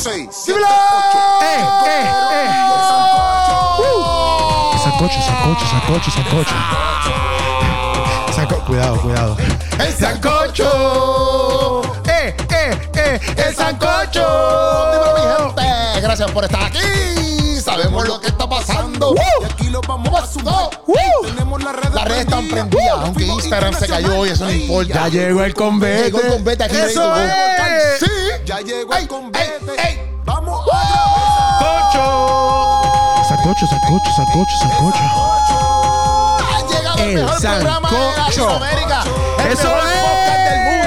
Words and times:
6, 0.00 0.28
7, 0.30 0.58
¡Dímelo! 0.58 0.66
8. 0.66 1.18
¡Eh, 1.42 1.60
eh, 1.86 2.04
eh! 2.32 2.48
Sancocho, 4.82 5.20
sancocho, 5.20 5.66
sancocho, 5.66 6.10
sancocho. 6.10 6.54
Sanco- 8.34 8.64
cuidado, 8.66 8.96
cuidado. 9.02 9.36
¡El 9.78 9.92
sancocho! 9.92 11.82
¡Eh, 12.08 12.34
eh, 12.50 12.78
eh! 12.94 13.20
¡El 13.36 13.54
sancocho! 13.54 14.24
Dímelo, 14.92 15.14
mi 15.14 15.20
gente. 15.44 16.00
Gracias 16.00 16.30
por 16.30 16.44
estar 16.44 16.62
aquí. 16.64 16.78
Sabemos 17.62 18.08
lo 18.08 18.18
que 18.20 18.28
está 18.28 18.48
pasando. 18.48 19.14
Y 19.40 19.44
aquí 19.44 19.68
lo 19.68 19.82
vamos 19.82 20.18
a 20.22 20.26
sudar. 20.26 20.70
Tenemos 21.26 21.62
las 21.62 21.76
redes 21.76 21.92
Las 21.94 22.04
redes 22.04 22.20
están 22.20 22.48
prendidas. 22.48 22.68
prendidas, 22.70 22.98
aunque 23.04 23.24
Instagram 23.26 23.74
se 23.74 23.86
cayó 23.86 24.18
hoy, 24.18 24.30
eso 24.30 24.44
no 24.46 24.52
importa. 24.52 24.94
Ya 24.94 25.08
llegó 25.08 25.44
el 25.44 25.52
convete. 25.54 26.04
Llegó 26.04 26.20
el 26.22 26.28
convete 26.28 26.64
aquí. 26.64 26.76
¡Eso 26.76 26.84
ready 26.84 26.94
to 26.94 27.02
go. 27.10 27.16
es! 27.66 27.98
¡Sí! 28.00 28.06
Ya 28.50 28.58
llegó 28.62 28.92
¡Ey, 28.94 29.02
el 29.02 29.08
convete. 29.08 29.60
ey, 29.78 29.78
ey! 29.78 30.20
Vamos 30.24 30.60
a 30.72 30.78
Sancocho. 31.60 33.22
Sancocho, 33.28 33.66
sancocho, 33.68 34.10
sancocho, 34.16 34.56
sancocho. 34.58 35.04
Ha 36.42 36.58
llegado 36.66 36.98
el, 36.98 37.10
El 37.10 37.14
mejor 37.26 37.40
programa 37.40 37.88
de. 37.90 37.96
El 39.38 39.52
Eso 39.52 39.68
mejor 39.68 39.86
es. 39.86 40.00
podcast 40.02 40.42
del 40.50 40.58
mundo. 40.64 40.79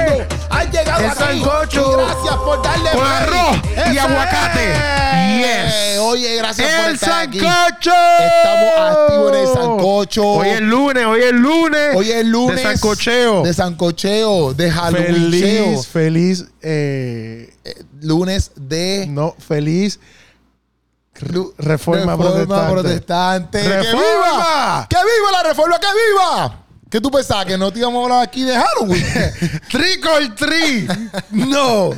Llegado 0.84 1.00
El 1.04 1.10
aquí. 1.10 1.18
sancocho. 1.18 1.90
Y 1.92 2.04
Gracias 2.04 2.36
por 2.36 2.62
darle 2.62 2.90
Con 2.90 3.00
play. 3.00 3.12
arroz 3.12 3.94
y 3.94 3.98
aguacate. 3.98 4.72
es. 4.72 5.74
Yes. 5.94 5.98
Oye, 6.00 6.36
gracias 6.36 6.70
por 6.74 6.88
El 6.88 6.94
estar 6.94 7.20
aquí. 7.28 7.40
sancocho. 7.40 7.92
Estamos 8.20 8.98
activos 8.98 9.32
en 9.32 9.38
el 9.40 9.46
sancocho. 9.54 10.26
Hoy 10.26 10.48
es 10.48 10.60
lunes, 10.60 11.06
hoy 11.06 11.20
es 11.22 11.32
lunes. 11.32 11.96
Hoy 11.96 12.10
es 12.12 12.24
lunes. 12.26 12.56
De 12.56 12.62
sancocheo. 12.62 13.42
De 13.42 13.54
sancocheo. 13.54 14.54
De 14.54 14.70
Halloween. 14.70 15.14
Feliz, 15.30 15.86
feliz, 15.86 16.44
eh, 16.62 17.50
Lunes 18.02 18.50
de 18.56 19.06
no, 19.08 19.34
feliz 19.38 19.98
Lu- 21.30 21.54
Reforma 21.56 22.18
protestante. 22.18 22.72
protestante. 22.72 23.62
¡Que 23.62 23.68
¡Reforma! 23.68 24.02
viva! 24.02 24.86
¡Que 24.90 24.96
viva 24.96 25.32
la 25.32 25.42
reforma! 25.48 25.78
¡Que 25.80 25.86
viva! 25.86 26.63
¿Qué 26.94 27.00
tú 27.00 27.10
pensabas? 27.10 27.44
¿Que 27.46 27.58
no 27.58 27.72
te 27.72 27.80
íbamos 27.80 28.02
a 28.02 28.04
hablar 28.04 28.22
aquí 28.28 28.44
de 28.44 28.54
Halloween? 28.54 29.02
Trick 29.68 30.06
or 30.06 30.32
treat. 30.36 30.88
No. 31.32 31.90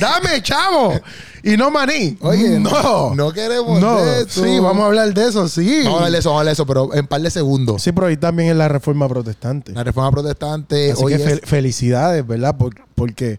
Dame, 0.00 0.40
chavo. 0.42 0.94
Y 1.42 1.54
no 1.58 1.70
maní. 1.70 2.16
Oye, 2.22 2.58
no. 2.58 3.14
no 3.14 3.30
queremos 3.30 3.78
No. 3.78 3.98
eso. 4.02 4.42
Sí, 4.42 4.58
vamos 4.58 4.84
a 4.84 4.86
hablar 4.86 5.12
de 5.12 5.28
eso, 5.28 5.46
sí. 5.48 5.82
Vamos 5.84 5.92
a 6.00 6.04
hablar 6.06 6.12
de 6.12 6.18
eso, 6.20 6.30
vamos 6.30 6.38
a 6.38 6.40
hablar 6.40 6.46
de 6.46 6.52
eso, 6.54 6.66
pero 6.66 6.94
en 6.94 7.06
par 7.06 7.20
de 7.20 7.30
segundos. 7.30 7.82
Sí, 7.82 7.92
pero 7.92 8.06
hoy 8.06 8.16
también 8.16 8.48
es 8.48 8.56
la 8.56 8.68
reforma 8.68 9.06
protestante. 9.06 9.72
La 9.72 9.84
reforma 9.84 10.10
protestante 10.12 10.92
Así 10.92 11.04
que 11.04 11.14
es- 11.16 11.26
fel- 11.26 11.44
felicidades, 11.44 12.26
¿verdad? 12.26 12.56
Por- 12.56 12.74
porque, 12.94 13.38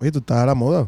oye, 0.00 0.12
tú 0.12 0.18
estás 0.18 0.36
a 0.36 0.44
la 0.44 0.54
moda. 0.54 0.86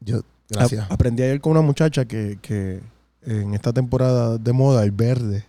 Yo, 0.00 0.22
gracias. 0.50 0.84
A- 0.90 0.94
aprendí 0.94 1.22
ayer 1.22 1.40
con 1.40 1.52
una 1.52 1.60
muchacha 1.62 2.06
que, 2.06 2.40
que 2.42 2.80
en 3.24 3.54
esta 3.54 3.72
temporada 3.72 4.36
de 4.36 4.52
moda, 4.52 4.82
el 4.82 4.90
verde 4.90 5.44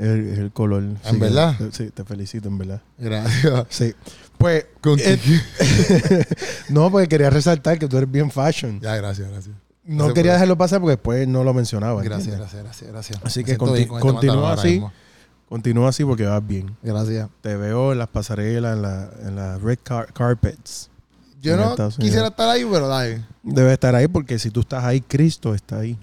el, 0.00 0.38
el 0.38 0.50
color. 0.52 0.82
¿En 0.82 0.98
Sí, 1.04 1.16
verdad? 1.18 1.56
te- 1.58 1.72
Sí, 1.72 1.90
te 1.90 2.04
felicito, 2.04 2.48
en 2.48 2.58
verdad. 2.58 2.82
Gracias. 2.98 3.66
Sí. 3.70 3.94
Pues, 4.38 4.64
eh, 4.98 5.18
no, 6.70 6.90
porque 6.90 7.08
quería 7.08 7.28
resaltar 7.30 7.78
que 7.78 7.86
tú 7.86 7.98
eres 7.98 8.10
bien 8.10 8.30
fashion. 8.30 8.80
Ya, 8.80 8.96
gracias, 8.96 9.28
gracias. 9.30 9.54
No 9.84 9.96
Gracias 10.04 10.14
quería 10.14 10.32
dejarlo 10.34 10.56
pasar 10.56 10.80
porque 10.80 10.92
después 10.92 11.26
no 11.28 11.44
lo 11.44 11.52
mencionaba. 11.52 12.02
Gracias, 12.02 12.28
¿entiendes? 12.34 12.52
gracias, 12.52 12.62
gracias, 12.64 12.90
gracias. 12.90 13.20
Así 13.24 13.40
Me 13.40 13.44
que 13.44 13.58
conti- 13.58 13.86
con 13.86 13.98
este 13.98 14.12
continúa 14.12 14.52
así. 14.54 14.82
Continúa 15.48 15.88
así 15.88 16.04
porque 16.04 16.24
vas 16.26 16.46
bien. 16.46 16.76
Gracias. 16.82 17.28
Te 17.40 17.56
veo 17.56 17.92
en 17.92 17.98
las 17.98 18.08
pasarelas, 18.08 18.76
en, 18.76 18.82
la- 18.82 19.10
en 19.26 19.36
las 19.36 19.60
red 19.60 19.78
car- 19.82 20.12
carpets. 20.12 20.88
Yo 21.42 21.56
no 21.56 21.74
quisiera 21.98 22.28
estar 22.28 22.48
ahí, 22.50 22.64
pero 22.70 22.86
dale. 22.88 23.24
Debe 23.42 23.72
estar 23.72 23.94
ahí 23.94 24.06
porque 24.08 24.38
si 24.38 24.50
tú 24.50 24.60
estás 24.60 24.84
ahí, 24.84 25.00
Cristo 25.00 25.54
está 25.54 25.78
ahí. 25.80 25.98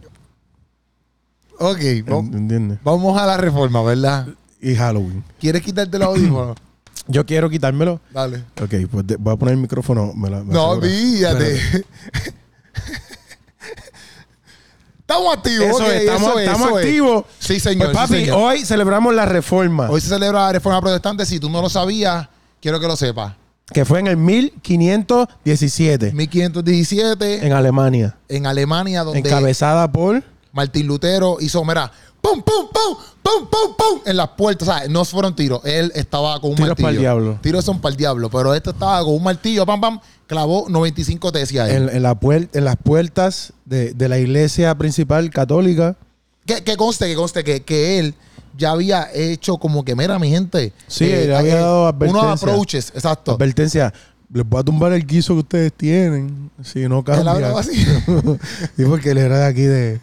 Ok, 1.60 1.80
vamos, 2.06 2.36
¿Entiendes? 2.36 2.80
vamos 2.84 3.18
a 3.20 3.26
la 3.26 3.38
reforma, 3.38 3.82
¿verdad? 3.84 4.28
Y 4.62 4.76
Halloween. 4.76 5.24
¿Quieres 5.40 5.62
quitarte 5.62 5.98
los 6.00 6.08
audífonos? 6.10 6.58
Yo 7.08 7.26
quiero 7.26 7.50
quitármelo. 7.50 8.00
Dale. 8.14 8.44
Ok, 8.62 8.74
pues 8.92 9.08
de- 9.08 9.16
voy 9.16 9.34
a 9.34 9.38
poner 9.38 9.56
el 9.56 9.62
micrófono. 9.62 10.14
me 10.14 10.30
la- 10.30 10.44
me 10.44 10.54
No, 10.54 10.72
asegura. 10.74 10.88
fíjate. 10.90 11.62
Estamos 15.02 15.38
activos. 15.38 15.68
Eso 15.68 15.78
ok, 15.78 15.84
es, 15.88 15.94
estamos, 16.02 16.22
eso 16.30 16.40
es, 16.40 16.46
estamos 16.48 16.68
eso 16.68 16.80
es. 16.80 16.86
activos. 16.86 17.26
Sí, 17.40 17.60
señor. 17.62 17.92
Pues 17.94 17.98
sí, 18.08 18.14
papi, 18.14 18.20
señor. 18.26 18.38
hoy 18.42 18.66
celebramos 18.66 19.16
la 19.16 19.26
reforma. 19.26 19.90
Hoy 19.90 20.02
se 20.02 20.10
celebra 20.10 20.42
la 20.48 20.52
reforma 20.52 20.82
protestante. 20.82 21.26
Si 21.26 21.40
tú 21.40 21.50
no 21.50 21.62
lo 21.62 21.70
sabías, 21.70 22.28
quiero 22.62 22.78
que 22.80 22.88
lo 22.88 22.98
sepas. 22.98 23.34
que 23.72 23.86
fue 23.86 24.00
en 24.02 24.08
el 24.08 24.18
1517 24.18 26.12
1517 26.12 27.46
en 27.46 27.54
Alemania. 27.54 28.18
en 28.28 28.46
Alemania, 28.48 29.04
donde 29.04 29.20
Encabezada 29.20 29.90
por. 29.92 30.24
Martín 30.58 30.88
Lutero 30.88 31.38
hizo, 31.40 31.64
mira, 31.64 31.90
pum, 32.20 32.42
pum, 32.42 32.68
pum, 32.74 32.98
pum, 33.24 33.48
pum, 33.50 33.76
pum, 33.78 34.02
en 34.06 34.18
las 34.18 34.30
puertas. 34.30 34.68
O 34.68 34.72
sea, 34.74 34.88
no 34.90 35.06
fueron 35.06 35.36
tiros. 35.36 35.62
Él 35.64 35.92
estaba 35.96 36.42
con 36.42 36.50
un 36.50 36.56
Tiros 36.56 36.70
martillo. 36.70 36.88
pa'l 36.88 36.98
diablo. 36.98 37.40
Tiros 37.42 37.64
son 37.64 37.80
para 37.80 37.92
el 37.92 37.98
diablo. 37.98 38.30
Pero 38.30 38.54
este 38.56 38.72
estaba 38.72 39.00
con 39.04 39.14
un 39.14 39.24
martillo, 39.24 39.66
pam, 39.66 39.80
pam, 39.80 40.00
clavó 40.26 40.66
95 40.68 41.32
tesis 41.32 41.60
a 41.60 41.70
él. 41.70 41.90
En, 41.90 41.96
en 41.98 42.04
la 42.04 42.18
en 42.22 42.66
las 42.66 42.76
puertas 42.78 43.54
de, 43.66 43.94
de 43.94 44.10
la 44.10 44.18
iglesia 44.18 44.76
principal 44.76 45.30
católica. 45.30 45.96
Que, 46.46 46.64
que 46.64 46.76
conste, 46.76 47.06
que 47.08 47.16
conste 47.16 47.44
que, 47.44 47.62
que 47.64 48.00
él 48.00 48.16
ya 48.58 48.72
había 48.72 49.10
hecho 49.14 49.58
como 49.58 49.86
que, 49.86 49.96
mira, 49.96 50.18
mi 50.18 50.30
gente. 50.32 50.74
Sí, 50.88 51.10
él 51.12 51.36
había 51.36 51.56
dado 51.58 51.82
Unos 51.84 51.94
advertencia. 51.94 52.32
approaches, 52.32 52.92
exacto. 52.96 53.34
Advertencia. 53.34 53.94
Les 54.30 54.48
voy 54.48 54.60
a 54.60 54.64
tumbar 54.64 54.92
el 54.94 55.06
guiso 55.06 55.34
que 55.36 55.40
ustedes 55.40 55.74
tienen. 55.74 56.52
Si 56.64 56.88
no 56.88 57.04
cambia. 57.04 57.58
así. 57.58 57.86
y 58.78 58.84
porque 58.84 59.12
él 59.12 59.20
era 59.20 59.40
de 59.40 59.46
aquí 59.46 59.62
de. 59.62 60.00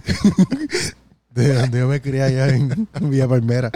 De 1.34 1.52
donde 1.52 1.80
yo 1.80 1.88
me 1.88 2.00
crié 2.00 2.22
allá 2.22 2.48
en 2.50 2.88
Villa 3.10 3.26
Palmera. 3.26 3.72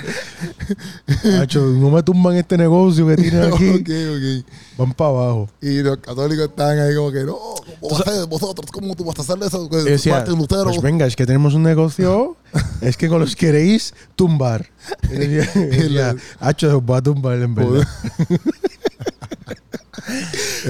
Macho, 1.24 1.60
no 1.66 1.90
me 1.90 2.04
tumban 2.04 2.36
este 2.36 2.56
negocio 2.56 3.04
que 3.08 3.16
tienen 3.16 3.52
aquí. 3.52 3.68
ok, 3.80 3.88
ok. 3.88 4.78
Van 4.78 4.92
para 4.94 5.10
abajo. 5.10 5.48
Y 5.60 5.82
los 5.82 5.96
católicos 5.96 6.50
estaban 6.50 6.78
ahí 6.78 6.94
como 6.94 7.10
que, 7.10 7.24
no, 7.24 7.36
¿cómo 7.80 7.98
vas 7.98 8.06
a 8.06 8.10
hacer 8.10 8.26
vosotros? 8.26 8.70
¿Cómo 8.70 8.94
tú 8.94 9.04
vas 9.04 9.18
a 9.18 9.22
hacer 9.22 9.42
eso? 9.42 9.68
Y 9.72 9.90
decía, 9.90 10.14
Martín 10.14 10.38
Lutero. 10.38 10.66
pues 10.66 10.80
venga, 10.80 11.04
es 11.04 11.16
que 11.16 11.26
tenemos 11.26 11.54
un 11.54 11.64
negocio, 11.64 12.36
es 12.80 12.96
que 12.96 13.08
con 13.08 13.18
los 13.18 13.34
queréis 13.34 13.92
tumbar. 14.14 14.70
Y 15.10 15.16
decía, 15.16 16.14
Hacho, 16.38 16.78
os 16.78 16.84
voy 16.84 16.98
a 16.98 17.02
tumbar 17.02 17.38
en 17.38 17.56
verdad. 17.56 17.88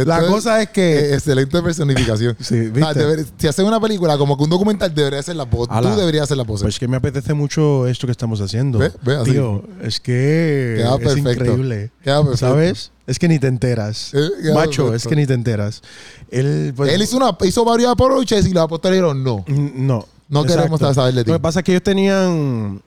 La 0.05 0.27
cosa 0.27 0.63
es 0.63 0.69
que... 0.71 1.15
excelente 1.15 1.63
personificación. 1.63 2.37
Sí, 2.41 2.71
¿viste? 2.71 2.95
deber- 3.01 3.27
si 3.37 3.47
hacen 3.47 3.65
una 3.67 3.81
película 3.81 4.17
como 4.19 4.37
que 4.37 4.45
un 4.45 4.51
documental, 4.51 4.95
debería 4.95 5.23
ser 5.23 5.37
la 5.37 5.45
voz. 5.45 5.69
Tú 5.69 5.89
deberías 5.97 6.29
ser 6.29 6.37
la 6.37 6.45
voz. 6.45 6.63
Pues 6.63 6.75
es 6.75 6.81
que 6.81 6.89
me 6.89 6.97
apetece 6.97 7.35
mucho 7.35 7.87
esto 7.87 8.07
que 8.07 8.13
estamos 8.13 8.41
haciendo. 8.41 8.79
Ve, 8.79 8.93
ve 9.03 9.17
así. 9.17 9.31
Tío, 9.33 9.63
es 9.83 10.01
que 10.01 10.75
Queda 10.79 10.95
es 10.95 11.01
perfecto. 11.01 11.31
increíble. 11.31 11.91
Queda 12.03 12.21
perfecto. 12.23 12.37
¿Sabes? 12.47 12.91
Es 13.07 13.19
que 13.19 13.29
ni 13.29 13.39
te 13.39 13.47
enteras. 13.47 14.13
Eh, 14.15 14.29
Macho, 14.55 14.85
perfecto. 14.85 14.95
es 14.95 15.07
que 15.07 15.17
ni 15.17 15.27
te 15.27 15.35
enteras. 15.35 15.83
Él, 16.31 16.73
pues, 16.77 16.93
Él 16.93 17.03
hizo, 17.03 17.17
una, 17.17 17.37
hizo 17.45 17.65
varios 17.65 17.91
approaches 17.91 18.47
y 18.47 18.53
los 18.53 18.63
apóstoles 18.65 18.97
dijeron 18.99 19.23
no. 19.25 19.45
No. 19.49 20.07
No 20.29 20.45
queremos 20.45 20.79
saber 20.95 21.15
de 21.15 21.25
ti. 21.25 21.31
Lo 21.31 21.37
que 21.39 21.43
pasa 21.43 21.61
es 21.61 21.65
que 21.65 21.73
ellos 21.73 21.83
tenían 21.83 22.83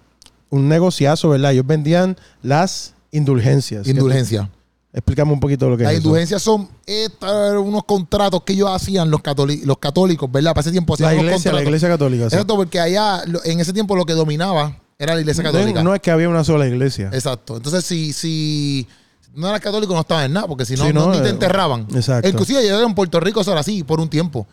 un 0.49 0.67
negociazo, 0.69 1.29
¿verdad? 1.29 1.53
Ellos 1.53 1.65
vendían 1.65 2.15
las 2.43 2.93
indulgencias. 3.11 3.87
Indulgencia. 3.87 4.49
Explícame 4.93 5.31
un 5.31 5.39
poquito 5.39 5.69
lo 5.69 5.77
que 5.77 5.83
Las 5.83 5.93
es. 5.93 5.99
indulgencias 5.99 6.41
son 6.41 6.67
esta- 6.85 7.57
unos 7.59 7.85
contratos 7.85 8.43
que 8.43 8.53
ellos 8.53 8.69
hacían 8.69 9.09
los, 9.09 9.21
católicos, 9.21 9.65
los 9.65 9.77
católicos, 9.77 10.29
¿verdad? 10.29 10.51
Para 10.51 10.61
ese 10.61 10.71
tiempo 10.71 10.93
hacían 10.95 11.09
La 11.09 11.13
unos 11.13 11.23
iglesia, 11.25 11.51
la 11.51 11.57
contratos. 11.59 11.67
iglesia 11.69 11.89
católica. 11.89 12.29
sí. 12.29 12.35
Exacto, 12.35 12.55
porque 12.57 12.79
allá, 12.79 13.23
en 13.45 13.59
ese 13.61 13.71
tiempo, 13.71 13.95
lo 13.95 14.05
que 14.05 14.13
dominaba 14.13 14.77
era 14.99 15.15
la 15.15 15.21
iglesia 15.21 15.43
católica. 15.43 15.81
No, 15.81 15.91
no 15.91 15.95
es 15.95 16.01
que 16.01 16.11
había 16.11 16.27
una 16.27 16.43
sola 16.43 16.67
iglesia. 16.67 17.09
Exacto. 17.13 17.55
Entonces, 17.55 17.85
si, 17.85 18.11
si 18.11 18.85
no 19.33 19.47
eras 19.47 19.61
católico, 19.61 19.93
no 19.93 20.01
estabas 20.01 20.25
en 20.25 20.33
nada, 20.33 20.45
porque 20.47 20.65
si 20.65 20.75
no, 20.75 20.85
Sí, 20.85 20.91
no, 20.93 21.07
no, 21.07 21.13
ni 21.13 21.21
te 21.21 21.27
eh, 21.27 21.31
enterraban. 21.31 21.87
exacto. 21.95 22.27
Inclusive 22.27 22.67
yo 22.67 22.85
en 22.85 22.93
Puerto 22.93 23.19
Rico, 23.21 23.39
eso 23.41 23.51
era 23.51 23.61
así, 23.61 23.83
por 23.83 24.01
un 24.01 24.09
tiempo. 24.09 24.45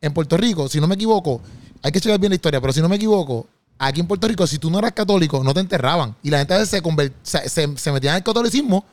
En 0.00 0.12
Puerto 0.12 0.36
Rico, 0.36 0.68
si 0.68 0.80
no 0.80 0.88
me 0.88 0.96
equivoco, 0.96 1.40
hay 1.82 1.92
que 1.92 2.00
checar 2.00 2.18
bien 2.18 2.30
la 2.30 2.34
historia, 2.34 2.60
pero 2.60 2.72
si 2.72 2.80
no 2.80 2.88
me 2.88 2.96
equivoco, 2.96 3.46
aquí 3.78 4.00
en 4.00 4.08
Puerto 4.08 4.26
Rico, 4.26 4.44
si 4.46 4.58
tú 4.58 4.70
no 4.70 4.80
eras 4.80 4.90
católico, 4.92 5.42
no 5.44 5.54
te 5.54 5.60
enterraban. 5.60 6.16
Y 6.22 6.30
la 6.30 6.38
gente 6.38 6.52
a 6.54 6.58
veces 6.58 6.82
se, 6.82 7.12
se, 7.22 7.48
se, 7.48 7.76
se 7.78 7.92
metían 7.92 8.14
en 8.14 8.16
el 8.18 8.24
catolicismo 8.24 8.84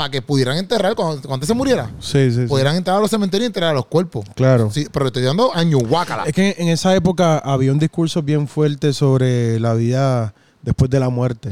para 0.00 0.10
que 0.10 0.22
pudieran 0.22 0.56
enterrar 0.56 0.94
cuando, 0.94 1.20
cuando 1.28 1.44
se 1.44 1.52
muriera. 1.52 1.90
Sí, 2.00 2.30
sí, 2.30 2.40
sí. 2.40 2.46
Pudieran 2.46 2.74
entrar 2.74 2.96
a 2.96 3.00
los 3.00 3.10
cementerios 3.10 3.44
y 3.44 3.46
enterrar 3.48 3.72
a 3.72 3.74
los 3.74 3.84
cuerpos. 3.84 4.24
Claro. 4.34 4.70
Sí, 4.72 4.86
pero 4.90 5.08
estoy 5.08 5.22
dando 5.22 5.54
años 5.54 5.82
guácala. 5.86 6.24
Es 6.24 6.32
que 6.32 6.56
en 6.58 6.68
esa 6.68 6.94
época 6.96 7.36
había 7.36 7.70
un 7.70 7.78
discurso 7.78 8.22
bien 8.22 8.48
fuerte 8.48 8.94
sobre 8.94 9.60
la 9.60 9.74
vida 9.74 10.32
después 10.62 10.90
de 10.90 11.00
la 11.00 11.10
muerte. 11.10 11.50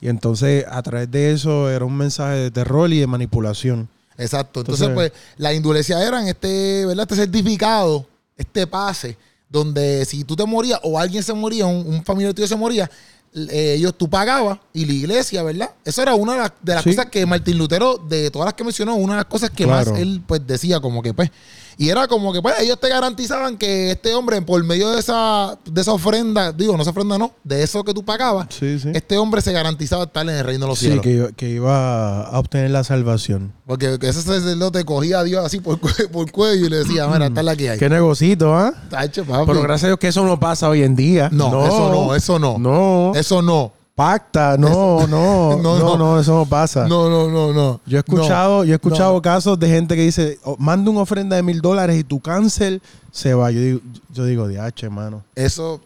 Y 0.00 0.08
entonces, 0.08 0.64
a 0.68 0.82
través 0.82 1.08
de 1.08 1.30
eso, 1.30 1.70
era 1.70 1.84
un 1.84 1.96
mensaje 1.96 2.34
de 2.34 2.50
terror 2.50 2.92
y 2.92 2.98
de 2.98 3.06
manipulación. 3.06 3.88
Exacto. 4.18 4.58
Entonces, 4.62 4.88
Entonces- 4.88 5.12
pues, 5.12 5.22
la 5.36 5.54
indulgencia 5.54 6.04
eran 6.04 6.26
este, 6.26 6.86
¿verdad? 6.86 7.04
Este 7.08 7.14
certificado, 7.14 8.08
este 8.36 8.66
pase, 8.66 9.16
donde 9.48 10.04
si 10.04 10.24
tú 10.24 10.34
te 10.34 10.44
morías 10.44 10.80
o 10.82 10.98
alguien 10.98 11.22
se 11.22 11.32
moría, 11.32 11.66
un, 11.66 11.86
un 11.86 12.04
familiar 12.04 12.34
tuyo 12.34 12.48
se 12.48 12.56
moría, 12.56 12.90
ellos 13.34 13.94
tú 13.98 14.08
pagabas 14.08 14.58
y 14.72 14.84
la 14.84 14.92
iglesia, 14.92 15.42
¿verdad? 15.42 15.70
Eso 15.84 16.02
era 16.02 16.14
una 16.14 16.32
de 16.34 16.38
las, 16.38 16.52
de 16.62 16.74
las 16.74 16.84
Sí. 16.84 16.90
cosas 16.90 17.06
que 17.06 17.26
Martín 17.26 17.58
Lutero, 17.58 17.96
de 17.98 18.30
todas 18.30 18.46
las 18.46 18.54
que 18.54 18.62
mencionó, 18.64 18.94
una 18.94 19.14
de 19.14 19.18
las 19.18 19.24
cosas 19.26 19.50
que 19.50 19.64
Claro. 19.64 19.90
más 19.92 20.00
él 20.00 20.22
pues 20.26 20.46
decía, 20.46 20.80
como 20.80 21.02
que 21.02 21.12
pues, 21.12 21.30
Y 21.76 21.88
era 21.88 22.06
como 22.08 22.32
que, 22.32 22.40
pues, 22.40 22.54
ellos 22.60 22.78
te 22.80 22.88
garantizaban 22.88 23.56
que 23.56 23.90
este 23.92 24.14
hombre, 24.14 24.40
por 24.42 24.62
medio 24.64 24.90
de 24.90 25.00
esa, 25.00 25.58
de 25.64 25.80
esa 25.80 25.92
ofrenda, 25.92 26.52
digo, 26.52 26.76
no 26.76 26.82
esa 26.82 26.90
ofrenda, 26.92 27.18
no, 27.18 27.32
de 27.42 27.62
eso 27.62 27.82
que 27.84 27.92
tú 27.92 28.04
pagabas, 28.04 28.46
Sí, 28.50 28.78
sí. 28.78 28.90
este 28.94 29.18
hombre 29.18 29.40
se 29.40 29.52
garantizaba 29.52 30.04
estar 30.04 30.22
en 30.28 30.34
el 30.36 30.44
reino 30.44 30.66
de 30.66 30.70
los 30.70 30.78
Sí, 30.78 30.86
cielos. 30.86 31.02
que, 31.02 31.10
iba- 31.10 31.32
que 31.32 31.48
iba 31.50 32.22
a 32.26 32.38
obtener 32.38 32.70
la 32.70 32.84
salvación. 32.84 33.52
Porque 33.66 33.98
ese 34.02 34.22
sacerdote 34.22 34.84
cogía 34.84 35.20
a 35.20 35.24
Dios 35.24 35.44
así 35.44 35.60
por, 35.60 35.78
por 36.12 36.30
cuello 36.30 36.66
y 36.66 36.70
le 36.70 36.76
decía, 36.78 37.06
mira, 37.08 37.26
esta 37.26 37.40
es 37.40 37.46
la 37.46 37.56
que 37.56 37.70
hay. 37.70 37.78
Qué 37.78 37.88
negocito, 37.88 38.54
¿ah? 38.54 38.72
Papi. 38.90 39.20
Pero 39.46 39.62
gracias 39.62 39.84
a 39.84 39.86
Dios 39.88 39.98
que 39.98 40.08
eso 40.08 40.24
no 40.24 40.38
pasa 40.38 40.68
hoy 40.68 40.82
en 40.82 40.94
día. 40.96 41.28
No, 41.32 41.64
eso 41.66 41.90
no, 41.90 42.14
eso 42.14 42.38
no. 42.38 42.58
No. 42.58 43.12
Eso 43.14 43.42
no. 43.42 43.72
Pacta, 43.94 44.56
no, 44.58 45.06
no, 45.06 45.56
No, 45.56 45.96
no, 45.96 46.18
eso 46.20 46.34
no 46.34 46.46
pasa. 46.46 46.88
No, 46.88 47.08
no, 47.08 47.30
no, 47.30 47.52
no. 47.52 47.80
Yo 47.86 47.98
he 47.98 48.00
escuchado, 48.00 48.64
yo 48.64 48.72
he 48.72 48.76
escuchado 48.76 49.14
no. 49.14 49.22
casos 49.22 49.58
de 49.58 49.68
gente 49.68 49.94
que 49.94 50.02
dice, 50.02 50.38
"Oh, 50.42 50.56
manda 50.58 50.90
una 50.90 51.00
ofrenda 51.02 51.36
de 51.36 51.42
mil 51.42 51.60
dólares 51.60 51.98
y 51.98 52.04
tu 52.04 52.20
cáncer 52.20 52.80
se 53.12 53.34
va. 53.34 53.50
Yo 53.52 53.60
digo, 53.60 53.80
yo 54.12 54.24
digo, 54.24 54.48
diache, 54.48 54.86
hermano. 54.86 55.22
Eso, 55.36 55.80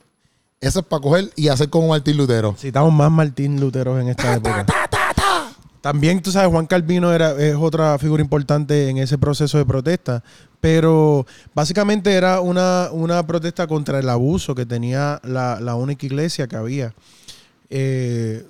eso 0.60 0.80
es 0.80 0.86
para 0.86 1.02
coger 1.02 1.30
y 1.36 1.48
hacer 1.48 1.68
como 1.68 1.88
Martín 1.88 2.16
Lutero. 2.16 2.52
Necesitamos 2.52 2.92
más 2.92 3.10
Martín 3.10 3.60
Luteros 3.60 4.00
en 4.00 4.08
esta 4.08 4.34
época. 4.34 4.64
También, 5.80 6.20
tú 6.20 6.32
sabes, 6.32 6.50
Juan 6.50 6.66
Calvino 6.66 7.12
era, 7.12 7.32
es 7.32 7.54
otra 7.54 7.98
figura 7.98 8.22
importante 8.22 8.88
en 8.88 8.98
ese 8.98 9.16
proceso 9.16 9.58
de 9.58 9.64
protesta, 9.64 10.24
pero 10.60 11.24
básicamente 11.54 12.12
era 12.12 12.40
una, 12.40 12.88
una 12.90 13.24
protesta 13.24 13.66
contra 13.66 14.00
el 14.00 14.08
abuso 14.08 14.54
que 14.54 14.66
tenía 14.66 15.20
la, 15.22 15.60
la 15.60 15.76
única 15.76 16.04
iglesia 16.04 16.48
que 16.48 16.56
había. 16.56 16.94
Eh, 17.70 18.44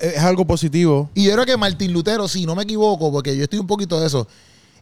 es 0.00 0.18
algo 0.22 0.44
positivo. 0.46 1.10
Y 1.14 1.24
yo 1.24 1.32
creo 1.32 1.44
que 1.44 1.56
Martín 1.56 1.92
Lutero, 1.92 2.26
si 2.28 2.46
no 2.46 2.54
me 2.54 2.62
equivoco, 2.62 3.10
porque 3.12 3.36
yo 3.36 3.42
estoy 3.44 3.58
un 3.58 3.66
poquito 3.66 4.00
de 4.00 4.06
eso, 4.06 4.26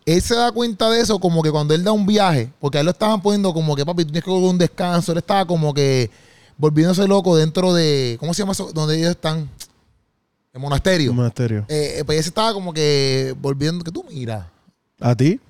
él 0.07 0.23
se 0.23 0.35
da 0.35 0.53
cuenta 0.53 0.89
de 0.91 1.01
eso 1.01 1.19
como 1.19 1.43
que 1.43 1.51
cuando 1.51 1.75
él 1.75 1.83
da 1.85 1.93
un 1.93 2.07
viaje, 2.07 2.51
porque 2.61 2.79
a 2.79 2.81
él 2.81 2.87
lo 2.87 2.93
estaban 2.93 3.21
poniendo 3.21 3.53
como 3.53 3.75
que, 3.75 3.85
papi, 3.85 4.05
tú 4.05 4.13
tienes 4.13 4.25
que 4.25 4.31
coger 4.31 4.49
un 4.51 4.59
descanso, 4.59 5.13
él 5.13 5.19
estaba 5.19 5.45
como 5.47 5.75
que 5.75 6.11
volviéndose 6.57 7.07
loco 7.09 7.37
dentro 7.37 7.73
de, 7.75 8.17
¿cómo 8.21 8.33
se 8.35 8.43
llama 8.43 8.53
eso? 8.53 8.71
Donde 8.73 8.99
ellos 8.99 9.11
están, 9.11 9.49
el 10.53 10.61
monasterio. 10.61 11.11
Un 11.11 11.17
monasterio. 11.17 11.65
Eh, 11.69 11.97
eh, 11.99 12.05
pues 12.05 12.19
ese 12.21 12.29
estaba 12.29 12.53
como 12.53 12.73
que 12.73 13.35
volviendo, 13.41 13.83
que 13.85 13.91
tú 13.91 14.05
miras, 14.11 14.47
¿A 15.01 15.15
ti? 15.15 15.41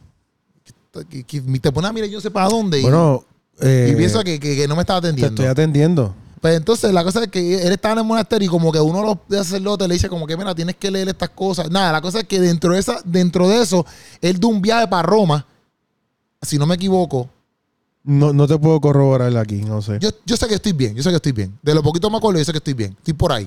que, 1.09 1.23
que 1.25 1.41
te 1.41 1.71
pones 1.73 1.91
a 1.91 1.93
mirar 1.93 2.09
yo 2.09 2.17
no 2.19 2.21
sé 2.21 2.31
para 2.31 2.49
dónde 2.49 2.79
y, 2.81 2.83
Bueno, 2.83 3.25
eh, 3.61 3.91
y 3.93 3.97
pienso 3.97 4.23
que, 4.25 4.41
que- 4.41 4.67
no 4.67 4.75
me 4.75 4.81
estaba 4.83 5.01
te 5.01 5.09
atendiendo. 5.09 5.43
estoy 5.43 5.47
atendiendo. 5.47 6.15
Pues 6.41 6.57
entonces 6.57 6.93
la 6.93 7.05
cosa 7.05 7.23
es 7.25 7.29
que 7.29 7.67
él 7.67 7.73
estaba 7.73 7.93
en 7.93 7.99
el 7.99 8.05
monasterio 8.05 8.47
y 8.47 8.49
como 8.49 8.73
que 8.73 8.81
uno 8.81 9.01
de 9.29 9.37
los 9.37 9.47
sacerdotes 9.47 9.87
le 9.87 9.95
dice 9.95 10.09
como 10.09 10.27
que 10.27 10.37
mira, 10.37 10.55
tienes 10.55 10.77
que 10.77 10.91
leer 10.91 11.09
estas 11.09 11.29
cosas. 11.31 11.71
Nada, 11.71 11.93
la 11.93 12.01
cosa 12.01 12.21
es 12.21 12.25
que 12.25 12.41
dentro 12.41 12.73
de 12.73 12.81
esa, 12.81 13.01
dentro 13.05 13.47
de 13.49 13.63
eso, 13.63 13.85
él 14.23 14.41
da 14.41 14.49
un 14.49 14.63
viaje 14.63 14.89
para 14.89 15.03
Roma, 15.03 15.47
si 16.41 16.59
no 16.59 16.67
me 16.67 16.77
equivoco. 16.77 17.29
No, 18.03 18.33
no 18.33 18.49
te 18.49 18.59
puedo 18.59 18.81
corroborar 18.81 19.37
aquí, 19.37 19.57
no 19.57 19.83
sé. 19.83 19.99
Yo, 20.01 20.09
yo 20.25 20.37
sé 20.37 20.49
que 20.49 20.55
estoy 20.55 20.73
bien, 20.73 20.95
yo 20.95 21.03
sé 21.03 21.11
que 21.11 21.17
estoy 21.17 21.33
bien. 21.33 21.59
De 21.63 21.75
lo 21.75 21.83
poquito 21.83 22.09
me 22.09 22.17
acuerdo, 22.17 22.39
yo 22.39 22.45
sé 22.47 22.53
que 22.53 22.59
estoy 22.59 22.75
bien. 22.75 22.97
Estoy 22.99 23.13
por 23.13 23.33
ahí. 23.33 23.47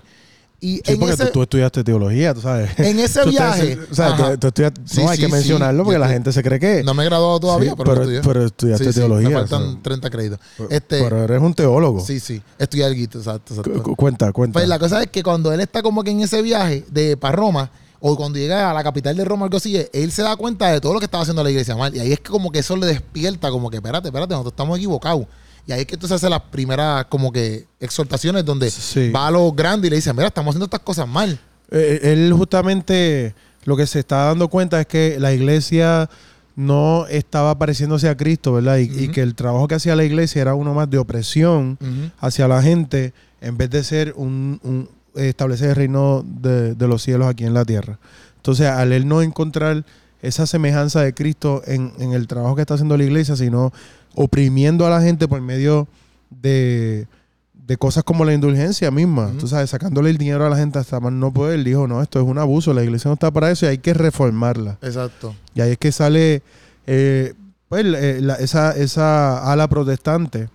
Y 0.65 0.75
Sí, 0.77 0.81
en 0.93 0.99
porque 0.99 1.13
ese, 1.15 1.25
tú, 1.25 1.31
tú 1.33 1.41
estudiaste 1.43 1.83
teología, 1.83 2.33
tú 2.33 2.39
sabes. 2.39 2.69
en 2.79 2.97
ese 2.99 3.25
viaje. 3.25 3.77
o 3.91 3.93
sea, 3.93 4.15
tú- 4.15 4.37
tú 4.37 4.47
estudias- 4.47 4.71
Sí, 4.85 5.03
no 5.03 5.09
hay 5.09 5.17
sí, 5.17 5.23
que 5.25 5.29
mencionarlo 5.31 5.83
porque 5.83 5.99
la 5.99 6.07
gente 6.07 6.31
se 6.31 6.41
cree 6.41 6.57
que. 6.59 6.83
no 6.83 6.93
me 6.93 7.03
he 7.03 7.05
graduado 7.07 7.37
todavía, 7.39 7.75
pero, 7.75 7.91
pero- 7.91 8.01
estudié. 8.03 8.21
pero 8.23 8.45
estudiaste 8.45 8.93
teología, 8.93 9.27
me 9.29 9.35
faltan 9.35 9.73
so- 9.73 9.79
30 9.81 10.09
créditos. 10.09 10.39
Pero- 10.57 10.69
Este, 10.69 11.03
pero 11.03 11.23
eres 11.23 11.41
un 11.41 11.53
teólogo. 11.53 11.99
sí, 11.99 12.19
sí. 12.21 12.41
Estudié 12.57 12.85
algo, 12.85 13.01
exacto, 13.01 13.53
exacto. 13.55 13.73
Cu- 13.73 13.81
cu- 13.83 13.95
Cuenta, 13.97 14.31
cuenta. 14.31 14.53
Pues 14.53 14.67
la 14.69 14.79
cosa 14.79 15.01
es 15.03 15.09
que 15.09 15.21
cuando 15.21 15.51
él 15.51 15.59
está 15.59 15.81
como 15.83 16.01
que 16.03 16.11
en 16.11 16.21
ese 16.21 16.41
viaje 16.41 16.85
de 16.89 17.17
para 17.17 17.35
Roma, 17.35 17.69
o 17.99 18.15
cuando 18.15 18.37
llega 18.39 18.69
a 18.69 18.73
la 18.73 18.83
capital 18.83 19.15
de 19.17 19.25
Roma, 19.25 19.45
algo 19.45 19.57
así, 19.57 19.75
él 19.91 20.11
se 20.13 20.21
da 20.23 20.35
cuenta 20.37 20.69
de 20.71 20.79
todo 20.79 20.93
lo 20.93 20.99
que 20.99 21.05
estaba 21.05 21.23
haciendo 21.23 21.43
la 21.43 21.49
iglesia 21.51 21.75
mal. 21.75 21.93
Y 21.95 21.99
ahí 21.99 22.11
es 22.13 22.19
que 22.19 22.29
como 22.31 22.51
que 22.51 22.59
eso 22.59 22.75
le 22.77 22.85
despierta, 22.87 23.49
como 23.49 23.69
que, 23.69 23.77
espérate, 23.77 24.07
espérate, 24.07 24.31
nosotros 24.33 24.53
estamos 24.53 24.77
equivocados. 24.77 25.25
Y 25.65 25.71
ahí 25.71 25.81
es 25.81 25.85
que 25.87 25.95
entonces 25.95 26.15
hace 26.17 26.29
las 26.29 26.41
primeras 26.41 27.05
como 27.05 27.31
que 27.31 27.65
exhortaciones 27.79 28.43
donde 28.43 28.69
Sí. 28.69 29.11
va 29.11 29.27
a 29.27 29.31
los 29.31 29.55
grandes 29.55 29.87
y 29.87 29.89
le 29.91 29.95
dice, 29.97 30.11
mira, 30.13 30.27
estamos 30.27 30.51
haciendo 30.51 30.65
estas 30.65 30.81
cosas 30.81 31.07
mal. 31.07 31.39
Eh, 31.71 31.99
él 32.03 32.33
justamente 32.33 33.33
lo 33.65 33.77
que 33.77 33.87
se 33.87 33.99
está 33.99 34.25
dando 34.25 34.47
cuenta 34.49 34.79
es 34.81 34.87
que 34.87 35.17
la 35.19 35.31
iglesia 35.33 36.09
no 36.55 37.07
estaba 37.07 37.57
pareciéndose 37.57 38.09
a 38.09 38.15
Cristo, 38.17 38.53
¿verdad? 38.53 38.77
Y, 38.77 39.07
que 39.07 39.21
el 39.21 39.33
trabajo 39.35 39.67
que 39.67 39.75
hacía 39.75 39.95
la 39.95 40.03
iglesia 40.03 40.41
era 40.41 40.53
uno 40.53 40.73
más 40.73 40.89
de 40.89 40.97
opresión 40.97 41.77
hacia 42.19 42.47
la 42.47 42.61
gente 42.61 43.13
en 43.41 43.57
vez 43.57 43.69
de 43.69 43.83
ser 43.83 44.13
un, 44.15 44.59
un- 44.63 44.89
establecer 45.15 45.69
el 45.69 45.75
reino 45.75 46.23
de, 46.25 46.75
de 46.75 46.87
los 46.87 47.01
cielos 47.03 47.27
aquí 47.27 47.43
en 47.45 47.53
la 47.53 47.65
tierra. 47.65 47.99
Entonces, 48.37 48.67
al 48.67 48.91
él 48.91 49.07
no 49.07 49.21
encontrar 49.21 49.85
esa 50.23 50.47
semejanza 50.47 51.01
de 51.01 51.13
Cristo 51.13 51.61
en, 51.67 51.93
en 51.99 52.13
el 52.13 52.25
trabajo 52.27 52.55
que 52.55 52.61
está 52.61 52.73
haciendo 52.73 52.97
la 52.97 53.03
iglesia, 53.03 53.35
sino 53.35 53.71
oprimiendo 54.15 54.87
a 54.87 54.89
la 54.89 55.01
gente 55.01 55.27
por 55.27 55.39
medio 55.41 55.87
de, 56.31 57.07
de 57.53 57.77
cosas 57.77 58.03
como 58.03 58.25
la 58.25 58.33
indulgencia 58.33 58.89
misma, 58.89 59.31
tú 59.39 59.47
sabes, 59.47 59.69
sacándole 59.69 60.09
el 60.09 60.17
dinero 60.17 60.45
a 60.45 60.49
la 60.49 60.57
gente 60.57 60.79
hasta 60.79 60.99
más 60.99 61.13
no 61.13 61.31
poder, 61.31 61.63
dijo, 61.63 61.87
no, 61.87 62.01
esto 62.01 62.19
es 62.19 62.25
un 62.25 62.37
abuso, 62.39 62.73
la 62.73 62.83
iglesia 62.83 63.09
no 63.09 63.13
está 63.13 63.29
para 63.31 63.51
eso 63.51 63.65
y 63.65 63.69
hay 63.69 63.77
que 63.77 63.93
reformarla. 63.93 64.77
Exacto. 64.81 65.35
Y 65.53 65.61
ahí 65.61 65.71
es 65.73 65.77
que 65.77 65.91
sale 65.91 66.41
eh, 66.87 67.33
pues, 67.69 67.85
eh, 67.85 68.19
la- 68.21 68.35
esa, 68.35 68.71
esa 68.75 69.51
ala 69.51 69.67
protestante 69.67 70.49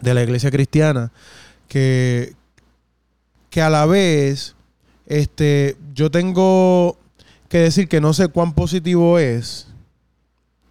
de 0.00 0.14
la 0.14 0.22
iglesia 0.22 0.50
cristiana 0.50 1.10
que, 1.68 2.34
que 3.50 3.62
a 3.62 3.70
la 3.70 3.86
vez 3.86 4.54
este, 5.06 5.76
yo 5.94 6.10
tengo 6.10 6.98
que 7.54 7.60
decir 7.60 7.86
que 7.86 8.00
no 8.00 8.12
sé 8.12 8.26
cuán 8.26 8.52
positivo 8.52 9.16
es, 9.16 9.68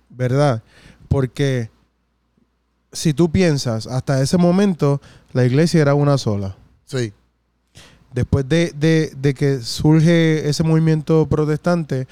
¿verdad? 0.10 0.62
Porque 1.08 1.70
si 2.92 3.14
tú 3.14 3.32
piensas, 3.32 3.88
hasta 3.88 4.22
ese 4.22 4.38
momento 4.38 5.00
la 5.32 5.46
iglesia 5.46 5.82
era 5.82 5.94
una 5.94 6.18
sola. 6.18 6.58
Sí. 6.84 7.14
Después 8.14 8.50
de, 8.50 8.74
de- 8.78 9.14
de 9.16 9.34
que 9.34 9.62
surge 9.62 10.50
ese 10.50 10.64
movimiento 10.64 11.26
protestante, 11.30 12.06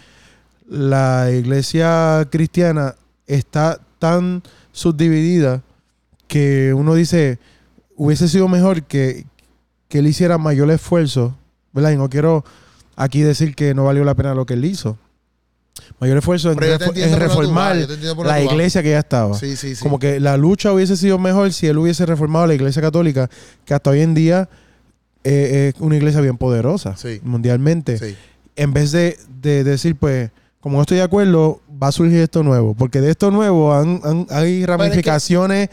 la 0.70 1.30
iglesia 1.32 2.26
cristiana 2.32 2.96
está 3.28 3.78
tan 4.00 4.42
subdividida 4.72 5.64
que 6.30 6.74
uno 6.74 6.96
dice, 6.96 7.40
hubiese 7.98 8.30
sido 8.30 8.48
mejor 8.48 8.84
que, 8.84 9.26
que 9.90 10.00
él 10.00 10.08
hiciera 10.08 10.38
mayor 10.38 10.72
esfuerzo, 10.72 11.36
¿verdad? 11.74 11.92
Y 11.92 11.98
no 11.98 12.10
quiero 12.10 12.46
aquí 13.04 13.22
decir 13.22 13.56
que 13.56 13.74
no 13.74 13.86
valió 13.86 14.04
la 14.04 14.16
pena 14.16 14.34
lo 14.36 14.46
que 14.46 14.54
él 14.56 14.66
hizo. 14.66 14.98
Mayor 16.00 16.18
esfuerzo 16.18 16.52
en, 16.52 16.58
vas, 16.58 17.18
reformar 17.18 17.76
la 18.26 18.42
iglesia 18.42 18.84
que 18.84 18.90
ya 18.92 19.00
estaba. 19.00 19.38
Sí, 19.38 19.56
sí, 19.56 19.76
sí. 19.76 19.82
Como 19.82 20.00
que 20.00 20.20
la 20.20 20.36
lucha 20.38 20.72
hubiese 20.74 20.98
sido 20.98 21.18
mejor 21.18 21.54
si 21.54 21.68
él 21.68 21.78
hubiese 21.78 22.06
reformado 22.06 22.48
la 22.48 22.54
iglesia 22.54 22.82
católica, 22.82 23.30
que 23.66 23.74
hasta 23.74 23.90
hoy 23.90 24.02
en 24.02 24.14
día 24.14 24.50
eh, 25.24 25.72
es 25.76 25.82
una 25.82 25.96
iglesia 25.96 26.20
bien 26.22 26.38
poderosa 26.38 26.96
Sí. 26.98 27.20
mundialmente. 27.24 28.18
En 28.56 28.74
vez 28.74 28.92
de, 28.92 29.18
de 29.42 29.64
decir, 29.64 29.96
pues, 29.96 30.32
como 30.60 30.78
no 30.78 30.82
estoy 30.82 30.98
de 30.98 31.04
acuerdo, 31.04 31.62
va 31.82 31.88
a 31.88 31.92
surgir 31.92 32.20
esto 32.20 32.44
nuevo. 32.44 32.74
Porque 32.76 33.02
de 33.02 33.12
esto 33.12 33.32
nuevo 33.32 33.74
han- 33.74 34.02
han- 34.04 34.28
hay 34.30 34.66
ramificaciones 34.66 35.70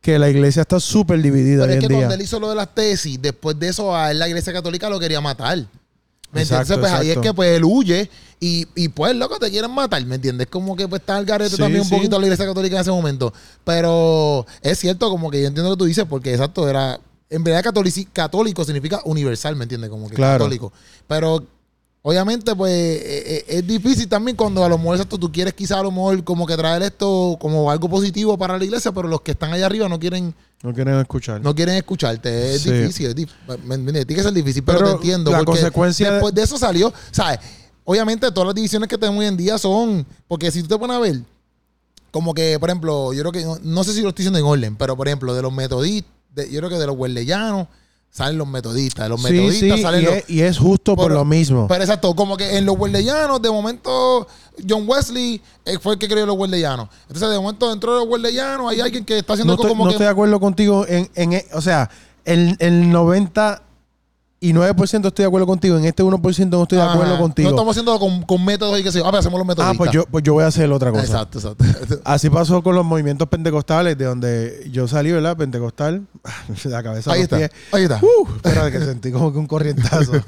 que, 0.00 0.18
la 0.18 0.30
iglesia 0.30 0.62
está 0.62 0.80
súper 0.80 1.20
dividida 1.20 1.64
Pero 1.64 1.72
hoy 1.72 1.78
es 1.78 1.82
en 1.84 1.88
que 1.88 1.88
día. 1.88 1.98
cuando 1.98 2.14
él 2.14 2.22
hizo 2.22 2.40
lo 2.40 2.48
de 2.50 2.54
las 2.54 2.74
tesis, 2.74 3.20
después 3.20 3.58
de 3.58 3.68
eso 3.68 3.94
a 3.94 4.10
él 4.10 4.18
la 4.18 4.28
iglesia 4.28 4.52
católica 4.52 4.88
lo 4.88 4.98
quería 5.00 5.20
matar. 5.20 5.66
¿Me 6.30 6.42
Exacto, 6.42 6.74
entiendes? 6.74 6.90
Pues 6.90 7.00
ahí 7.00 7.10
es 7.10 7.18
que 7.18 7.32
pues 7.34 7.56
él 7.56 7.64
huye 7.64 8.10
y, 8.38 8.66
y 8.74 8.88
pues 8.88 9.14
loco 9.16 9.38
te 9.38 9.50
quieren 9.50 9.70
matar, 9.70 10.04
¿me 10.04 10.16
entiendes? 10.16 10.46
Como 10.48 10.76
que 10.76 10.86
pues 10.86 11.00
está 11.00 11.16
al 11.16 11.24
garete 11.24 11.56
Sí, 11.56 11.62
también 11.62 11.80
un 11.82 11.88
sí. 11.88 11.94
poquito 11.94 12.18
la 12.18 12.26
iglesia 12.26 12.46
católica 12.46 12.76
en 12.76 12.82
ese 12.82 12.90
momento. 12.90 13.32
Pero 13.64 14.46
es 14.62 14.78
cierto 14.78 15.08
como 15.10 15.30
que 15.30 15.40
yo 15.40 15.48
entiendo 15.48 15.70
lo 15.70 15.76
que 15.76 15.80
tú 15.80 15.84
dices 15.86 16.04
porque 16.08 16.32
exacto 16.32 16.68
era... 16.68 17.00
En 17.30 17.44
verdad 17.44 17.62
catolici- 17.72 18.08
católico 18.12 18.64
significa 18.64 19.00
universal, 19.04 19.54
¿me 19.56 19.64
entiendes? 19.64 19.90
Como 19.90 20.08
que 20.08 20.14
Claro. 20.16 20.38
católico. 20.44 20.72
Pero 21.06 21.44
obviamente 22.02 22.54
pues 22.54 22.72
eh, 22.72 23.02
eh, 23.04 23.44
es 23.48 23.66
difícil 23.66 24.08
también 24.08 24.36
cuando 24.36 24.64
a 24.64 24.68
lo 24.68 24.78
mejor 24.78 24.96
exacto, 24.96 25.18
tú 25.18 25.30
quieres 25.32 25.52
quizá 25.54 25.78
a 25.78 25.82
lo 25.82 25.90
mejor 25.90 26.24
como 26.24 26.46
que 26.46 26.56
traer 26.56 26.82
esto 26.82 27.36
como 27.40 27.70
algo 27.70 27.88
positivo 27.88 28.38
para 28.38 28.56
la 28.58 28.64
iglesia, 28.64 28.92
pero 28.92 29.08
los 29.08 29.20
que 29.22 29.32
están 29.32 29.52
allá 29.52 29.66
arriba 29.66 29.88
no 29.88 29.98
quieren 29.98 30.34
No 30.62 30.74
quieren 30.74 30.98
escuchar. 30.98 31.40
no 31.40 31.54
quieren 31.54 31.76
escucharte. 31.76 32.54
Es 32.54 32.62
Sí. 32.62 32.70
difícil. 32.72 33.06
Es 33.06 33.14
dif-. 33.14 33.30
Tiene 33.66 34.04
que 34.06 34.22
ser 34.22 34.32
difícil, 34.32 34.62
pero, 34.64 34.78
Pero 34.78 34.90
te 34.90 34.96
entiendo. 34.96 35.30
la 35.30 35.38
porque 35.38 35.52
consecuencia 35.52 36.06
de- 36.08 36.12
Después 36.14 36.34
de 36.34 36.42
eso 36.42 36.58
salió, 36.58 36.92
¿sabes? 37.12 37.38
Obviamente 37.84 38.30
todas 38.32 38.46
las 38.48 38.54
divisiones 38.54 38.88
que 38.88 38.98
tenemos 38.98 39.20
hoy 39.20 39.26
en 39.26 39.36
día 39.36 39.56
son... 39.56 40.04
Porque 40.26 40.50
si 40.50 40.62
tú 40.62 40.68
te 40.68 40.78
pones 40.78 40.96
a 40.96 41.00
ver, 41.00 41.20
como 42.10 42.34
que, 42.34 42.58
por 42.58 42.68
ejemplo, 42.70 43.12
yo 43.12 43.20
creo 43.22 43.32
que... 43.32 43.44
No, 43.44 43.58
no 43.62 43.84
sé 43.84 43.92
si 43.94 44.02
lo 44.02 44.08
estoy 44.10 44.24
diciendo 44.24 44.38
en 44.38 44.44
orden, 44.44 44.76
pero 44.76 44.96
por 44.96 45.06
ejemplo, 45.08 45.32
de 45.34 45.42
los 45.42 45.52
metodistas, 45.52 46.12
yo 46.50 46.58
creo 46.58 46.68
que 46.70 46.76
de 46.78 46.86
los 46.86 46.96
huerleyanos 46.96 47.68
salen 48.10 48.38
los 48.38 48.48
metodistas. 48.48 49.08
Los 49.08 49.22
metodistas 49.22 49.76
sí, 49.76 49.82
salen 49.82 50.02
y, 50.02 50.04
los... 50.04 50.14
es, 50.14 50.30
y 50.30 50.40
es 50.40 50.58
justo 50.58 50.96
por 50.96 51.12
lo 51.12 51.24
mismo. 51.24 51.66
Pero 51.68 51.82
exacto, 51.82 52.14
como 52.14 52.36
que 52.36 52.56
en 52.56 52.66
los 52.66 52.76
huerleyanos, 52.78 53.40
de 53.40 53.50
momento, 53.50 54.26
John 54.68 54.84
Wesley 54.86 55.40
eh, 55.64 55.78
fue 55.80 55.94
el 55.94 55.98
que 55.98 56.08
creó 56.08 56.26
los 56.26 56.36
huerleyanos. 56.36 56.88
Entonces, 57.02 57.30
de 57.30 57.38
momento, 57.38 57.70
dentro 57.70 57.94
de 57.94 58.00
los 58.00 58.08
huerleyanos 58.08 58.70
hay 58.70 58.80
alguien 58.80 59.04
que 59.04 59.18
está 59.18 59.34
haciendo 59.34 59.52
no 59.52 59.54
algo 59.54 59.64
estoy, 59.64 59.70
como 59.70 59.84
no 59.84 59.90
que... 59.90 59.94
estoy 59.94 60.06
de 60.06 60.10
acuerdo 60.10 60.40
contigo 60.40 60.86
en, 60.88 61.10
en 61.14 61.42
o 61.52 61.60
sea, 61.60 61.90
el, 62.24 62.56
el 62.58 62.90
90 62.90 63.62
y 64.40 64.52
9% 64.52 65.06
estoy 65.06 65.24
de 65.24 65.26
acuerdo 65.26 65.46
contigo. 65.48 65.76
En 65.76 65.84
este 65.84 66.04
1% 66.04 66.48
no 66.48 66.62
estoy 66.62 66.78
de 66.78 66.84
acuerdo 66.84 67.14
Ajá. 67.14 67.22
contigo. 67.22 67.48
No 67.48 67.56
estamos 67.56 67.72
haciendo 67.72 67.98
con, 67.98 68.22
con 68.22 68.44
métodos 68.44 68.78
y 68.78 68.84
que 68.84 68.92
sí. 68.92 69.00
Ah, 69.00 69.06
pero 69.06 69.18
hacemos 69.18 69.38
los 69.38 69.46
métodos. 69.46 69.68
ah, 69.68 69.74
pues 69.76 69.90
yo, 69.90 70.04
pues 70.06 70.22
yo 70.22 70.34
voy 70.34 70.44
a 70.44 70.46
hacer 70.46 70.70
otra 70.70 70.92
cosa. 70.92 71.04
Exacto, 71.04 71.38
exacto. 71.38 71.64
Así 72.04 72.30
pasó 72.30 72.62
con 72.62 72.76
los 72.76 72.84
movimientos 72.84 73.28
pentecostales, 73.28 73.98
de 73.98 74.04
donde 74.04 74.68
yo 74.70 74.86
salí, 74.86 75.10
¿verdad? 75.10 75.36
Pentecostal, 75.36 76.06
la 76.64 76.82
cabeza 76.84 77.12
Ahí 77.12 77.18
los 77.18 77.24
está. 77.24 77.36
pies. 77.38 77.50
Ahí 77.72 77.82
está. 77.82 78.00
Uh, 78.00 78.28
espérate 78.36 78.70
que 78.70 78.84
sentí 78.84 79.10
como 79.10 79.32
que 79.32 79.38
un 79.38 79.48
corrientazo. 79.48 80.12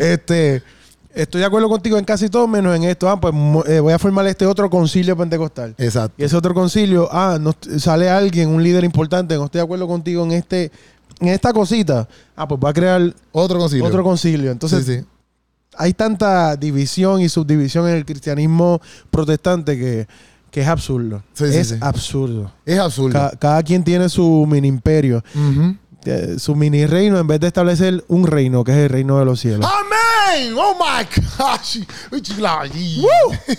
este, 0.00 0.64
estoy 1.14 1.40
de 1.40 1.46
acuerdo 1.46 1.68
contigo 1.68 1.96
en 1.96 2.04
casi 2.04 2.28
todo, 2.28 2.48
menos 2.48 2.74
en 2.74 2.84
esto. 2.84 3.08
Ah, 3.08 3.20
pues 3.20 3.32
eh, 3.68 3.78
voy 3.78 3.92
a 3.92 4.00
formar 4.00 4.26
este 4.26 4.46
otro 4.46 4.68
concilio 4.68 5.16
pentecostal. 5.16 5.76
Exacto. 5.78 6.14
Y 6.18 6.24
ese 6.24 6.36
otro 6.36 6.54
concilio, 6.54 7.08
ah, 7.12 7.38
no, 7.40 7.54
sale 7.78 8.10
alguien, 8.10 8.48
un 8.48 8.64
líder 8.64 8.82
importante, 8.82 9.36
no 9.36 9.44
estoy 9.44 9.60
de 9.60 9.64
acuerdo 9.64 9.86
contigo 9.86 10.24
en 10.24 10.32
este, 10.32 10.72
en 11.20 11.28
esta 11.28 11.52
cosita. 11.52 12.08
Ah, 12.36 12.48
pues 12.48 12.60
va 12.64 12.70
a 12.70 12.72
crear 12.72 13.14
Otro 13.32 13.58
concilio. 13.58 13.84
otro 13.84 14.02
concilio. 14.02 14.50
Entonces, 14.50 14.84
sí, 14.86 14.98
sí. 15.00 15.04
hay 15.76 15.92
tanta 15.94 16.56
división 16.56 17.20
y 17.20 17.28
subdivisión 17.28 17.88
en 17.88 17.96
el 17.96 18.04
cristianismo 18.04 18.80
protestante 19.10 19.78
que, 19.78 20.06
que 20.50 20.62
es 20.62 20.68
absurdo. 20.68 21.22
Sí, 21.34 21.50
sí, 21.52 21.56
es 21.58 21.68
sí. 21.68 21.74
absurdo. 21.80 22.50
Es 22.66 22.78
absurdo. 22.78 23.12
Ca- 23.12 23.32
cada 23.38 23.62
quien 23.62 23.84
tiene 23.84 24.08
su 24.08 24.46
mini 24.48 24.68
imperio, 24.68 25.22
eh, 26.06 26.36
su 26.38 26.56
mini 26.56 26.86
reino, 26.86 27.18
en 27.18 27.26
vez 27.26 27.38
de 27.40 27.46
establecer 27.48 28.02
un 28.08 28.26
reino, 28.26 28.64
que 28.64 28.72
es 28.72 28.78
el 28.78 28.88
reino 28.88 29.18
de 29.18 29.24
los 29.26 29.38
cielos. 29.40 29.66
Amén. 29.66 29.99
Oh 30.56 30.74
my 30.78 31.04
gosh. 31.38 31.78
Chila, 32.22 32.60
allí. 32.62 33.04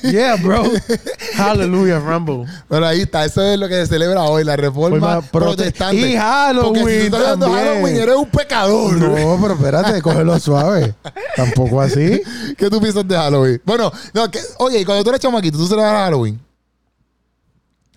yeah, 0.03 0.35
bro. 0.37 0.63
Hallelujah, 1.35 1.99
Rumble. 1.99 2.45
Pero 2.69 2.85
ahí 2.85 3.01
está, 3.01 3.25
eso 3.25 3.41
es 3.41 3.59
lo 3.59 3.67
que 3.67 3.75
se 3.75 3.87
celebra 3.87 4.23
hoy, 4.23 4.43
la 4.43 4.55
reforma 4.55 4.99
Forma 4.99 5.21
prote- 5.21 5.29
protestante. 5.29 6.09
Y 6.09 6.15
Halloween 6.15 6.83
Porque 6.83 7.03
si 7.03 7.09
tú 7.09 7.15
estás 7.17 7.39
también. 7.39 7.65
Halloween, 7.65 7.95
eres 7.97 8.15
un 8.15 8.29
pecador. 8.29 8.93
No, 8.93 9.39
pero 9.41 9.53
espérate, 9.53 10.01
cógelo 10.01 10.39
suave. 10.39 10.95
Tampoco 11.35 11.81
así. 11.81 12.21
¿Qué 12.57 12.69
tú 12.69 12.79
piensas 12.79 13.07
de 13.07 13.15
Halloween? 13.15 13.61
Bueno, 13.65 13.91
no, 14.13 14.29
que, 14.31 14.39
oye, 14.59 14.85
cuando 14.85 15.03
tú 15.03 15.09
eres 15.09 15.21
chamaquito, 15.21 15.57
¿tú 15.57 15.67
celebras 15.67 15.93
Halloween? 15.93 16.39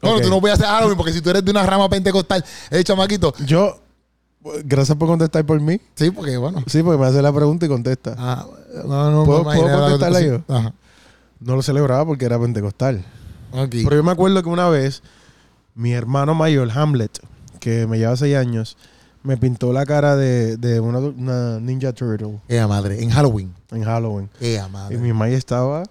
Bueno, 0.01 0.21
tú 0.21 0.29
no 0.29 0.41
puedes 0.41 0.59
hacer 0.59 0.71
Halloween 0.71 0.97
porque 0.97 1.13
si 1.13 1.21
tú 1.23 1.31
eres 1.31 1.45
de 1.45 1.51
una 1.51 1.65
rama 1.65 1.89
pentecostal, 1.89 2.45
eres 2.71 2.85
chamaquito. 2.85 3.33
Yo, 3.47 3.79
gracias 4.65 4.97
por 4.97 5.09
contestar 5.09 5.45
por 5.45 5.61
mí. 5.61 5.81
Sí, 5.95 6.11
porque 6.11 6.37
bueno. 6.37 6.63
Sí, 6.67 6.83
porque 6.83 6.99
me 7.01 7.07
hace 7.07 7.23
la 7.23 7.33
pregunta 7.33 7.67
y 7.67 7.69
contesta. 7.69 8.15
Ah, 8.19 8.47
no, 8.87 9.11
no, 9.11 9.25
¿Puedo- 9.25 9.45
contestarla 9.45 10.21
yo? 10.21 10.43
Ajá. 10.49 10.73
No 11.41 11.57
lo 11.57 11.63
celebraba 11.63 12.05
porque 12.07 12.25
era 12.25 12.39
pentecostal. 12.39 13.05
Ok. 13.53 13.71
Pero 13.85 13.97
yo 13.97 14.03
me 14.05 14.13
acuerdo 14.13 14.43
que 14.43 14.49
una 14.49 14.69
vez 14.69 15.03
mi 15.75 15.93
hermano 15.93 16.35
mayor, 16.35 16.71
Hamlet, 16.71 17.19
que 17.61 17.87
me 17.87 17.99
lleva 17.99 18.17
seis 18.17 18.37
años, 18.37 18.77
me 19.23 19.37
pintó 19.37 19.73
la 19.73 19.87
cara 19.87 20.17
de, 20.17 20.57
de 20.57 20.81
una, 20.81 20.99
una 20.99 21.59
Ninja 21.61 21.93
Turtle 21.93 22.41
Ea 22.49 22.67
madre, 22.69 23.03
en 23.03 23.11
Halloween. 23.11 23.53
en 23.71 23.83
Halloween. 23.85 24.31
Y 24.41 24.57
madre. 24.71 24.99
mi 24.99 25.09
mamá 25.13 25.29
estaba... 25.29 25.83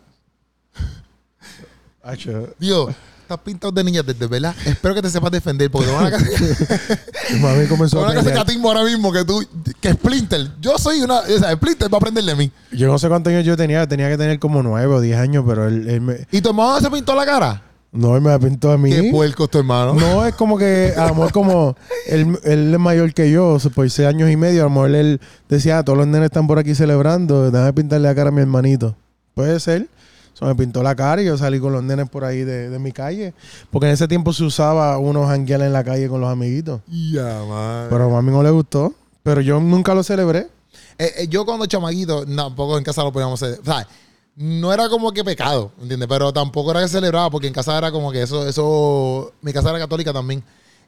Dios, 2.59 2.93
estás 3.33 3.45
pintado 3.45 3.71
de 3.71 3.83
niña 3.83 4.03
desde, 4.03 4.27
¿verdad? 4.27 4.55
Espero 4.65 4.95
que 4.95 5.01
te 5.01 5.09
sepas 5.09 5.31
defender 5.31 5.69
porque 5.71 5.87
te 5.87 5.93
van 5.93 6.13
a 6.13 6.17
mami 7.41 7.67
comenzó 7.67 7.99
Te 8.07 8.15
van 8.15 8.27
a 8.27 8.33
catimbo 8.33 8.69
ahora 8.69 8.83
mismo 8.83 9.11
que 9.11 9.25
tú, 9.25 9.43
que 9.81 9.93
Splinter. 9.93 10.51
Yo 10.61 10.77
soy 10.77 11.01
una, 11.01 11.19
o 11.19 11.39
sea, 11.39 11.53
Splinter 11.53 11.91
va 11.91 11.97
a 11.97 11.99
aprender 11.99 12.23
de 12.23 12.35
mí. 12.35 12.51
Yo 12.71 12.87
no 12.87 12.99
sé 12.99 13.07
cuántos 13.09 13.31
años 13.31 13.45
yo 13.45 13.57
tenía, 13.57 13.87
tenía 13.87 14.09
que 14.09 14.17
tener 14.17 14.39
como 14.39 14.61
nueve 14.61 14.93
o 14.93 15.01
diez 15.01 15.17
años, 15.17 15.43
pero 15.47 15.67
él, 15.67 15.89
él 15.89 16.01
me... 16.01 16.27
¿Y 16.31 16.41
tu 16.41 16.49
hermano 16.49 16.79
se 16.79 16.89
pintó 16.89 17.15
la 17.15 17.25
cara? 17.25 17.61
No, 17.91 18.15
él 18.15 18.21
me 18.21 18.29
la 18.29 18.39
pintó 18.39 18.71
a 18.71 18.77
mí. 18.77 18.89
Qué 18.89 19.09
puerco 19.11 19.47
tu 19.47 19.59
hermano. 19.59 19.93
No, 19.93 20.25
es 20.25 20.33
como 20.33 20.57
que 20.57 20.93
a 20.97 21.07
lo 21.07 21.15
mejor 21.15 21.31
como 21.31 21.75
él, 22.07 22.39
él 22.43 22.73
es 22.73 22.79
mayor 22.79 23.13
que 23.13 23.29
yo, 23.31 23.57
por 23.73 23.89
seis 23.89 24.07
años 24.07 24.31
y 24.31 24.35
medio, 24.35 24.61
a 24.61 24.63
lo 24.65 24.71
mejor 24.71 24.95
él 24.95 25.21
decía, 25.47 25.77
ah, 25.77 25.83
todos 25.83 25.99
los 25.99 26.07
nenes 26.07 26.25
están 26.25 26.47
por 26.47 26.57
aquí 26.57 26.73
celebrando, 26.73 27.51
déjame 27.51 27.73
pintarle 27.73 28.07
la 28.07 28.15
cara 28.15 28.29
a 28.29 28.31
mi 28.31 28.41
hermanito. 28.41 28.95
Puede 29.35 29.59
ser. 29.59 29.87
O 30.33 30.37
sea, 30.37 30.47
me 30.47 30.55
pintó 30.55 30.81
la 30.81 30.95
cara 30.95 31.21
y 31.21 31.25
yo 31.25 31.37
salí 31.37 31.59
con 31.59 31.73
los 31.73 31.83
nenes 31.83 32.09
por 32.09 32.25
ahí 32.25 32.43
de, 32.43 32.69
de 32.69 32.79
mi 32.79 32.91
calle. 32.91 33.33
Porque 33.71 33.87
en 33.87 33.93
ese 33.93 34.07
tiempo 34.07 34.33
se 34.33 34.43
usaba 34.43 34.97
unos 34.97 35.27
janguear 35.27 35.61
en 35.61 35.73
la 35.73 35.83
calle 35.83 36.07
con 36.07 36.21
los 36.21 36.29
amiguitos. 36.29 36.81
Ya, 36.87 37.43
madre. 37.47 37.89
Pero 37.89 38.05
a 38.05 38.09
mami 38.09 38.31
no 38.31 38.41
le 38.41 38.49
gustó. 38.49 38.93
Pero 39.21 39.41
yo 39.41 39.59
nunca 39.59 39.93
lo 39.93 40.03
celebré. 40.03 40.49
Eh, 40.97 41.11
eh, 41.17 41.27
yo 41.29 41.45
cuando 41.45 41.65
chamaquito, 41.65 42.25
no, 42.25 42.43
tampoco 42.45 42.77
en 42.77 42.83
casa 42.83 43.03
lo 43.03 43.11
podíamos 43.11 43.41
hacer. 43.41 43.59
O 43.61 43.65
sea, 43.65 43.87
no 44.35 44.73
era 44.73 44.89
como 44.89 45.11
que 45.11 45.23
pecado, 45.23 45.71
¿entiendes? 45.81 46.07
Pero 46.09 46.33
tampoco 46.33 46.71
era 46.71 46.81
que 46.81 46.87
celebraba, 46.87 47.29
porque 47.29 47.47
en 47.47 47.53
casa 47.53 47.77
era 47.77 47.91
como 47.91 48.11
que 48.11 48.23
eso, 48.23 48.47
eso, 48.47 49.31
mi 49.41 49.53
casa 49.53 49.69
era 49.69 49.79
católica 49.79 50.11
también. 50.11 50.43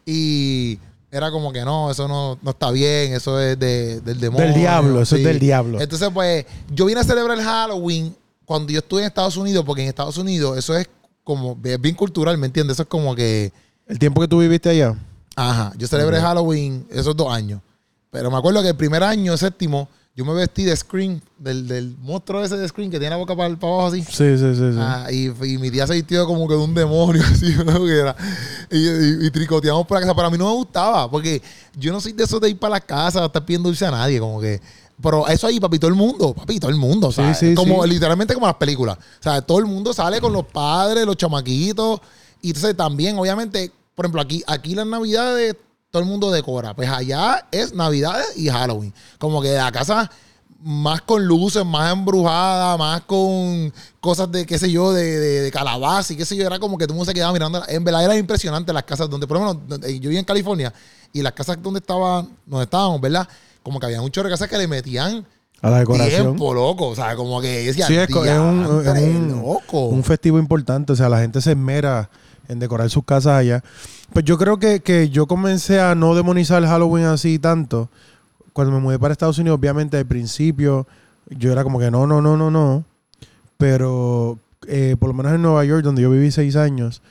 Y 0.06 0.80
era 1.12 1.32
como 1.32 1.54
que 1.54 1.64
no, 1.64 1.92
eso 1.92 2.08
no, 2.08 2.38
no 2.42 2.52
está 2.52 2.72
bien, 2.72 3.14
eso 3.14 3.40
es 3.40 3.58
de, 3.58 4.02
del 4.02 4.20
demonio. 4.20 4.48
Del 4.48 4.56
diablo, 4.56 5.02
eso 5.02 5.16
es 5.16 5.24
del 5.24 5.40
diablo. 5.40 5.80
Entonces, 5.80 6.10
pues, 6.14 6.46
yo 6.74 6.86
vine 6.86 7.00
a 7.00 7.04
celebrar 7.04 7.38
el 7.38 7.44
Halloween 7.44 8.16
cuando 8.46 8.72
yo 8.72 8.80
estuve 8.80 9.02
en 9.02 9.08
Estados 9.08 9.38
Unidos, 9.38 9.64
porque 9.66 9.82
en 9.84 9.90
Estados 9.90 10.18
Unidos 10.18 10.58
eso 10.58 10.76
es 10.78 10.88
como, 11.24 11.58
es 11.64 11.82
bien 11.82 11.96
cultural, 11.96 12.38
¿me 12.38 12.46
entiendes? 12.48 12.76
Eso 12.76 12.84
es 12.84 12.90
como 12.90 13.16
que... 13.16 13.52
El 13.88 14.00
tiempo 14.00 14.22
que 14.22 14.28
tú 14.28 14.40
viviste 14.40 14.70
allá. 14.70 14.96
Ajá, 15.36 15.74
yo 15.78 15.88
celebré 15.88 16.20
Halloween 16.22 16.88
esos 16.92 17.16
dos 17.16 17.32
años. 17.34 17.62
Pero 18.12 18.32
me 18.32 18.38
acuerdo 18.38 18.62
que 18.62 18.70
el 18.70 18.76
primer 18.76 19.04
año, 19.04 19.36
séptimo, 19.38 19.90
yo 20.16 20.24
me 20.24 20.34
vestí 20.34 20.64
de 20.64 20.76
Scream, 20.76 21.20
del, 21.38 21.68
del 21.68 21.96
monstruo 22.00 22.42
ese 22.44 22.56
de 22.56 22.68
Scream 22.68 22.90
que 22.90 22.98
tiene 23.00 23.10
la 23.10 23.18
boca 23.18 23.36
para, 23.36 23.54
para 23.58 23.74
abajo 23.74 23.88
así. 23.90 24.02
Sí, 24.04 24.38
sí, 24.38 24.56
sí. 24.56 24.72
sí. 24.72 24.78
Ah, 24.80 25.08
y, 25.12 25.26
y 25.26 25.58
mi 25.58 25.70
tía 25.70 25.86
se 25.86 25.94
vistió 25.94 26.26
como 26.26 26.48
que 26.48 26.54
de 26.54 26.62
un 26.62 26.74
demonio, 26.74 27.22
así, 27.32 27.54
¿no? 27.66 27.84
Que 27.86 28.00
era. 28.00 28.16
Y, 28.72 28.78
y- 28.78 29.28
y 29.28 29.32
tricoteamos 29.32 29.86
por 29.86 29.96
la 29.98 30.02
casa. 30.02 30.16
Pero 30.16 30.28
a 30.28 30.32
mí 30.32 30.38
no 30.38 30.46
me 30.48 30.56
gustaba, 30.56 31.12
porque 31.12 31.42
yo 31.76 31.92
no 31.92 32.00
soy 32.00 32.14
de 32.14 32.24
esos 32.24 32.40
de 32.40 32.50
ir 32.52 32.58
para 32.58 32.76
la 32.76 32.80
casa 32.82 33.22
a 33.24 33.26
estar 33.26 33.44
pidiendo 33.46 33.68
dulce 33.68 33.86
a 33.86 33.92
nadie, 33.92 34.20
como 34.20 34.40
que. 34.40 34.62
Pero 35.02 35.28
eso 35.28 35.48
ahí, 35.48 35.60
papi, 35.60 35.78
todo 35.78 35.90
el 35.90 35.96
mundo, 35.96 36.34
papi, 36.34 36.60
todo 36.60 36.72
el 36.72 36.78
mundo, 36.78 37.12
Sí, 37.12 37.18
¿sabes? 37.18 37.38
sí, 37.38 37.54
como 37.54 37.84
sí. 37.84 37.90
literalmente 37.90 38.34
como 38.34 38.46
las 38.48 38.56
películas. 38.56 38.98
O 38.98 39.24
sea, 39.24 39.42
todo 39.42 39.60
el 39.60 39.66
mundo 39.66 39.94
sale 39.94 40.22
con 40.22 40.32
los 40.32 40.46
padres, 40.46 41.06
los 41.06 41.18
chamaquitos. 41.18 42.00
Y 42.42 42.48
entonces 42.50 42.78
también, 42.78 43.18
obviamente, 43.18 43.72
por 43.94 44.06
ejemplo, 44.06 44.22
aquí, 44.22 44.44
aquí 44.48 44.74
las 44.76 44.88
navidades, 44.88 45.56
todo 45.92 46.02
el 46.02 46.08
mundo 46.08 46.32
decora. 46.32 46.74
Pues 46.74 46.90
allá 46.90 47.46
es 47.52 47.74
navidades 47.74 48.38
y 48.38 48.48
Halloween. 48.50 48.94
Como 49.20 49.42
que 49.42 49.52
la 49.54 49.72
casa 49.72 50.10
más 50.68 51.02
con 51.02 51.26
luces, 51.26 51.64
más 51.66 51.92
embrujada, 51.94 52.78
más 52.78 53.02
con 53.02 53.72
cosas 54.00 54.32
de, 54.32 54.46
qué 54.46 54.58
sé 54.58 54.72
yo, 54.72 54.94
de, 54.94 55.04
de, 55.20 55.42
de 55.42 55.52
calabaza 55.52 56.14
y 56.14 56.16
qué 56.16 56.26
sé 56.26 56.36
yo. 56.36 56.46
Era 56.46 56.58
como 56.60 56.78
que 56.78 56.86
todo 56.86 56.94
el 56.94 56.98
mundo 56.98 57.10
se 57.12 57.14
quedaba 57.14 57.34
mirando. 57.34 57.62
En 57.68 57.84
verdad 57.84 58.04
era 58.06 58.18
impresionante 58.18 58.72
las 58.74 58.84
casas 58.84 59.10
donde, 59.10 59.28
por 59.28 59.40
lo 59.40 59.54
menos, 59.54 59.80
yo 59.82 60.10
vivía 60.10 60.20
en 60.20 60.26
California 60.26 60.74
y 61.14 61.22
las 61.22 61.34
casas 61.34 61.58
donde 61.62 61.80
estaban, 61.82 62.30
donde 62.46 62.64
estábamos, 62.64 63.00
¿verdad? 63.02 63.28
Como 63.66 63.80
que 63.80 63.88
había 63.88 64.00
muchos 64.00 64.24
de 64.24 64.30
casas 64.30 64.48
que 64.48 64.60
le 64.60 64.68
metían 64.68 65.26
a 65.64 65.70
la 65.72 65.80
decoración. 65.80 66.22
tiempo, 66.22 66.54
loco. 66.54 66.90
O 66.90 66.96
sea, 66.96 67.16
como 67.16 67.42
que 67.42 67.66
decía, 67.66 67.88
Sí, 67.88 67.96
es, 67.96 68.08
un, 68.12 68.18
es 68.18 68.24
"Diantre, 68.84 69.10
un- 69.10 69.42
loco. 69.42 69.88
un 69.88 70.04
festivo 70.04 70.38
importante. 70.38 70.94
O 70.94 70.96
sea, 70.96 71.10
la 71.10 71.20
gente 71.20 71.42
se 71.42 71.52
esmera 71.54 72.12
en 72.48 72.60
decorar 72.60 72.88
sus 72.92 73.04
casas 73.04 73.34
allá. 73.40 73.64
Pues 74.14 74.24
yo 74.24 74.38
creo 74.38 74.60
que, 74.60 74.82
que 74.82 75.10
yo 75.10 75.26
comencé 75.26 75.82
a 75.82 75.96
no 75.96 76.14
demonizar 76.14 76.64
Halloween 76.64 77.06
así 77.06 77.40
tanto. 77.40 77.90
Cuando 78.54 78.72
me 78.72 78.80
mudé 78.80 79.00
para 79.00 79.14
Estados 79.14 79.40
Unidos, 79.40 79.58
obviamente 79.58 79.98
al 79.98 80.06
principio 80.06 80.86
yo 81.32 81.52
era 81.52 81.64
como 81.64 81.80
que 81.80 81.90
no, 81.90 82.06
no, 82.06 82.22
no, 82.22 82.38
no, 82.38 82.52
no. 82.52 82.86
Pero 83.58 84.38
eh, 84.68 84.96
por 85.00 85.10
lo 85.10 85.14
menos 85.16 85.34
en 85.34 85.42
Nueva 85.42 85.66
York, 85.66 85.84
donde 85.84 86.02
yo 86.04 86.12
viví 86.12 86.30
seis 86.32 86.56
años, 86.56 87.02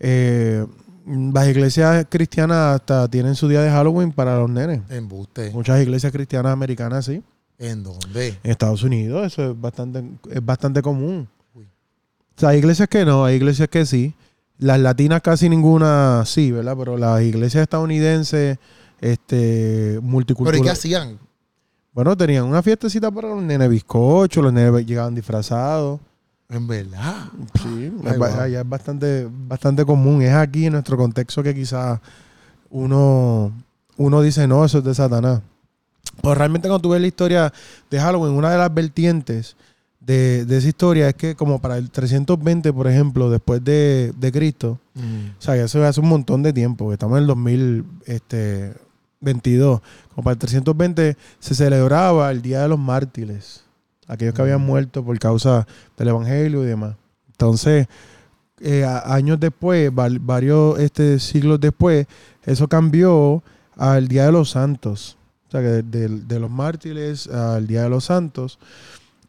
eh, 0.00 0.66
las 1.06 1.48
iglesias 1.48 2.06
cristianas 2.08 2.76
hasta 2.76 3.08
tienen 3.08 3.34
su 3.34 3.48
día 3.48 3.62
de 3.62 3.70
Halloween 3.70 4.12
para 4.12 4.38
los 4.38 4.50
nenes. 4.50 4.80
Embuste. 4.88 5.50
Muchas 5.50 5.80
iglesias 5.82 6.12
cristianas 6.12 6.52
americanas 6.52 7.04
sí. 7.04 7.22
¿En 7.58 7.82
dónde? 7.82 8.38
En 8.42 8.50
Estados 8.50 8.82
Unidos 8.82 9.26
eso 9.26 9.50
es 9.50 9.60
bastante, 9.60 10.04
es 10.30 10.44
bastante 10.44 10.82
común. 10.82 11.28
Uy. 11.54 11.64
O 11.64 12.40
sea, 12.40 12.50
hay 12.50 12.58
iglesias 12.58 12.88
que 12.88 13.04
no, 13.04 13.24
hay 13.24 13.36
iglesias 13.36 13.68
que 13.68 13.86
sí. 13.86 14.14
Las 14.58 14.80
latinas 14.80 15.22
casi 15.22 15.48
ninguna 15.48 16.24
sí, 16.24 16.52
¿verdad? 16.52 16.76
Pero 16.78 16.96
las 16.96 17.22
iglesias 17.22 17.62
estadounidenses, 17.62 18.58
este, 19.00 19.90
¿Pero 19.90 20.02
multiculturales. 20.02 20.62
qué 20.62 20.70
hacían? 20.70 21.18
Bueno, 21.92 22.16
tenían 22.16 22.44
una 22.44 22.62
fiestecita 22.62 23.10
para 23.10 23.28
los 23.28 23.42
nenes 23.42 23.68
bizcochos, 23.68 24.42
los 24.42 24.52
nenes 24.52 24.86
llegaban 24.86 25.14
disfrazados. 25.14 26.00
En 26.52 26.66
verdad. 26.66 27.24
Sí, 27.62 27.92
Ay, 28.04 28.16
es, 28.20 28.34
allá 28.34 28.62
bastante, 28.62 29.26
bastante 29.48 29.84
común. 29.84 30.22
Es 30.22 30.34
aquí 30.34 30.66
en 30.66 30.72
nuestro 30.74 30.96
contexto 30.96 31.42
que 31.42 31.54
quizás 31.54 31.98
uno, 32.70 33.52
uno 33.96 34.22
dice, 34.22 34.46
no, 34.46 34.64
eso 34.64 34.78
es 34.78 34.84
de 34.84 34.94
Satanás. 34.94 35.40
Pero 36.20 36.34
realmente 36.34 36.68
cuando 36.68 36.82
tú 36.82 36.90
ves 36.90 37.00
la 37.00 37.06
historia 37.06 37.52
de 37.90 38.00
Halloween, 38.00 38.34
una 38.34 38.50
de 38.50 38.58
las 38.58 38.72
vertientes 38.72 39.56
de, 39.98 40.44
de 40.44 40.58
esa 40.58 40.68
historia 40.68 41.08
es 41.08 41.14
que 41.14 41.34
como 41.34 41.60
para 41.60 41.78
el 41.78 41.90
320, 41.90 42.72
por 42.72 42.86
ejemplo, 42.88 43.30
después 43.30 43.62
de, 43.64 44.12
de 44.18 44.32
Cristo, 44.32 44.78
Mm. 44.94 45.38
o 45.38 45.42
sea, 45.42 45.56
ya 45.56 45.64
eso 45.64 45.82
hace 45.86 46.00
un 46.02 46.08
montón 46.08 46.42
de 46.42 46.52
tiempo, 46.52 46.88
que 46.88 46.92
estamos 46.94 47.16
en 47.16 47.22
el 47.22 47.26
2022, 47.28 49.80
como 50.14 50.24
para 50.24 50.32
el 50.32 50.38
320 50.38 51.16
se 51.38 51.54
celebraba 51.54 52.30
el 52.30 52.42
Día 52.42 52.60
de 52.60 52.68
los 52.68 52.78
Mártires, 52.78 53.61
aquellos 54.08 54.34
que 54.34 54.42
habían 54.42 54.60
muerto 54.60 55.04
por 55.04 55.18
causa 55.18 55.66
del 55.96 56.08
Evangelio 56.08 56.62
y 56.62 56.66
demás. 56.66 56.96
Entonces, 57.30 57.86
eh, 58.60 58.84
años 58.84 59.40
después, 59.40 59.90
varios 59.94 60.78
este, 60.78 61.18
siglos 61.18 61.60
después, 61.60 62.06
eso 62.44 62.68
cambió 62.68 63.42
al 63.76 64.06
Día 64.08 64.26
de 64.26 64.32
los 64.32 64.50
Santos. 64.50 65.16
O 65.48 65.50
sea, 65.50 65.60
de, 65.60 65.82
de- 65.82 66.08
de 66.08 66.38
los 66.40 66.50
mártires 66.50 67.26
al 67.28 67.66
Día 67.66 67.82
de 67.82 67.88
los 67.90 68.04
Santos. 68.04 68.58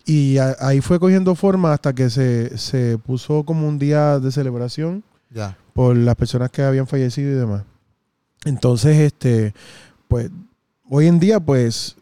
Y 0.05 0.37
a- 0.37 0.55
ahí 0.59 0.81
fue 0.81 0.99
cogiendo 0.99 1.33
forma 1.35 1.73
hasta 1.73 1.93
que 1.93 2.09
se, 2.09 2.57
se 2.57 2.97
puso 2.97 3.43
como 3.43 3.67
un 3.67 3.79
día 3.79 4.19
de 4.19 4.31
celebración 4.31 5.03
Ya. 5.29 5.57
por 5.73 5.95
las 5.95 6.15
personas 6.15 6.49
que 6.51 6.61
habían 6.61 6.87
fallecido 6.87 7.31
y 7.31 7.35
demás. 7.35 7.63
Entonces, 8.45 8.97
este, 8.99 9.53
pues, 10.07 10.29
hoy 10.89 11.07
en 11.07 11.19
día, 11.19 11.39
pues, 11.39 11.95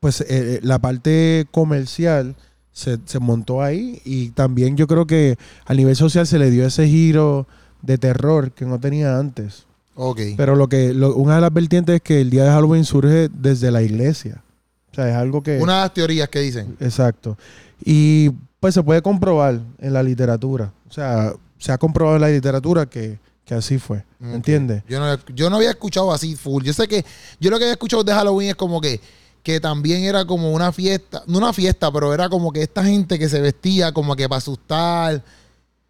pues 0.00 0.22
eh, 0.22 0.26
eh, 0.30 0.60
la 0.62 0.78
parte 0.78 1.46
comercial 1.50 2.34
se, 2.72 2.98
se 3.04 3.18
montó 3.18 3.62
ahí 3.62 4.00
y 4.04 4.30
también 4.30 4.76
yo 4.76 4.86
creo 4.86 5.06
que 5.06 5.36
a 5.66 5.74
nivel 5.74 5.94
social 5.94 6.26
se 6.26 6.38
le 6.38 6.50
dio 6.50 6.66
ese 6.66 6.88
giro 6.88 7.46
de 7.82 7.98
terror 7.98 8.52
que 8.52 8.64
no 8.64 8.80
tenía 8.80 9.18
antes. 9.18 9.66
Ok. 9.94 10.20
Pero 10.38 10.56
lo 10.56 10.68
que, 10.68 10.94
lo- 10.94 11.14
una 11.16 11.34
de 11.36 11.40
las 11.42 11.52
vertientes 11.52 11.96
es 11.96 12.00
que 12.00 12.22
el 12.22 12.30
día 12.30 12.44
de 12.44 12.50
Halloween 12.50 12.84
surge 12.86 13.28
desde 13.28 13.70
la 13.70 13.82
iglesia. 13.82 14.42
O 14.90 14.94
sea, 14.94 15.08
es 15.10 15.14
algo 15.14 15.42
que... 15.42 15.58
Una 15.58 15.74
de 15.76 15.80
las 15.82 15.94
teorías 15.94 16.28
que 16.30 16.40
dicen. 16.40 16.76
Exacto. 16.80 17.36
Y 17.84 18.30
pues 18.58 18.72
se 18.74 18.82
puede 18.82 19.02
comprobar 19.02 19.60
en 19.78 19.92
la 19.92 20.02
literatura. 20.02 20.72
O 20.88 20.92
sea, 20.92 21.34
se 21.58 21.72
ha 21.72 21.78
comprobado 21.78 22.16
en 22.16 22.22
la 22.22 22.28
literatura 22.30 22.86
que, 22.86 23.18
que 23.44 23.52
así 23.54 23.78
fue. 23.78 24.02
¿Me 24.18 24.34
entiendes? 24.34 24.82
Yo 24.88 24.98
no, 24.98 25.18
yo 25.34 25.50
no 25.50 25.56
había 25.56 25.70
escuchado 25.70 26.10
así 26.12 26.34
full. 26.36 26.64
Yo 26.64 26.72
sé 26.72 26.88
que 26.88 27.04
yo 27.38 27.50
lo 27.50 27.58
que 27.58 27.64
había 27.64 27.72
escuchado 27.74 28.02
de 28.02 28.12
Halloween 28.14 28.48
es 28.50 28.54
como 28.56 28.80
que, 28.80 29.00
que 29.42 29.60
también 29.60 30.04
era 30.04 30.24
como 30.24 30.52
una 30.52 30.72
fiesta, 30.72 31.22
no 31.26 31.38
una 31.38 31.52
fiesta, 31.52 31.90
pero 31.90 32.12
era 32.12 32.28
como 32.28 32.52
que 32.52 32.62
esta 32.62 32.84
gente 32.84 33.18
que 33.18 33.28
se 33.28 33.40
vestía 33.40 33.92
como 33.92 34.14
que 34.16 34.28
para 34.28 34.38
asustar. 34.38 35.22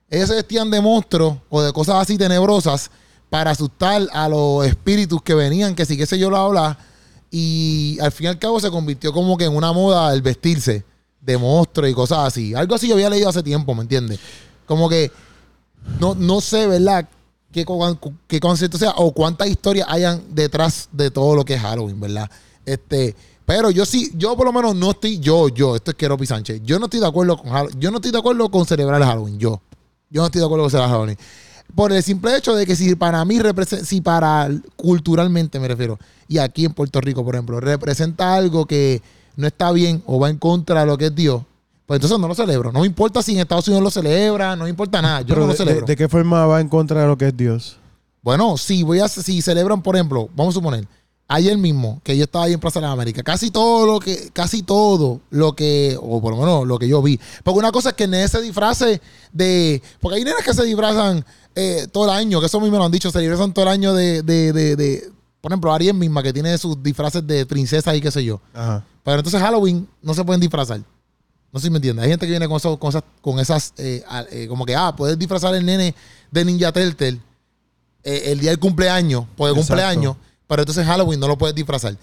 Ellos 0.08 0.28
se 0.28 0.34
vestían 0.36 0.70
de 0.70 0.80
monstruos 0.80 1.36
o 1.48 1.62
de 1.62 1.72
cosas 1.72 1.96
así 1.96 2.18
tenebrosas 2.18 2.90
para 3.28 3.52
asustar 3.52 4.08
a 4.12 4.28
los 4.28 4.66
espíritus 4.66 5.22
que 5.22 5.34
venían, 5.34 5.74
que 5.74 5.86
sí, 5.86 5.96
qué 5.96 6.06
sé 6.06 6.18
yo, 6.18 6.30
la 6.30 6.42
habla. 6.42 6.78
Y 7.30 7.98
al 8.00 8.10
fin 8.10 8.26
y 8.26 8.28
al 8.28 8.38
cabo 8.38 8.58
se 8.58 8.70
convirtió 8.70 9.12
como 9.12 9.36
que 9.36 9.44
en 9.44 9.54
una 9.54 9.72
moda 9.72 10.12
el 10.12 10.20
vestirse 10.20 10.84
de 11.20 11.38
monstruo 11.38 11.86
y 11.86 11.94
cosas 11.94 12.18
así. 12.26 12.54
Algo 12.54 12.74
así 12.74 12.88
yo 12.88 12.94
había 12.94 13.10
leído 13.10 13.28
hace 13.28 13.42
tiempo, 13.42 13.74
¿me 13.74 13.82
entiendes? 13.82 14.18
Como 14.66 14.88
que 14.88 15.12
no, 16.00 16.14
no 16.14 16.40
sé, 16.40 16.66
¿verdad? 16.66 17.08
Qué, 17.52 17.64
qué 18.26 18.40
concepto 18.40 18.78
sea 18.78 18.92
o 18.96 19.12
cuántas 19.12 19.48
historias 19.48 19.86
hayan 19.90 20.22
detrás 20.30 20.88
de 20.92 21.10
todo 21.10 21.34
lo 21.34 21.44
que 21.44 21.54
es 21.54 21.60
Halloween, 21.60 22.00
¿verdad? 22.00 22.30
Este, 22.64 23.16
pero 23.50 23.68
yo 23.72 23.84
sí, 23.84 24.12
yo 24.14 24.36
por 24.36 24.46
lo 24.46 24.52
menos 24.52 24.76
no 24.76 24.92
estoy, 24.92 25.18
yo, 25.18 25.48
yo, 25.48 25.74
esto 25.74 25.90
es 25.90 25.96
Keropi 25.96 26.24
Sánchez, 26.24 26.60
yo 26.62 26.78
no 26.78 26.84
estoy 26.84 27.00
de 27.00 27.06
acuerdo 27.08 27.36
con 27.36 27.50
yo 27.80 27.90
no 27.90 27.96
estoy 27.96 28.12
de 28.12 28.18
acuerdo 28.18 28.48
con 28.48 28.64
celebrar 28.64 29.02
el 29.02 29.08
Halloween, 29.08 29.40
yo. 29.40 29.60
Yo 30.08 30.20
no 30.20 30.26
estoy 30.26 30.38
de 30.38 30.44
acuerdo 30.44 30.62
con 30.66 30.70
celebrar 30.70 30.90
Halloween. 30.92 31.18
Por 31.74 31.92
el 31.92 32.00
simple 32.00 32.36
hecho 32.36 32.54
de 32.54 32.64
que 32.64 32.76
si 32.76 32.94
para 32.94 33.24
mí 33.24 33.40
representa, 33.40 33.84
si 33.84 34.00
para 34.00 34.48
culturalmente 34.76 35.58
me 35.58 35.66
refiero, 35.66 35.98
y 36.28 36.38
aquí 36.38 36.64
en 36.64 36.72
Puerto 36.74 37.00
Rico, 37.00 37.24
por 37.24 37.34
ejemplo, 37.34 37.58
representa 37.58 38.34
algo 38.36 38.66
que 38.66 39.02
no 39.34 39.48
está 39.48 39.72
bien 39.72 40.00
o 40.06 40.20
va 40.20 40.30
en 40.30 40.38
contra 40.38 40.82
de 40.82 40.86
lo 40.86 40.96
que 40.96 41.06
es 41.06 41.14
Dios, 41.16 41.42
pues 41.86 41.96
entonces 41.98 42.20
no 42.20 42.28
lo 42.28 42.36
celebro. 42.36 42.70
No 42.70 42.82
me 42.82 42.86
importa 42.86 43.20
si 43.20 43.32
en 43.32 43.40
Estados 43.40 43.66
Unidos 43.66 43.82
lo 43.82 43.90
celebra, 43.90 44.54
no 44.54 44.62
me 44.62 44.70
importa 44.70 45.02
nada. 45.02 45.22
Yo 45.22 45.34
Pero 45.34 45.40
no 45.40 45.46
lo 45.48 45.52
de, 45.54 45.58
de- 45.58 45.64
celebro. 45.64 45.86
de 45.86 45.96
qué 45.96 46.08
forma 46.08 46.46
va 46.46 46.60
en 46.60 46.68
contra 46.68 47.00
de 47.00 47.08
lo 47.08 47.18
que 47.18 47.26
es 47.26 47.36
Dios? 47.36 47.78
Bueno, 48.22 48.56
si 48.58 48.84
voy 48.84 49.00
a 49.00 49.08
si 49.08 49.42
celebran, 49.42 49.82
por 49.82 49.96
ejemplo, 49.96 50.28
vamos 50.36 50.54
a 50.54 50.58
suponer, 50.58 50.86
ayer 51.30 51.56
mismo 51.56 52.00
que 52.04 52.16
yo 52.16 52.24
estaba 52.24 52.44
ahí 52.46 52.52
en 52.52 52.60
Plaza 52.60 52.80
de 52.80 52.86
las 52.86 52.92
Américas, 52.92 53.22
casi 53.24 53.50
todo 53.50 53.86
lo 53.86 54.00
que, 54.00 54.30
casi 54.32 54.62
todo 54.62 55.20
lo 55.30 55.54
que, 55.54 55.96
o 56.00 56.20
por 56.20 56.32
lo 56.34 56.40
menos 56.40 56.66
lo 56.66 56.78
que 56.78 56.88
yo 56.88 57.00
vi. 57.00 57.18
Porque 57.44 57.58
una 57.58 57.72
cosa 57.72 57.90
es 57.90 57.94
que 57.94 58.06
nene 58.06 58.26
se 58.28 58.40
disfrace 58.42 59.00
de. 59.32 59.80
Porque 60.00 60.16
hay 60.18 60.24
nenas 60.24 60.42
que 60.44 60.52
se 60.52 60.64
disfrazan 60.64 61.24
eh, 61.54 61.86
todo 61.92 62.04
el 62.04 62.10
año, 62.10 62.40
que 62.40 62.46
eso 62.46 62.60
me 62.60 62.68
lo 62.68 62.84
han 62.84 62.92
dicho, 62.92 63.10
se 63.10 63.20
disfrazan 63.20 63.54
todo 63.54 63.64
el 63.64 63.70
año 63.70 63.94
de, 63.94 64.22
de, 64.22 64.52
de, 64.52 64.76
de- 64.76 65.10
por 65.40 65.50
ejemplo, 65.52 65.72
Ariel 65.72 65.94
misma, 65.94 66.22
que 66.22 66.32
tiene 66.34 66.58
sus 66.58 66.82
disfraces 66.82 67.26
de 67.26 67.46
princesa 67.46 67.94
y 67.96 68.00
qué 68.02 68.10
sé 68.10 68.22
yo. 68.24 68.40
Ajá. 68.52 68.84
Pero 69.02 69.16
entonces 69.18 69.40
Halloween 69.40 69.88
no 70.02 70.12
se 70.12 70.22
pueden 70.24 70.40
disfrazar. 70.40 70.80
No 71.52 71.58
sé 71.58 71.66
si 71.66 71.70
me 71.70 71.78
entiendes. 71.78 72.04
Hay 72.04 72.10
gente 72.10 72.26
que 72.26 72.30
viene 72.30 72.46
con, 72.46 72.56
esos- 72.58 72.76
con 72.78 72.90
esas, 72.90 73.02
con 73.22 73.38
esas 73.40 73.72
eh, 73.78 74.04
eh, 74.30 74.46
como 74.48 74.66
que, 74.66 74.76
ah, 74.76 74.94
puedes 74.94 75.18
disfrazar 75.18 75.54
el 75.54 75.64
nene 75.64 75.94
de 76.30 76.44
Ninja 76.44 76.70
Turtle 76.72 77.18
eh, 78.04 78.22
el 78.26 78.40
día 78.40 78.50
del 78.50 78.58
cumpleaños, 78.58 79.24
por 79.36 79.48
el 79.48 79.54
Exacto. 79.56 79.74
cumpleaños, 79.74 80.16
pero 80.50 80.62
entonces 80.62 80.84
Halloween 80.84 81.20
no 81.20 81.28
lo 81.28 81.38
puedes 81.38 81.54
disfrazar. 81.54 81.96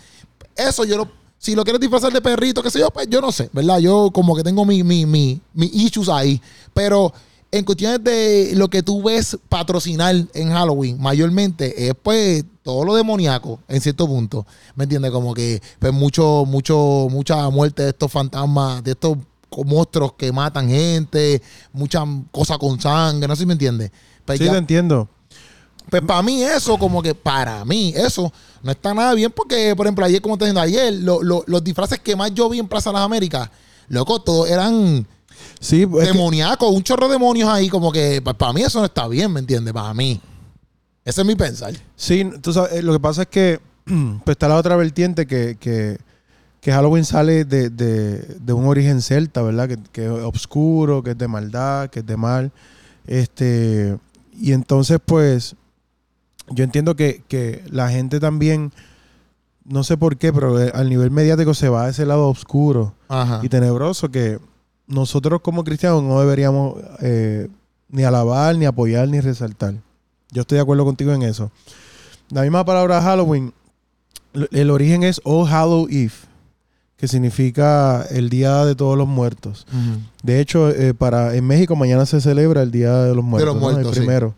Eso 0.55 0.85
yo 0.85 0.95
lo, 0.97 1.11
si 1.37 1.53
lo 1.53 1.65
quieres 1.65 1.81
disfrazar 1.81 2.13
de 2.13 2.21
perrito, 2.21 2.63
qué 2.63 2.71
sé 2.71 2.79
yo, 2.79 2.89
pues 2.89 3.05
yo 3.09 3.19
no 3.19 3.29
sé, 3.33 3.49
¿verdad? 3.51 3.79
Yo 3.79 4.09
como 4.13 4.37
que 4.37 4.41
tengo 4.43 4.63
mi, 4.63 4.83
mi, 4.83 5.05
mi, 5.05 5.41
mi 5.53 5.65
issues 5.73 6.07
ahí. 6.07 6.41
Pero 6.73 7.11
en 7.51 7.65
cuestiones 7.65 8.01
de 8.05 8.53
lo 8.55 8.69
que 8.69 8.81
tú 8.83 9.03
ves 9.03 9.37
patrocinar 9.49 10.15
en 10.33 10.49
Halloween, 10.49 10.97
mayormente 10.97 11.89
es 11.89 11.93
pues 12.01 12.45
todo 12.63 12.85
lo 12.85 12.95
demoníaco, 12.95 13.59
en 13.67 13.81
cierto 13.81 14.07
punto. 14.07 14.47
¿Me 14.75 14.85
entiendes? 14.85 15.11
Como 15.11 15.33
que 15.33 15.61
pues 15.79 15.91
mucho, 15.91 16.45
mucho, 16.47 17.09
mucha 17.11 17.49
muerte 17.49 17.83
de 17.83 17.89
estos 17.89 18.09
fantasmas, 18.09 18.81
de 18.81 18.91
estos 18.91 19.17
monstruos 19.65 20.13
que 20.13 20.31
matan 20.31 20.69
gente, 20.69 21.41
muchas 21.73 22.03
cosas 22.31 22.57
con 22.59 22.79
sangre, 22.79 23.27
no 23.27 23.35
sé 23.35 23.41
si 23.41 23.45
me 23.45 23.53
entiendes. 23.53 23.91
Pues 24.23 24.39
Sí, 24.39 24.45
ya- 24.45 24.51
te 24.53 24.57
entiendo. 24.57 25.09
Pues 25.89 26.01
para 26.03 26.21
mí 26.21 26.43
eso, 26.43 26.77
como 26.77 27.01
que 27.01 27.15
para 27.15 27.63
mí 27.65 27.93
eso 27.95 28.31
no 28.63 28.71
está 28.71 28.93
nada 28.93 29.13
bien 29.13 29.31
porque, 29.35 29.73
por 29.75 29.85
ejemplo, 29.85 30.03
ayer, 30.05 30.21
como 30.21 30.37
te 30.37 30.45
diciendo, 30.45 30.61
ayer 30.61 30.93
lo- 30.93 31.21
lo- 31.23 31.43
los 31.47 31.63
disfraces 31.63 31.99
que 31.99 32.15
más 32.15 32.33
yo 32.33 32.49
vi 32.49 32.59
en 32.59 32.67
Plaza 32.67 32.89
de 32.89 32.95
las 32.95 33.03
Américas, 33.05 33.49
loco, 33.87 34.21
todos 34.21 34.49
eran 34.49 35.07
Sí, 35.59 35.85
que- 35.87 35.99
demoníacos, 36.05 36.71
un 36.73 36.83
chorro 36.83 37.07
de 37.07 37.13
demonios 37.13 37.49
ahí, 37.49 37.69
como 37.69 37.91
que 37.91 38.21
para 38.21 38.53
mí 38.53 38.61
eso 38.63 38.79
no 38.79 38.85
está 38.85 39.07
bien, 39.07 39.31
¿me 39.31 39.39
entiendes? 39.39 39.73
Para 39.73 39.93
mí. 39.93 40.19
Ese 41.05 41.21
es 41.21 41.27
mi 41.27 41.35
pensar. 41.35 41.73
sí, 41.95 42.29
tú 42.41 42.51
sabes, 42.51 42.73
eh, 42.73 42.81
lo 42.81 42.91
que 42.93 42.99
pasa 42.99 43.21
es 43.21 43.27
que 43.29 43.59
pues 43.85 44.35
está 44.35 44.47
la 44.49 44.57
otra 44.57 44.75
vertiente 44.75 45.25
que, 45.25 45.55
que, 45.57 45.97
que 46.59 46.71
Halloween 46.73 47.05
sale 47.05 47.45
de, 47.45 47.69
de- 47.69 48.17
de 48.41 48.53
un 48.53 48.65
origen 48.65 49.01
celta, 49.01 49.41
¿verdad? 49.41 49.69
Que, 49.69 49.77
que 49.93 50.05
es 50.05 50.11
oscuro, 50.11 51.01
que 51.01 51.11
es 51.11 51.17
de 51.17 51.27
maldad, 51.29 51.89
que 51.89 51.99
es 51.99 52.05
de 52.05 52.17
mal. 52.17 52.51
Este, 53.05 53.97
y 54.37 54.51
entonces, 54.51 54.99
pues, 55.03 55.55
yo 56.49 56.63
entiendo 56.63 56.95
que, 56.95 57.23
que 57.27 57.63
la 57.69 57.89
gente 57.89 58.19
también, 58.19 58.71
no 59.65 59.83
sé 59.83 59.97
por 59.97 60.17
qué, 60.17 60.31
pero 60.31 60.61
eh, 60.61 60.71
al 60.73 60.89
nivel 60.89 61.11
mediático 61.11 61.53
se 61.53 61.69
va 61.69 61.85
a 61.85 61.89
ese 61.89 62.05
lado 62.05 62.29
oscuro 62.29 62.93
Ajá. 63.09 63.41
y 63.43 63.49
tenebroso 63.49 64.09
que 64.09 64.39
nosotros 64.87 65.41
como 65.41 65.63
cristianos 65.63 66.03
no 66.03 66.19
deberíamos 66.19 66.75
eh, 67.01 67.49
ni 67.89 68.03
alabar, 68.03 68.55
ni 68.55 68.65
apoyar, 68.65 69.07
ni 69.07 69.19
resaltar. 69.19 69.75
Yo 70.31 70.41
estoy 70.41 70.57
de 70.57 70.61
acuerdo 70.61 70.85
contigo 70.85 71.13
en 71.13 71.21
eso. 71.23 71.51
La 72.29 72.41
misma 72.41 72.65
palabra 72.65 73.01
Halloween, 73.01 73.53
el 74.51 74.69
origen 74.71 75.03
es 75.03 75.21
All 75.23 75.47
Hallow 75.47 75.87
Eve, 75.89 76.11
que 76.97 77.07
significa 77.07 78.03
el 78.09 78.29
Día 78.29 78.65
de 78.65 78.75
Todos 78.75 78.97
los 78.97 79.07
Muertos. 79.07 79.65
De 80.23 80.41
hecho, 80.41 80.69
eh, 80.69 80.93
para 80.93 81.35
en 81.35 81.45
México 81.45 81.75
mañana 81.75 82.05
se 82.05 82.19
celebra 82.19 82.61
el 82.63 82.71
Día 82.71 82.93
de 83.03 83.15
los 83.15 83.23
Muertos, 83.23 83.55
¿no? 83.55 83.61
Muertos, 83.61 83.87
el 83.87 83.93
sí. 83.93 83.99
primero. 83.99 84.35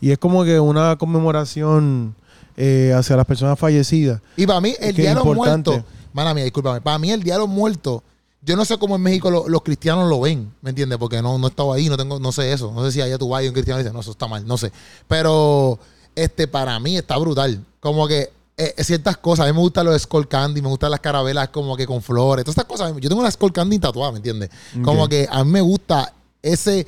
Y 0.00 0.10
es 0.10 0.18
como 0.18 0.44
que 0.44 0.60
una 0.60 0.96
conmemoración 0.96 2.14
eh, 2.56 2.92
hacia 2.96 3.16
las 3.16 3.26
personas 3.26 3.58
fallecidas. 3.58 4.20
Y 4.36 4.46
para 4.46 4.60
mí, 4.60 4.74
el 4.80 4.94
Día 4.94 5.10
de 5.10 5.14
los. 5.16 5.24
Muertos, 5.72 5.92
mala 6.12 6.34
mía, 6.34 6.44
discúlpame, 6.44 6.80
para 6.80 6.98
mí 6.98 7.10
el 7.10 7.22
Día 7.22 7.34
de 7.34 7.40
los 7.40 7.48
Muertos, 7.48 8.02
yo 8.42 8.56
no 8.56 8.64
sé 8.64 8.78
cómo 8.78 8.96
en 8.96 9.02
México 9.02 9.30
lo- 9.30 9.48
los 9.48 9.62
cristianos 9.62 10.08
lo 10.08 10.20
ven, 10.20 10.52
¿me 10.62 10.70
entiendes? 10.70 10.98
Porque 10.98 11.20
no, 11.20 11.38
no 11.38 11.46
he 11.46 11.50
estado 11.50 11.72
ahí, 11.72 11.88
no 11.88 11.96
tengo, 11.96 12.18
no 12.20 12.32
sé 12.32 12.52
eso. 12.52 12.72
No 12.72 12.84
sé 12.84 12.92
si 12.92 13.00
allá 13.00 13.18
tú 13.18 13.28
vas 13.28 13.44
y 13.44 13.48
un 13.48 13.52
cristiano 13.52 13.78
dice, 13.78 13.92
no, 13.92 14.00
eso 14.00 14.12
está 14.12 14.26
mal, 14.28 14.46
no 14.46 14.56
sé. 14.56 14.72
Pero 15.08 15.78
este 16.14 16.46
para 16.48 16.78
mí 16.80 16.96
está 16.96 17.16
brutal. 17.18 17.64
Como 17.80 18.06
que 18.08 18.30
eh, 18.56 18.74
ciertas 18.84 19.16
cosas, 19.18 19.44
a 19.46 19.48
mí 19.48 19.54
me 19.54 19.60
gustan 19.60 19.86
los 19.86 20.00
skull 20.02 20.26
candy, 20.28 20.62
me 20.62 20.68
gustan 20.68 20.90
las 20.90 21.00
carabelas 21.00 21.48
como 21.50 21.76
que 21.76 21.86
con 21.86 22.02
flores, 22.02 22.44
todas 22.44 22.56
estas 22.56 22.64
cosas. 22.64 22.92
Yo 23.00 23.08
tengo 23.08 23.20
una 23.20 23.30
skull 23.30 23.52
candy 23.52 23.78
tatuada, 23.78 24.12
¿me 24.12 24.18
entiendes? 24.18 24.50
Como 24.82 25.08
que 25.08 25.28
a 25.30 25.44
mí 25.44 25.50
me 25.50 25.60
gusta 25.60 26.12
ese, 26.42 26.86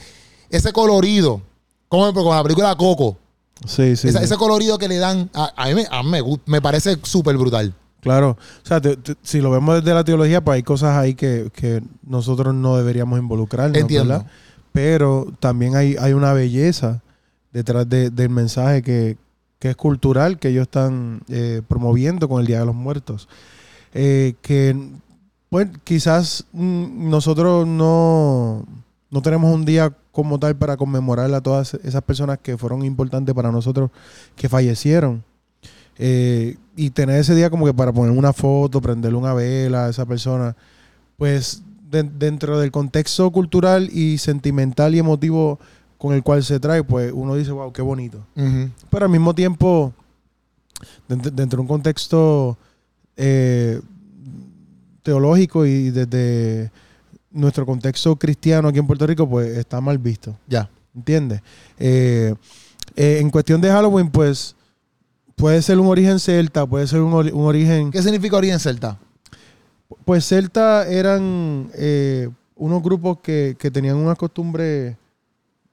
ese 0.51 0.73
colorido, 0.73 1.43
como 1.91 2.05
ejemplo 2.05 2.25
con 2.25 2.35
la 2.35 2.43
película 2.43 2.75
Coco. 2.77 3.19
Sí, 3.67 3.95
sí. 3.97 4.09
Esa- 4.09 4.21
sí. 4.21 4.25
Ese 4.25 4.37
colorido 4.37 4.79
que 4.79 4.89
le 4.89 4.97
dan, 4.97 5.29
a, 5.35 5.53
a 5.55 5.67
mí, 5.69 5.75
me, 5.75 5.87
a 5.91 6.03
mí 6.03 6.09
me, 6.09 6.23
me 6.47 6.63
parece 6.63 6.97
súper 7.03 7.37
brutal. 7.37 7.75
Claro, 8.01 8.31
o 8.63 8.67
sea, 8.67 8.81
te- 8.81 8.97
te- 8.97 9.17
si 9.23 9.41
lo 9.43 9.51
vemos 9.51 9.75
desde 9.75 9.93
la 9.93 10.03
teología, 10.05 10.43
pues 10.43 10.55
hay 10.57 10.63
cosas 10.63 10.97
ahí 10.97 11.15
que, 11.15 11.51
que 11.55 11.83
nosotros 12.07 12.55
no 12.55 12.77
deberíamos 12.79 13.19
involucrarnos, 13.19 13.77
Entiendo. 13.77 14.09
¿verdad? 14.15 14.27
Pero 14.73 15.27
también 15.41 15.77
hay, 15.77 15.97
hay 16.01 16.13
una 16.15 16.33
belleza 16.33 17.03
detrás 17.53 17.87
de- 17.89 18.09
del 18.09 18.31
mensaje 18.31 18.83
que, 18.83 19.19
que 19.59 19.71
es 19.71 19.77
cultural 19.77 20.39
que 20.39 20.49
ellos 20.49 20.63
están 20.63 21.21
eh, 21.29 21.61
promoviendo 21.69 22.29
con 22.29 22.41
el 22.41 22.47
Día 22.47 22.61
de 22.61 22.67
los 22.67 22.75
Muertos. 22.75 23.29
Eh, 23.93 24.37
que, 24.41 24.75
pues, 25.51 25.69
quizás 25.85 26.45
mm, 26.53 27.11
nosotros 27.11 27.67
no, 27.67 28.65
no 29.11 29.21
tenemos 29.23 29.53
un 29.53 29.65
día 29.67 29.93
como 30.13 30.39
tal 30.39 30.57
para 30.57 30.77
conmemorar 30.77 31.33
a 31.35 31.41
todas 31.41 31.75
esas 31.75 32.03
personas 32.03 32.39
que 32.43 32.57
fueron 32.59 32.85
importantes 32.85 33.35
para 33.35 33.53
nosotros, 33.53 33.91
que 34.37 34.49
fallecieron. 34.49 35.23
Eh, 35.99 36.57
y 36.77 36.91
tener 36.91 37.21
ese 37.21 37.35
día 37.35 37.51
como 37.51 37.67
que 37.67 37.75
para 37.75 37.93
poner 37.93 38.11
una 38.17 38.33
foto, 38.33 38.81
prenderle 38.81 39.19
una 39.19 39.35
vela 39.35 39.87
a 39.87 39.91
esa 39.91 40.07
persona, 40.07 40.57
pues 41.17 41.63
de- 41.91 42.03
dentro 42.05 42.59
del 42.59 42.71
contexto 42.71 43.31
cultural 43.31 43.91
y 43.93 44.17
sentimental 44.19 44.95
y 44.95 44.99
emotivo 44.99 45.59
con 45.99 46.15
el 46.15 46.23
cual 46.23 46.43
se 46.43 46.59
trae, 46.59 46.83
pues 46.83 47.13
uno 47.15 47.35
dice, 47.35 47.53
wow, 47.53 47.71
qué 47.73 47.83
bonito. 47.83 48.19
Pero 48.91 49.05
al 49.05 49.11
mismo 49.11 49.35
tiempo, 49.35 49.93
dentro, 51.07 51.31
dentro 51.31 51.59
de 51.59 51.61
un 51.63 51.69
contexto 51.69 52.57
eh, 53.19 53.81
teológico 55.03 55.67
y 55.67 55.91
desde 55.91 56.71
nuestro 57.31 57.65
contexto 57.67 58.17
cristiano 58.17 58.69
aquí 58.69 58.79
en 58.79 58.87
Puerto 58.87 59.07
Rico, 59.07 59.29
pues 59.29 59.57
está 59.57 59.81
mal 59.81 59.99
visto. 59.99 60.37
Ya. 60.47 60.69
¿Entiendes? 60.95 61.41
Eh, 61.79 62.35
eh, 62.97 63.19
en 63.21 63.31
cuestión 63.31 63.61
de 63.61 63.71
Halloween, 63.71 64.11
pues 64.11 64.57
puede 65.37 65.63
ser 65.63 65.79
un 65.79 65.87
origen 65.87 66.19
celta, 66.19 66.67
puede 66.67 66.87
ser 66.87 67.01
un, 67.01 67.13
un 67.15 67.47
origen... 67.47 67.91
¿Qué 67.91 68.03
significa 68.03 68.37
origen 68.37 68.59
celta? 68.59 68.99
Pues 70.05 70.25
celta 70.27 70.87
eran 70.89 71.71
eh, 71.75 72.29
unos 72.57 72.83
grupos 72.83 73.19
que, 73.23 73.57
que 73.59 73.71
tenían 73.71 73.97
unas 73.97 74.17
costumbres 74.19 74.97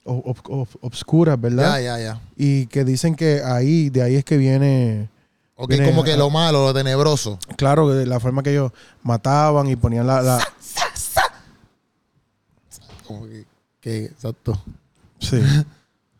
ob- 0.04 0.24
ob- 0.24 0.42
ob- 0.44 0.78
obscuras, 0.80 1.40
¿verdad? 1.40 1.76
Ya, 1.76 1.80
ya, 1.80 1.98
ya. 1.98 2.20
Y 2.36 2.66
que 2.66 2.84
dicen 2.84 3.14
que 3.14 3.42
ahí, 3.44 3.90
de 3.90 4.02
ahí 4.02 4.14
es 4.16 4.24
que 4.24 4.36
viene, 4.36 5.08
Ok, 5.56 5.70
Viene- 5.70 5.86
como 5.86 6.04
que 6.04 6.16
lo 6.16 6.30
malo, 6.30 6.66
lo 6.66 6.72
tenebroso. 6.74 7.38
claro, 7.56 7.88
de 7.88 8.06
la 8.06 8.20
forma 8.20 8.42
que 8.44 8.50
ellos 8.52 8.70
mataban 9.02 9.68
y 9.68 9.74
ponían 9.76 10.06
la... 10.06 10.22
la- 10.22 10.48
Como 13.08 13.26
que, 13.26 13.44
que- 13.80 14.04
exacto. 14.04 14.62
sí. 15.18 15.40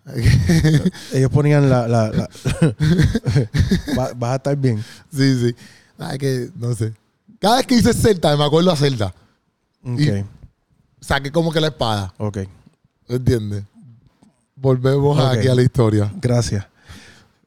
ellos 1.13 1.31
ponían 1.31 1.69
la... 1.69 1.87
la- 1.87 2.09
la- 2.11 2.29
Va- 3.99 4.13
vas 4.17 4.33
a 4.33 4.37
estar 4.37 4.57
bien. 4.57 4.83
sí, 5.13 5.39
sí. 5.41 5.55
Ah, 5.99 6.17
que, 6.19 6.49
no 6.57 6.75
sé. 6.75 6.93
Cada 7.41 7.57
vez 7.59 7.67
que 7.67 7.77
dices 7.77 7.97
celta, 8.01 8.35
me 8.37 8.45
acuerdo 8.45 8.71
a 8.73 8.77
celta. 8.77 9.15
Ok, 9.85 10.01
Y- 10.01 10.25
Saqué 11.01 11.31
como 11.31 11.53
que 11.53 11.61
la 11.61 11.69
espada. 11.69 12.13
ok. 12.19 12.39
¿Entiendes? 13.09 13.65
Volvemos 14.57 15.19
aquí 15.21 15.47
a 15.49 15.55
la 15.55 15.63
historia. 15.63 16.13
Gracias. 16.21 16.67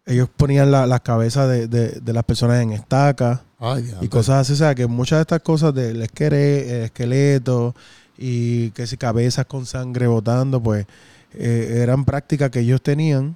Ellos 0.06 0.30
ponían 0.36 0.72
la- 0.72 0.86
las 0.88 1.02
cabezas 1.02 1.50
de, 1.50 1.68
de- 1.68 2.00
de 2.00 2.14
las 2.14 2.24
personas 2.24 2.62
en 2.62 2.72
estacas 2.72 3.40
Ay, 3.60 3.94
y 4.02 4.08
cosas 4.08 4.42
así. 4.42 4.54
O 4.54 4.56
sea, 4.56 4.74
que 4.76 4.88
muchas 4.88 5.18
de 5.18 5.22
estas 5.22 5.42
cosas 5.42 5.74
del 5.74 6.02
esqueleto 6.02 7.76
y 8.24 8.70
que 8.72 8.86
si 8.86 8.98
cabezas 8.98 9.46
con 9.48 9.66
sangre 9.66 10.06
botando, 10.08 10.62
pues 10.62 10.86
eh, 11.34 11.80
eran 11.82 12.06
prácticas 12.06 12.52
que 12.52 12.60
ellos 12.60 12.82
tenían 12.82 13.36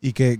y 0.00 0.12
que 0.12 0.38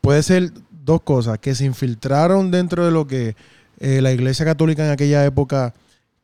puede 0.00 0.22
ser 0.22 0.52
dos 0.84 1.02
cosas, 1.02 1.38
que 1.38 1.54
se 1.54 1.64
infiltraron 1.66 2.50
dentro 2.50 2.84
de 2.84 2.90
lo 2.90 3.06
que 3.06 3.36
eh, 3.78 4.00
la 4.00 4.12
iglesia 4.12 4.44
católica 4.46 4.84
en 4.84 4.90
aquella 4.92 5.24
época 5.24 5.74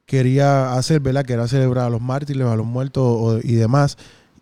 quería 0.07 0.73
hacer, 0.75 1.01
¿verdad? 1.01 1.25
Que 1.27 1.35
era 1.35 1.47
celebrar 1.49 1.87
a 1.87 1.91
los 1.91 2.01
mártires, 2.01 2.47
a 2.47 2.57
los 2.57 2.67
muertos 2.67 3.03
o- 3.05 3.41
y 3.43 3.55
demás. 3.55 3.99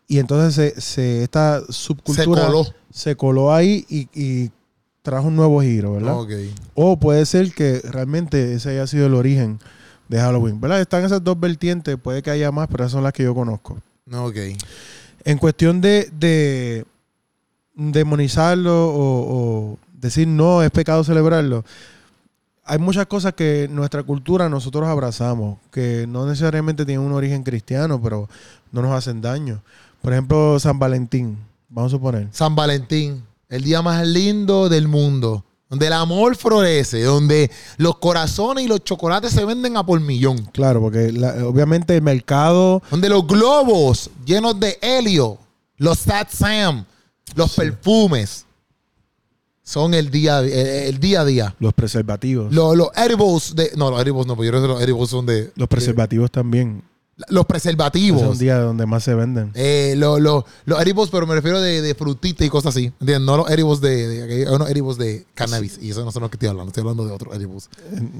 Y 0.06 0.18
entonces 0.18 0.54
se, 0.54 0.80
se- 0.80 1.22
esta 1.24 1.60
Se 1.66 1.72
subcultura 1.72 2.46
coló. 2.46 2.66
se 2.92 3.16
coló 3.16 3.52
ahí 3.52 3.84
y, 3.88 4.08
y 4.14 4.50
trajo 5.02 5.26
un 5.28 5.34
nuevo 5.36 5.60
giro, 5.62 5.94
¿verdad? 5.94 6.12
O 6.74 6.98
puede 6.98 7.26
ser 7.26 7.52
que 7.52 7.80
realmente 7.80 8.54
ese 8.54 8.70
haya 8.70 8.86
sido 8.86 9.06
el 9.06 9.14
origen 9.14 9.58
de 10.08 10.20
Halloween, 10.20 10.60
¿verdad? 10.60 10.80
Están 10.80 11.04
esas 11.04 11.22
dos 11.22 11.38
vertientes, 11.38 11.96
puede 11.96 12.22
que 12.22 12.30
haya 12.30 12.52
más, 12.52 12.68
pero 12.68 12.84
esas 12.84 12.92
son 12.92 13.02
las 13.02 13.12
que 13.12 13.24
yo 13.24 13.34
conozco. 13.34 13.78
Ok. 14.12 14.36
En 15.24 15.38
cuestión 15.38 15.80
de, 15.80 16.08
de 16.12 16.84
demonizarlo 17.74 18.88
o, 18.88 19.72
o 19.72 19.78
decir 19.92 20.28
no, 20.28 20.62
es 20.62 20.70
pecado 20.70 21.02
celebrarlo, 21.02 21.64
hay 22.66 22.78
muchas 22.78 23.06
cosas 23.06 23.32
que 23.34 23.68
nuestra 23.70 24.02
cultura 24.02 24.48
nosotros 24.48 24.88
abrazamos, 24.88 25.58
que 25.70 26.04
no 26.08 26.26
necesariamente 26.26 26.84
tienen 26.84 27.06
un 27.06 27.12
origen 27.12 27.44
cristiano, 27.44 28.02
pero 28.02 28.28
no 28.72 28.82
nos 28.82 28.92
hacen 28.92 29.20
daño. 29.22 29.62
Por 30.02 30.12
ejemplo, 30.12 30.58
San 30.58 30.78
Valentín, 30.78 31.38
vamos 31.68 31.92
a 31.92 31.96
suponer. 31.96 32.28
San 32.32 32.56
Valentín, 32.56 33.22
el 33.48 33.62
día 33.62 33.82
más 33.82 34.04
lindo 34.06 34.68
del 34.68 34.88
mundo. 34.88 35.44
Donde 35.68 35.88
el 35.88 35.92
amor 35.94 36.36
florece, 36.36 37.02
donde 37.02 37.50
los 37.76 37.98
corazones 37.98 38.64
y 38.64 38.68
los 38.68 38.84
chocolates 38.84 39.32
se 39.32 39.44
venden 39.44 39.76
a 39.76 39.84
por 39.84 39.98
millón. 40.00 40.38
Claro, 40.52 40.80
porque 40.80 41.10
la- 41.12 41.44
obviamente 41.46 41.96
el 41.96 42.02
mercado 42.02 42.82
Donde 42.90 43.08
los 43.08 43.26
globos 43.26 44.10
llenos 44.24 44.60
de 44.60 44.78
helio, 44.80 45.38
los 45.76 45.98
Sat 45.98 46.30
Sam, 46.30 46.84
los 47.34 47.52
perfumes, 47.54 48.44
son 49.64 49.94
el 49.94 50.10
día, 50.10 50.38
el, 50.38 50.52
el 50.52 50.98
día 51.00 51.22
a 51.22 51.24
día. 51.24 51.54
Los 51.58 51.74
preservativos. 51.74 52.52
Los, 52.54 52.76
los 52.76 52.88
edibles 52.96 53.56
de. 53.56 53.72
No, 53.76 53.90
los 53.90 54.00
edibles 54.00 54.26
no, 54.26 54.36
porque 54.36 54.46
yo 54.46 54.52
creo 54.52 54.62
que 54.62 54.68
los 54.68 54.80
edibles 54.82 55.10
son 55.10 55.26
de. 55.26 55.50
los 55.56 55.68
preservativos 55.68 56.30
también. 56.30 56.84
Los 57.28 57.42
Ese 57.42 57.44
preservativos. 57.44 58.22
es 58.22 58.28
un 58.28 58.38
día 58.38 58.58
donde 58.58 58.84
más 58.86 59.02
se 59.02 59.14
venden. 59.14 59.50
Eh, 59.54 59.94
lo- 59.96 60.18
lo- 60.18 60.44
los 60.66 60.80
edibles, 60.82 61.08
pero 61.10 61.26
me 61.26 61.34
refiero 61.34 61.60
de, 61.60 61.80
de 61.80 61.94
frutita 61.94 62.44
y 62.44 62.50
cosas 62.50 62.74
así. 62.76 62.86
¿Entiendes? 63.00 63.20
No 63.22 63.36
los 63.38 63.50
edibles 63.50 63.80
de, 63.80 64.06
de- 64.08 64.46
hay 64.48 64.54
unos 64.54 64.68
edibles 64.68 64.98
de 64.98 65.24
cannabis. 65.34 65.78
Y 65.80 65.90
eso 65.90 66.04
no 66.04 66.12
son 66.12 66.22
los 66.22 66.30
que 66.30 66.36
estoy 66.36 66.48
hablando. 66.50 66.68
Estoy 66.68 66.82
hablando 66.82 67.06
de 67.06 67.12
otros 67.12 67.34
edibles. 67.34 67.70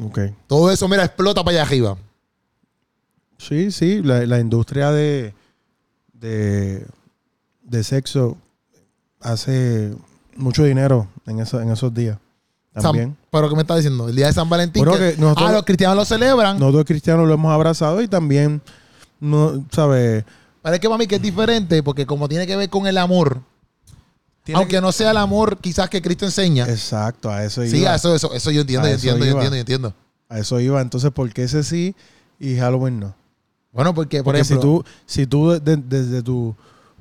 Ok. 0.04 0.18
Todo 0.46 0.70
eso, 0.70 0.88
mira, 0.88 1.04
explota 1.04 1.44
para 1.44 1.56
allá 1.59 1.62
arriba. 1.66 1.96
Sí, 3.38 3.70
sí, 3.70 4.02
la, 4.02 4.24
la 4.24 4.40
industria 4.40 4.90
de, 4.92 5.35
de, 6.14 6.87
de 7.64 7.85
sexo 7.85 8.38
hace 9.20 9.92
mucho 10.37 10.64
dinero 10.64 11.09
en, 11.26 11.40
eso- 11.40 11.61
en 11.61 11.70
esos 11.70 11.92
días. 11.92 12.18
San- 12.74 12.82
También. 12.82 13.16
pero 13.30 13.48
¿qué 13.48 13.54
me 13.56 13.62
está 13.62 13.74
diciendo? 13.76 14.09
El 14.09 14.16
día 14.16 14.26
de 14.26 14.32
San 14.32 14.48
Valentín. 14.48 14.85
Bueno, 14.85 14.98
que- 14.98 15.14
que 15.14 15.20
nosotros- 15.20 15.48
ah, 15.48 15.52
los 15.52 15.64
cristianos 15.64 15.96
lo 15.96 16.04
celebran. 16.04 16.59
Nosotros 16.59 16.85
cristianos 16.85 17.26
lo 17.26 17.35
hemos 17.35 17.52
abrazado 17.52 18.00
y 18.02 18.09
también, 18.09 18.61
no, 19.20 19.64
¿sabes? 19.72 20.24
Es 20.64 20.81
que 20.81 20.88
para 20.88 20.98
mí 20.98 21.07
que 21.07 21.16
es 21.16 21.22
diferente 21.22 21.83
porque 21.83 22.07
como 22.07 22.29
tiene 22.29 22.46
que 22.46 22.57
ver 22.57 22.68
con 22.68 22.87
el 22.87 22.98
amor, 22.98 23.40
Tiene 24.42 24.59
aunque 24.61 24.81
no 24.81 24.90
sea 24.92 25.12
el 25.12 25.16
amor 25.16 25.59
quizás 25.59 25.88
que 25.88 26.02
Cristo 26.02 26.24
enseña. 26.24 26.68
Exacto, 26.68 27.31
a 27.31 27.44
eso 27.44 27.64
sí, 27.64 27.79
iba. 27.79 27.94
eso, 27.94 28.14
eso, 28.14 28.33
eso 28.33 28.50
yo 28.50 28.62
entiendo, 28.62 28.87
A 28.87 28.90
yo 28.90 28.94
entiendo, 28.94 29.24
yo 29.24 29.31
iba. 29.31 29.40
entiendo, 29.44 29.57
yo 29.57 29.61
entiendo. 29.61 29.94
A 30.29 30.38
eso 30.40 30.59
iba. 30.61 30.81
Entonces, 30.81 31.11
¿por 31.12 31.33
qué 31.33 31.44
ese 31.44 31.62
sí 31.62 31.94
y 32.40 32.57
Halloween 32.57 32.98
no? 33.00 33.14
Bueno, 33.72 33.94
porque, 33.94 34.18
por 34.18 34.24
Porque 34.35 34.40
ejemplo, 34.40 34.57
si 34.57 34.66
tú, 34.66 34.85
si 35.07 35.26
tú 35.26 35.50
de- 35.50 35.61
de- 35.61 35.76
desde 35.76 36.22
tu 36.22 36.55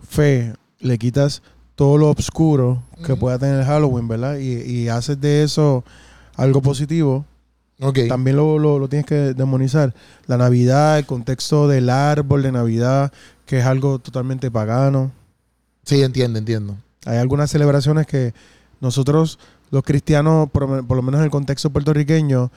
fe 0.07 0.53
le 0.79 0.97
quitas 0.99 1.41
todo 1.75 1.97
lo 1.97 2.09
oscuro 2.11 2.83
que 3.05 3.15
pueda 3.15 3.39
tener 3.39 3.65
Halloween, 3.65 4.07
¿verdad? 4.07 4.37
Y, 4.37 4.61
y 4.61 4.89
haces 4.89 5.19
de 5.19 5.43
eso 5.43 5.83
algo 6.35 6.61
positivo, 6.61 7.25
también 8.07 8.37
lo, 8.37 8.57
lo- 8.59 8.79
lo 8.79 8.87
tienes 8.87 9.05
que 9.05 9.33
demonizar. 9.33 9.93
La 10.27 10.37
Navidad, 10.37 10.97
el 10.97 11.05
contexto 11.05 11.67
del 11.67 11.89
árbol 11.89 12.41
de 12.43 12.51
Navidad, 12.51 13.11
que 13.45 13.59
es 13.59 13.65
algo 13.65 13.99
totalmente 13.99 14.49
pagano. 14.51 15.11
sí, 15.83 16.01
entiendo, 16.01 16.39
entiendo. 16.39 16.77
Hay 17.05 17.17
algunas 17.17 17.51
celebraciones 17.51 18.07
que 18.07 18.33
nosotros, 18.81 19.37
los 19.71 19.83
cristianos, 19.83 20.49
por, 20.49 20.85
por 20.87 20.97
lo 20.97 21.03
menos 21.03 21.19
en 21.19 21.25
el 21.25 21.31
contexto 21.31 21.69
puertorriqueño, 21.69 22.49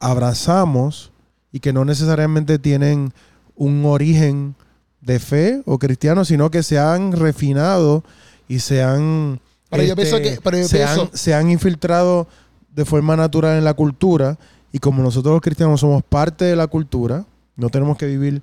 abrazamos 0.00 1.10
y 1.52 1.60
que 1.60 1.72
no 1.72 1.84
necesariamente 1.84 2.58
tienen 2.58 3.12
un 3.56 3.84
origen 3.84 4.54
de 5.00 5.18
fe 5.18 5.62
o 5.64 5.78
cristiano, 5.78 6.24
sino 6.24 6.50
que 6.50 6.62
se 6.62 6.78
han 6.78 7.12
refinado 7.12 8.04
y 8.48 8.58
se 8.60 8.82
han, 8.82 9.40
Pero 9.70 9.82
yo 9.82 9.96
pienso 9.96 10.18
que- 10.18 10.38
pero 10.42 10.58
yo 10.58 10.68
se, 10.68 10.76
pienso- 10.78 11.02
han, 11.02 11.10
se 11.16 11.34
han 11.34 11.50
infiltrado 11.50 12.26
de 12.76 12.84
forma 12.84 13.16
natural 13.16 13.56
en 13.58 13.64
la 13.64 13.74
cultura 13.74 14.38
y 14.70 14.78
como 14.78 15.02
nosotros 15.02 15.32
los 15.32 15.40
cristianos 15.40 15.80
somos 15.80 16.02
parte 16.02 16.44
de 16.44 16.54
la 16.54 16.66
cultura, 16.66 17.24
no 17.56 17.70
tenemos 17.70 17.96
que 17.96 18.06
vivir 18.06 18.42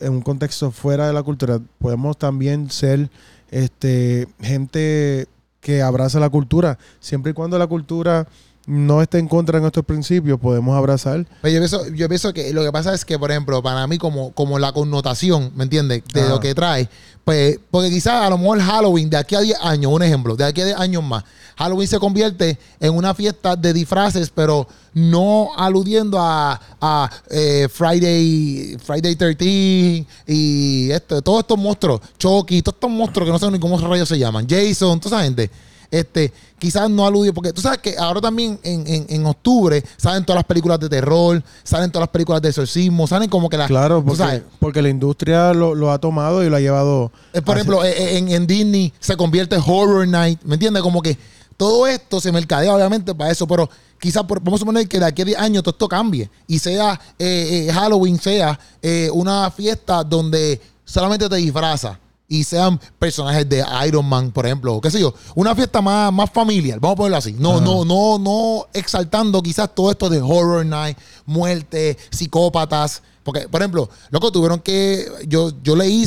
en 0.00 0.12
un 0.12 0.22
contexto 0.22 0.70
fuera 0.70 1.06
de 1.06 1.12
la 1.12 1.22
cultura, 1.22 1.60
podemos 1.78 2.18
también 2.18 2.70
ser 2.70 3.10
este, 3.50 4.26
gente 4.40 5.28
que 5.60 5.82
abraza 5.82 6.18
la 6.18 6.30
cultura, 6.30 6.78
siempre 7.00 7.32
y 7.32 7.34
cuando 7.34 7.58
la 7.58 7.66
cultura 7.66 8.26
no 8.66 9.00
esté 9.00 9.18
en 9.18 9.28
contra 9.28 9.58
de 9.58 9.62
nuestros 9.62 9.86
principios, 9.86 10.40
podemos 10.40 10.76
abrazar. 10.76 11.24
Pero 11.40 11.54
yo 11.54 11.60
pienso, 11.60 11.94
yo 11.94 12.08
pienso 12.08 12.32
que 12.34 12.52
lo 12.52 12.64
que 12.64 12.72
pasa 12.72 12.92
es 12.92 13.04
que, 13.04 13.18
por 13.18 13.30
ejemplo, 13.30 13.62
para 13.62 13.86
mí, 13.86 13.96
como, 13.96 14.32
como 14.32 14.58
la 14.58 14.72
connotación, 14.72 15.52
¿me 15.54 15.64
entiendes? 15.64 16.02
De 16.12 16.22
Ajá. 16.22 16.30
lo 16.30 16.40
que 16.40 16.54
trae. 16.54 16.88
Pues, 17.24 17.58
porque 17.70 17.90
quizás 17.90 18.24
a 18.24 18.30
lo 18.30 18.38
mejor 18.38 18.60
Halloween, 18.60 19.08
de 19.08 19.16
aquí 19.16 19.34
a 19.34 19.40
10 19.40 19.58
años, 19.60 19.92
un 19.92 20.02
ejemplo, 20.02 20.36
de 20.36 20.44
aquí 20.44 20.60
a 20.60 20.64
10 20.64 20.78
años 20.78 21.02
más, 21.02 21.24
Halloween 21.56 21.88
se 21.88 21.98
convierte 21.98 22.58
en 22.80 22.94
una 22.94 23.14
fiesta 23.14 23.56
de 23.56 23.72
disfraces, 23.72 24.30
pero 24.30 24.68
no 24.94 25.50
aludiendo 25.56 26.18
a, 26.20 26.60
a, 26.80 27.10
eh, 27.30 27.68
Friday, 27.72 28.76
Friday 28.84 29.16
13 29.16 30.06
y 30.26 30.90
esto, 30.90 31.22
todos 31.22 31.40
estos 31.40 31.58
monstruos, 31.58 32.00
Chucky, 32.18 32.62
todos 32.62 32.76
estos 32.76 32.90
monstruos 32.90 33.26
que 33.26 33.32
no 33.32 33.38
sé 33.38 33.50
ni 33.50 33.58
cómo 33.58 33.78
rayos 33.78 34.08
se 34.08 34.18
llaman, 34.18 34.46
Jason, 34.48 35.00
toda 35.00 35.16
esa 35.16 35.24
gente. 35.24 35.50
Este, 35.90 36.32
quizás 36.58 36.88
no 36.90 37.06
aludió, 37.06 37.32
porque 37.34 37.52
tú 37.52 37.60
sabes 37.60 37.78
que 37.78 37.96
ahora 37.98 38.20
también 38.20 38.58
en, 38.62 38.86
en- 38.86 39.06
en 39.08 39.26
octubre 39.26 39.82
salen 39.96 40.24
todas 40.24 40.38
las 40.38 40.44
películas 40.46 40.80
de 40.80 40.88
terror, 40.88 41.42
salen 41.62 41.90
todas 41.90 42.04
las 42.04 42.10
películas 42.12 42.42
de 42.42 42.48
exorcismo, 42.48 43.06
salen 43.06 43.28
como 43.28 43.48
que 43.48 43.56
las. 43.56 43.68
Claro, 43.68 44.04
sabes, 44.16 44.40
porque, 44.40 44.56
porque 44.60 44.82
la 44.82 44.88
industria 44.88 45.52
lo, 45.54 45.74
lo 45.74 45.90
ha 45.92 45.98
tomado 45.98 46.42
y 46.44 46.50
lo 46.50 46.56
ha 46.56 46.60
llevado. 46.60 47.10
por 47.32 47.40
hacia- 47.42 47.52
ejemplo, 47.54 47.84
eh, 47.84 48.18
en, 48.18 48.28
en 48.30 48.46
Disney 48.46 48.92
se 49.00 49.16
convierte 49.16 49.56
en 49.56 49.62
Horror 49.66 50.06
Night, 50.08 50.40
¿me 50.44 50.54
entiendes? 50.54 50.82
Como 50.82 51.00
que 51.02 51.16
todo 51.56 51.86
esto 51.86 52.20
se 52.20 52.32
mercadea 52.32 52.74
obviamente 52.74 53.14
para 53.14 53.30
eso, 53.30 53.46
pero 53.46 53.68
quizás 53.98 54.24
vamos 54.26 54.54
a 54.54 54.58
suponer 54.58 54.86
que 54.88 54.98
de 54.98 55.06
aquí 55.06 55.22
a 55.22 55.24
10 55.24 55.38
años 55.38 55.62
todo 55.62 55.70
esto 55.72 55.88
cambie 55.88 56.28
y 56.46 56.58
sea 56.58 57.00
eh, 57.18 57.66
eh, 57.68 57.72
Halloween, 57.72 58.20
sea 58.20 58.58
eh, 58.82 59.08
una 59.12 59.50
fiesta 59.50 60.04
donde 60.04 60.60
solamente 60.84 61.28
te 61.28 61.36
disfraza. 61.36 61.98
Y 62.28 62.44
sean 62.44 62.80
personajes 62.98 63.48
de 63.48 63.64
Iron 63.86 64.06
Man, 64.06 64.32
por 64.32 64.46
ejemplo, 64.46 64.74
o 64.74 64.80
qué 64.80 64.90
sé 64.90 65.00
yo, 65.00 65.14
una 65.34 65.54
fiesta 65.54 65.80
más, 65.80 66.12
más 66.12 66.30
familiar, 66.30 66.80
vamos 66.80 66.94
a 66.94 66.96
ponerlo 66.96 67.16
así. 67.18 67.32
No, 67.38 67.56
Ajá. 67.56 67.60
no, 67.64 67.84
no, 67.84 68.18
no 68.18 68.66
exaltando 68.72 69.42
quizás 69.42 69.72
todo 69.74 69.90
esto 69.90 70.08
de 70.08 70.20
horror 70.20 70.66
night, 70.66 70.98
muerte, 71.24 71.96
psicópatas. 72.10 73.02
Porque, 73.22 73.48
por 73.48 73.60
ejemplo, 73.60 73.88
loco, 74.10 74.30
tuvieron 74.32 74.60
que. 74.60 75.06
Yo, 75.26 75.52
yo 75.62 75.74
leí 75.74 76.04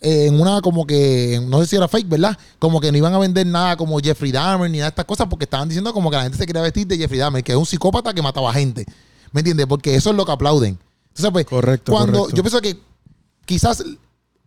eh, 0.00 0.26
en 0.26 0.40
una 0.40 0.60
como 0.60 0.86
que. 0.86 1.42
No 1.46 1.60
sé 1.60 1.66
si 1.66 1.76
era 1.76 1.88
fake, 1.88 2.08
¿verdad? 2.08 2.36
Como 2.58 2.80
que 2.80 2.90
no 2.92 2.98
iban 2.98 3.14
a 3.14 3.18
vender 3.18 3.46
nada 3.46 3.76
como 3.76 3.98
Jeffrey 3.98 4.32
Dahmer 4.32 4.70
ni 4.70 4.78
nada 4.78 4.88
de 4.88 4.92
estas 4.92 5.06
cosas 5.06 5.26
porque 5.28 5.44
estaban 5.44 5.68
diciendo 5.68 5.92
como 5.92 6.10
que 6.10 6.16
la 6.16 6.22
gente 6.24 6.38
se 6.38 6.46
quería 6.46 6.62
vestir 6.62 6.86
de 6.86 6.98
Jeffrey 6.98 7.18
Dahmer, 7.18 7.42
que 7.42 7.52
es 7.52 7.58
un 7.58 7.66
psicópata 7.66 8.12
que 8.12 8.22
mataba 8.22 8.52
gente. 8.52 8.84
¿Me 9.32 9.40
entiendes? 9.40 9.66
Porque 9.66 9.94
eso 9.94 10.10
es 10.10 10.16
lo 10.16 10.24
que 10.26 10.32
aplauden. 10.32 10.78
Entonces, 11.08 11.30
pues, 11.32 11.46
Correcto, 11.46 11.92
cuando 11.92 12.20
correcto. 12.20 12.36
yo 12.36 12.42
pienso 12.42 12.60
que 12.60 12.78
quizás 13.46 13.82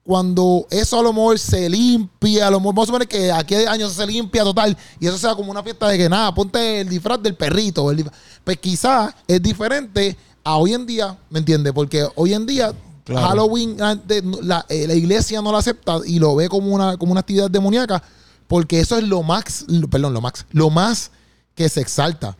cuando 0.04 0.68
eso 0.70 1.00
a 1.00 1.04
lo 1.04 1.14
mejor 1.14 1.40
se 1.40 1.70
limpia, 1.70 2.48
a 2.48 2.52
lo 2.52 2.60
mejor 2.60 2.76
vamos 2.76 2.84
a 2.84 2.88
suponer 2.88 3.08
que 3.08 3.32
aquí 3.32 3.56
hay 3.56 3.66
años 3.66 3.94
se 3.94 4.06
limpia 4.06 4.44
total 4.44 4.78
y 5.00 5.08
eso 5.08 5.18
sea 5.18 5.34
como 5.34 5.50
una 5.50 5.64
fiesta 5.64 5.88
de 5.88 5.98
que 5.98 6.10
nada, 6.10 6.34
ponte 6.34 6.82
el 6.82 6.90
disfraz 6.90 7.22
del 7.24 7.36
perrito. 7.36 7.90
el 7.90 7.98
disfraz- 7.98 8.14
pues 8.44 8.58
quizás 8.58 9.14
es 9.28 9.42
diferente 9.42 10.18
a 10.44 10.58
hoy 10.58 10.74
en 10.74 10.86
día, 10.86 11.18
¿me 11.30 11.40
entiendes? 11.40 11.72
Porque 11.74 12.06
hoy 12.16 12.34
en 12.34 12.46
día 12.46 12.74
Claro. 13.06 13.28
Halloween 13.28 13.82
antes, 13.82 14.24
la, 14.42 14.66
eh, 14.70 14.88
la 14.88 14.94
iglesia 14.94 15.42
no 15.42 15.52
lo 15.52 15.58
acepta 15.58 15.98
y 16.06 16.20
lo 16.20 16.36
ve 16.38 16.48
como 16.48 16.68
una, 16.74 16.96
como 16.96 17.12
una 17.12 17.20
actividad 17.20 17.50
demoníaca 17.52 18.02
porque 18.48 18.80
eso 18.80 18.98
es 18.98 19.04
lo 19.06 19.24
más, 19.24 19.66
lo- 19.68 19.90
perdón, 19.90 20.14
lo 20.14 20.22
más, 20.22 20.46
lo 20.52 20.70
más 20.70 21.12
que 21.56 21.68
se 21.68 21.82
exalta. 21.82 22.38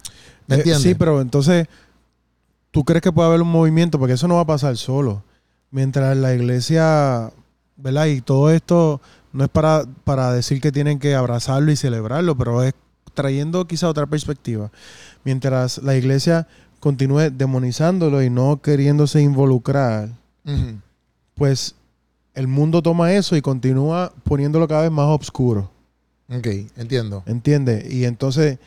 ¿Me 0.48 0.56
Eh, 0.56 0.58
entiendes? 0.60 0.84
sí, 0.84 0.96
pero 0.96 1.20
entonces, 1.22 1.68
¿tú 2.72 2.84
crees 2.86 3.02
que 3.02 3.12
puede 3.12 3.28
haber 3.28 3.42
un 3.42 3.50
movimiento? 3.52 4.00
Porque 4.00 4.14
eso 4.14 4.28
no 4.28 4.36
va 4.36 4.42
a 4.42 4.46
pasar 4.46 4.78
solo. 4.78 5.24
Mientras 5.70 6.16
la 6.16 6.34
iglesia, 6.34 7.32
¿verdad? 7.84 8.06
Y 8.06 8.22
todo 8.22 8.50
esto 8.50 9.02
no 9.34 9.44
es 9.44 9.50
para, 9.50 9.84
para 10.06 10.32
decir 10.32 10.62
que 10.62 10.72
tienen 10.72 11.00
que 11.00 11.16
abrazarlo 11.16 11.72
y 11.72 11.76
celebrarlo, 11.76 12.36
pero 12.38 12.64
es 12.64 12.74
trayendo 13.14 13.68
quizá 13.68 13.90
otra 13.90 14.08
perspectiva. 14.08 14.72
Mientras 15.26 15.80
la 15.80 15.96
iglesia 15.96 16.48
continúe 16.80 17.30
demonizándolo 17.30 18.24
y 18.24 18.30
no 18.30 18.62
queriéndose 18.62 19.22
involucrar, 19.22 20.10
pues 21.36 21.76
el 22.34 22.48
mundo 22.48 22.82
toma 22.82 23.14
eso 23.14 23.36
y 23.36 23.42
continúa 23.42 24.14
poniéndolo 24.24 24.68
cada 24.68 24.84
vez 24.84 24.92
más 24.92 25.08
oscuro. 25.08 25.70
Ok, 26.30 26.48
entiendo. 26.78 27.24
¿Entiendes? 27.26 27.92
Y 27.92 28.06
entonces, 28.06 28.60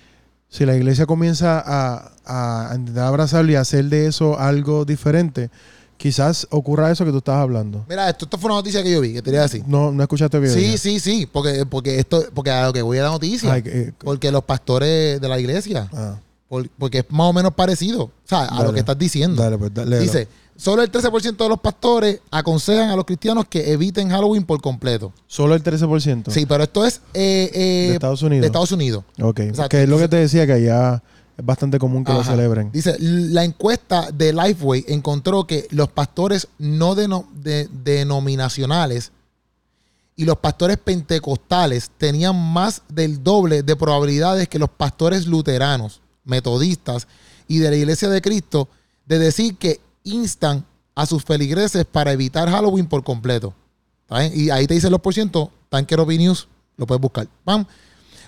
si 0.49 0.67
la 0.67 0.77
iglesia 0.77 1.07
comienza 1.07 1.63
a, 1.65 2.13
a 2.27 2.75
intentar 2.77 3.07
abrazarlo 3.07 3.51
y 3.51 3.57
hacer 3.57 3.87
de 3.87 4.07
eso 4.07 4.39
algo 4.39 4.85
diferente, 4.85 5.51
quizás 5.97 6.47
ocurra 6.51 6.91
eso 6.91 7.05
que 7.05 7.11
tú 7.11 7.19
estabas 7.19 7.43
hablando. 7.43 7.85
Mira, 7.89 8.09
esto, 8.09 8.25
esto 8.27 8.39
fue 8.39 8.49
una 8.51 8.57
noticia 8.59 8.83
que 8.83 8.91
yo 8.93 9.01
vi, 9.01 9.13
que 9.15 9.19
te 9.23 9.25
quería 9.27 9.43
decir. 9.43 9.63
No, 9.67 9.91
no 9.93 10.03
escuchaste 10.03 10.39
bien. 10.39 10.53
Sí, 10.53 10.79
sí, 10.79 11.01
sí, 11.01 11.27
porque, 11.31 11.65
porque 11.67 11.99
esto, 11.99 12.25
porque 12.35 12.51
a 12.51 12.67
lo 12.67 12.73
que 12.73 12.83
voy 12.83 12.99
a 12.99 13.05
la 13.05 13.11
noticia, 13.11 13.53
Ay, 13.53 13.63
que- 13.63 13.93
porque 13.99 14.31
los 14.31 14.45
pastores 14.45 15.21
de 15.21 15.29
la 15.29 15.39
iglesia, 15.41 15.89
ah, 15.93 16.17
por- 16.49 16.69
porque 16.79 16.99
es 16.99 17.05
más 17.11 17.29
o 17.29 17.33
menos 17.33 17.55
parecido, 17.55 18.03
o 18.05 18.11
sea, 18.25 18.45
a 18.45 18.63
lo 18.63 18.73
que 18.73 18.81
estás 18.81 18.99
diciendo. 18.99 19.43
dale, 19.43 19.59
pues, 19.59 19.73
dale. 19.75 19.99
Dice, 19.99 20.29
solo 20.57 20.83
el 20.83 20.91
13% 20.91 21.45
de 21.45 21.49
los 21.51 21.61
pastores 21.61 22.21
aconsejan 22.31 22.89
a 22.91 22.97
los 22.97 23.05
cristianos 23.05 23.47
que 23.49 23.73
eviten 23.73 24.09
Halloween 24.11 24.45
por 24.45 24.61
completo. 24.63 25.13
Solo 25.27 25.55
el 25.55 25.63
13%. 25.63 26.31
Sí, 26.31 26.47
pero 26.47 26.63
esto 26.65 26.85
es 26.87 27.01
eh, 27.15 27.51
eh, 27.53 27.87
De 27.89 27.95
Estados 27.95 28.23
Unidos. 28.23 28.43
de 28.43 28.47
Estados 28.47 28.73
Unidos. 28.73 29.05
Ok. 29.21 29.41
Exacto. 29.41 29.69
Que 29.71 29.83
es 29.83 29.89
lo 29.89 29.99
que 29.99 30.09
te 30.09 30.17
decía 30.17 30.47
que 30.47 30.53
allá 30.53 31.03
es 31.39 31.45
bastante 31.45 31.79
común 31.79 32.05
que 32.05 32.13
lo 32.13 32.25
celebren. 32.25 32.71
Dice, 32.73 32.97
la 32.99 33.45
encuesta 33.45 34.11
de 34.11 34.33
Lifeway 34.33 34.85
encontró 34.89 35.47
que 35.47 35.67
los 35.71 35.89
pastores 35.89 36.49
no 36.59 36.95
deno- 36.95 37.27
de- 37.35 37.69
denominacionales 37.85 39.13
y 40.17 40.25
los 40.25 40.39
pastores 40.39 40.79
pentecostales 40.79 41.91
tenían 41.99 42.35
más 42.53 42.83
del 42.89 43.23
doble 43.23 43.63
de 43.63 43.77
probabilidades 43.77 44.49
que 44.49 44.59
los 44.59 44.71
pastores 44.71 45.27
luteranos, 45.27 46.01
metodistas 46.25 47.07
y 47.49 47.59
de 47.59 47.71
la 47.71 47.77
Iglesia 47.77 48.09
de 48.09 48.23
Cristo 48.23 48.69
de 49.05 49.19
decir 49.19 49.57
que 49.57 49.81
instan 50.05 50.65
a 50.95 51.05
sus 51.05 51.23
feligreses 51.23 51.85
para 51.85 52.13
evitar 52.13 52.49
Halloween 52.51 52.87
por 52.87 53.05
completo. 53.05 53.53
¿Está 54.03 54.21
bien? 54.21 54.33
Y 54.35 54.51
ahí 54.51 54.67
te 54.67 54.73
dicen 54.75 54.91
los 54.91 55.01
por 55.03 55.13
ciento, 55.13 55.51
Tanker 55.69 56.07
News, 56.07 56.49
lo 56.79 56.87
puedes 56.87 57.01
buscar. 57.01 57.29
¡Pam! 57.45 57.67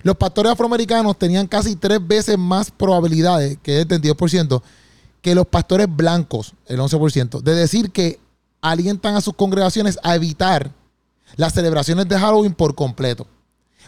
Los 0.03 0.17
pastores 0.17 0.53
afroamericanos 0.53 1.19
tenían 1.19 1.47
casi 1.47 1.77
tres 1.77 2.07
veces 2.07 2.39
más 2.39 2.71
probabilidades, 2.71 3.59
que 3.63 3.81
es 3.81 3.87
el 3.87 3.89
32%, 3.89 4.63
que 5.21 5.35
los 5.35 5.47
pastores 5.47 5.89
blancos, 5.89 6.55
el 6.67 6.79
11%, 6.79 7.41
de 7.43 7.55
decir 7.55 7.91
que 7.91 8.21
alientan 8.61 9.17
a 9.17 9.21
sus 9.21 9.35
congregaciones 9.35 9.99
a 10.03 10.15
evitar 10.15 10.73
las 11.37 11.53
celebraciones 11.53 12.09
de 12.09 12.19
Halloween 12.19 12.55
por 12.55 12.75
completo. 12.75 13.27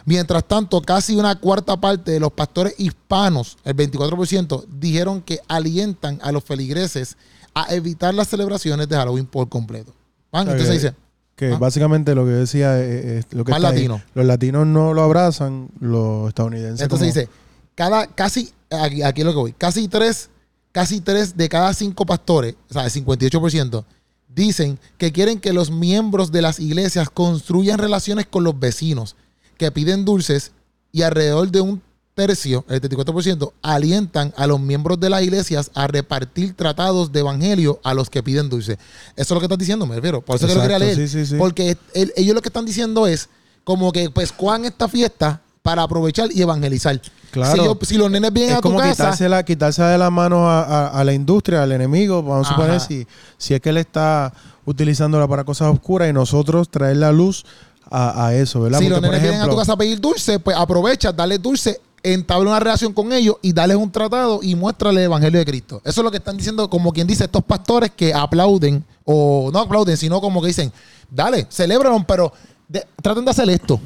Mientras 0.05 0.47
tanto, 0.47 0.81
casi 0.81 1.15
una 1.15 1.35
cuarta 1.35 1.79
parte 1.79 2.11
de 2.11 2.19
los 2.19 2.31
pastores 2.31 2.73
hispanos, 2.77 3.57
el 3.63 3.75
24%, 3.75 4.65
dijeron 4.67 5.21
que 5.21 5.39
alientan 5.47 6.19
a 6.23 6.31
los 6.31 6.43
feligreses 6.43 7.17
a 7.53 7.73
evitar 7.73 8.13
las 8.13 8.27
celebraciones 8.27 8.87
de 8.89 8.95
Halloween 8.95 9.25
por 9.25 9.47
completo. 9.49 9.93
¿Van? 10.31 10.47
Entonces 10.47 10.71
dice, 10.71 10.95
Que 11.41 11.53
Ah. 11.53 11.57
básicamente 11.57 12.13
lo 12.13 12.23
que 12.23 12.29
decía 12.33 12.79
es, 12.79 13.25
es 13.25 13.33
lo 13.33 13.43
que 13.43 13.49
Más 13.49 13.57
está 13.57 13.69
ahí. 13.69 13.75
latino. 13.77 13.99
Los 14.13 14.25
latinos 14.27 14.67
no 14.67 14.93
lo 14.93 15.01
abrazan, 15.01 15.69
los 15.79 16.27
estadounidenses. 16.29 16.81
Entonces 16.81 17.07
como- 17.11 17.19
dice, 17.19 17.29
cada, 17.73 18.05
casi, 18.05 18.53
aquí, 18.69 19.01
aquí 19.01 19.21
es 19.21 19.25
lo 19.25 19.31
que 19.31 19.37
voy, 19.39 19.53
casi 19.53 19.87
tres, 19.87 20.29
casi 20.71 21.01
tres 21.01 21.35
de 21.35 21.49
cada 21.49 21.73
cinco 21.73 22.05
pastores, 22.05 22.53
o 22.69 22.73
sea, 22.73 22.85
el 22.85 22.91
58%, 22.91 23.85
dicen 24.29 24.77
que 24.99 25.11
quieren 25.11 25.39
que 25.39 25.51
los 25.51 25.71
miembros 25.71 26.31
de 26.31 26.43
las 26.43 26.59
iglesias 26.59 27.09
construyan 27.09 27.79
relaciones 27.79 28.27
con 28.27 28.43
los 28.43 28.59
vecinos, 28.59 29.15
que 29.57 29.71
piden 29.71 30.05
dulces 30.05 30.51
y 30.91 31.01
alrededor 31.01 31.49
de 31.49 31.61
un 31.61 31.81
tercio, 32.13 32.65
el 32.69 32.81
74%, 32.81 33.51
alientan 33.61 34.33
a 34.37 34.45
los 34.47 34.59
miembros 34.59 34.99
de 34.99 35.09
las 35.09 35.21
iglesias 35.23 35.71
a 35.73 35.87
repartir 35.87 36.53
tratados 36.55 37.11
de 37.11 37.21
evangelio 37.21 37.79
a 37.83 37.93
los 37.93 38.09
que 38.09 38.21
piden 38.21 38.49
dulces. 38.49 38.77
Eso 39.15 39.21
es 39.21 39.29
lo 39.31 39.39
que 39.39 39.45
estás 39.45 39.57
diciendo, 39.57 39.85
me 39.85 39.95
refiero. 39.95 40.21
Por 40.21 40.35
eso 40.35 40.47
que 40.47 40.55
lo 40.55 40.61
quería 40.61 40.77
Exacto, 40.77 40.95
leer. 40.97 41.09
sí, 41.09 41.19
sí, 41.19 41.25
sí. 41.25 41.35
Porque 41.37 41.77
el- 41.93 42.13
ellos 42.15 42.35
lo 42.35 42.41
que 42.41 42.49
están 42.49 42.65
diciendo 42.65 43.07
es 43.07 43.29
como 43.63 43.91
que 43.91 44.09
pues 44.09 44.31
cojan 44.31 44.65
esta 44.65 44.87
fiesta 44.87 45.41
para 45.61 45.83
aprovechar 45.83 46.29
y 46.31 46.41
evangelizar. 46.41 46.99
Claro. 47.31 47.51
Si, 47.53 47.57
yo- 47.63 47.79
si 47.83 47.97
los 47.97 48.11
nenes 48.11 48.33
vienen 48.33 48.51
es 48.53 48.57
a 48.57 48.61
tu 48.61 48.69
como 48.69 48.79
casa, 48.79 48.91
quitarse, 49.05 49.29
la, 49.29 49.43
quitarse 49.43 49.83
de 49.83 49.97
la 49.97 50.09
mano 50.09 50.49
a, 50.49 50.63
a- 50.63 50.87
a 50.99 51.03
la 51.03 51.13
industria, 51.13 51.63
al 51.63 51.71
enemigo. 51.71 52.21
Vamos 52.23 52.47
a 52.47 52.49
suponer 52.51 52.79
si, 52.81 53.07
si 53.37 53.53
es 53.53 53.61
que 53.61 53.69
él 53.69 53.77
está 53.77 54.33
utilizándola 54.65 55.27
para 55.27 55.43
cosas 55.43 55.71
oscuras 55.73 56.09
y 56.09 56.13
nosotros 56.13 56.69
traer 56.69 56.97
la 56.97 57.11
luz 57.11 57.45
a, 57.89 58.27
a 58.27 58.35
eso, 58.35 58.61
¿verdad? 58.61 58.79
si 58.79 58.85
Porque, 58.85 58.89
los 58.89 58.99
por 59.01 59.09
nenes 59.09 59.21
vienen 59.21 59.41
a 59.41 59.49
tu 59.49 59.57
casa 59.57 59.73
a 59.73 59.77
pedir 59.77 59.99
dulce, 60.01 60.39
pues 60.39 60.57
aprovecha, 60.57 61.11
dale 61.11 61.37
dulce, 61.37 61.79
entabla 62.03 62.49
una 62.49 62.59
relación 62.59 62.93
con 62.93 63.11
ellos 63.13 63.35
y 63.41 63.53
dales 63.53 63.77
un 63.77 63.91
tratado 63.91 64.39
y 64.41 64.55
muéstrale 64.55 64.99
el 65.01 65.05
evangelio 65.05 65.39
de 65.39 65.45
Cristo. 65.45 65.81
Eso 65.85 66.01
es 66.01 66.05
lo 66.05 66.11
que 66.11 66.17
están 66.17 66.37
diciendo, 66.37 66.69
como 66.69 66.91
quien 66.91 67.07
dice, 67.07 67.25
estos 67.25 67.43
pastores 67.43 67.91
que 67.91 68.13
aplauden, 68.13 68.83
o 69.05 69.49
no 69.53 69.59
aplauden, 69.59 69.97
sino 69.97 70.19
como 70.21 70.41
que 70.41 70.47
dicen, 70.47 70.71
dale, 71.09 71.47
celébralo, 71.51 72.03
pero 72.07 72.31
de- 72.67 72.85
traten 73.01 73.25
de 73.25 73.31
hacer 73.31 73.49
esto. 73.49 73.79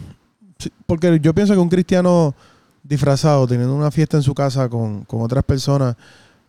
porque 0.85 1.19
yo 1.21 1.33
pienso 1.33 1.53
que 1.53 1.59
un 1.59 1.69
cristiano 1.69 2.33
disfrazado, 2.83 3.45
teniendo 3.47 3.75
una 3.75 3.91
fiesta 3.91 4.15
en 4.17 4.23
su 4.23 4.33
casa 4.33 4.69
con, 4.69 5.03
con 5.03 5.21
otras 5.21 5.43
personas, 5.43 5.95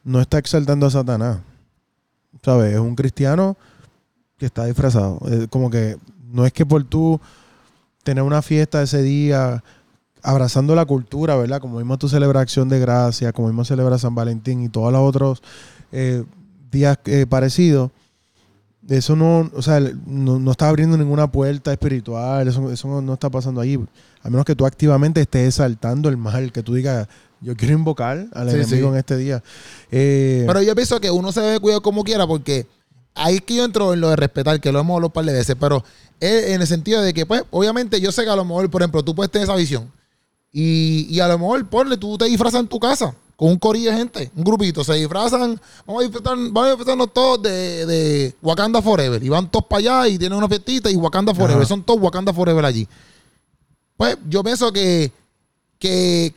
no 0.04 0.20
está 0.20 0.38
exaltando 0.38 0.86
a 0.86 0.90
Satanás. 0.90 1.38
¿Sabes? 2.42 2.74
Es 2.74 2.78
un 2.78 2.94
cristiano 2.94 3.56
que 4.38 4.46
está 4.46 4.66
disfrazado. 4.66 5.18
Como 5.50 5.70
que 5.70 5.96
no 6.30 6.44
es 6.46 6.52
que 6.52 6.64
por 6.66 6.84
tú 6.84 7.18
tener 8.04 8.22
una 8.22 8.42
fiesta 8.42 8.82
ese 8.82 9.02
día 9.02 9.64
abrazando 10.26 10.74
la 10.74 10.84
cultura, 10.84 11.36
¿verdad? 11.36 11.60
Como 11.60 11.78
mismo 11.78 11.96
tú 11.98 12.08
celebras 12.08 12.42
Acción 12.42 12.68
de 12.68 12.80
Gracia, 12.80 13.32
como 13.32 13.46
mismo 13.46 13.64
celebras 13.64 14.00
San 14.00 14.16
Valentín 14.16 14.60
y 14.60 14.68
todos 14.68 14.92
los 14.92 15.00
otros 15.00 15.40
eh, 15.92 16.24
días 16.72 16.98
eh, 17.04 17.26
parecidos. 17.28 17.92
Eso 18.88 19.14
no, 19.14 19.48
o 19.54 19.62
sea, 19.62 19.78
no, 20.04 20.40
no 20.40 20.50
está 20.50 20.68
abriendo 20.68 20.96
ninguna 20.96 21.30
puerta 21.30 21.72
espiritual, 21.72 22.46
eso, 22.48 22.72
eso 22.72 22.88
no, 22.88 23.00
no 23.00 23.14
está 23.14 23.30
pasando 23.30 23.60
ahí. 23.60 23.78
A 24.22 24.28
menos 24.28 24.44
que 24.44 24.56
tú 24.56 24.66
activamente 24.66 25.20
estés 25.20 25.46
exaltando 25.46 26.08
el 26.08 26.16
mal, 26.16 26.50
que 26.50 26.64
tú 26.64 26.74
digas, 26.74 27.06
yo 27.40 27.54
quiero 27.54 27.74
invocar 27.74 28.26
al 28.32 28.50
Sí, 28.50 28.56
enemigo 28.56 28.88
sí. 28.88 28.92
en 28.92 28.96
este 28.96 29.16
día. 29.16 29.42
Eh, 29.92 30.42
Pero 30.44 30.60
yo 30.60 30.74
pienso 30.74 31.00
que 31.00 31.10
uno 31.12 31.30
se 31.30 31.40
debe 31.40 31.60
cuidar 31.60 31.82
como 31.82 32.02
quiera 32.02 32.26
porque 32.26 32.66
ahí 33.14 33.36
es 33.36 33.42
que 33.42 33.54
yo 33.54 33.64
entro 33.64 33.92
en 33.94 34.00
lo 34.00 34.10
de 34.10 34.16
respetar, 34.16 34.60
que 34.60 34.72
lo 34.72 34.80
hemos 34.80 34.94
hablado 34.96 35.08
un 35.08 35.12
par 35.12 35.24
de 35.24 35.32
veces, 35.32 35.54
pero 35.58 35.84
en 36.18 36.60
el 36.60 36.66
sentido 36.66 37.00
de 37.00 37.14
que, 37.14 37.26
pues, 37.26 37.44
obviamente 37.50 38.00
yo 38.00 38.10
sé 38.10 38.24
que 38.24 38.30
a 38.30 38.36
lo 38.36 38.44
mejor, 38.44 38.68
por 38.70 38.82
ejemplo, 38.82 39.04
tú 39.04 39.14
puedes 39.14 39.30
tener 39.30 39.44
esa 39.44 39.54
visión 39.54 39.88
y, 40.58 41.06
y 41.10 41.20
a 41.20 41.28
lo 41.28 41.38
mejor, 41.38 41.68
ponle, 41.68 41.98
tú 41.98 42.16
te 42.16 42.24
disfrazas 42.24 42.60
en 42.62 42.66
tu 42.66 42.80
casa 42.80 43.14
con 43.36 43.50
un 43.50 43.58
corillo 43.58 43.90
de 43.90 43.98
gente, 43.98 44.30
un 44.34 44.42
grupito, 44.42 44.82
se 44.82 44.94
disfrazan, 44.94 45.60
vamos 45.84 46.00
a 46.00 46.04
disfrutar, 46.06 46.34
vamos 46.34 46.64
a 46.64 46.68
disfrutarnos 46.68 47.12
todos 47.12 47.42
de, 47.42 47.84
de 47.84 48.34
Wakanda 48.40 48.80
Forever 48.80 49.22
y 49.22 49.28
van 49.28 49.50
todos 49.50 49.66
para 49.66 49.80
allá 49.80 50.08
y 50.08 50.18
tienen 50.18 50.38
una 50.38 50.48
fiestita 50.48 50.90
y 50.90 50.96
Wakanda 50.96 51.34
Forever, 51.34 51.58
Ajá. 51.58 51.66
son 51.66 51.82
todos 51.82 52.00
Wakanda 52.00 52.32
Forever 52.32 52.64
allí. 52.64 52.88
Pues 53.98 54.16
yo 54.26 54.42
pienso 54.42 54.72
que, 54.72 55.12
que 55.78 56.34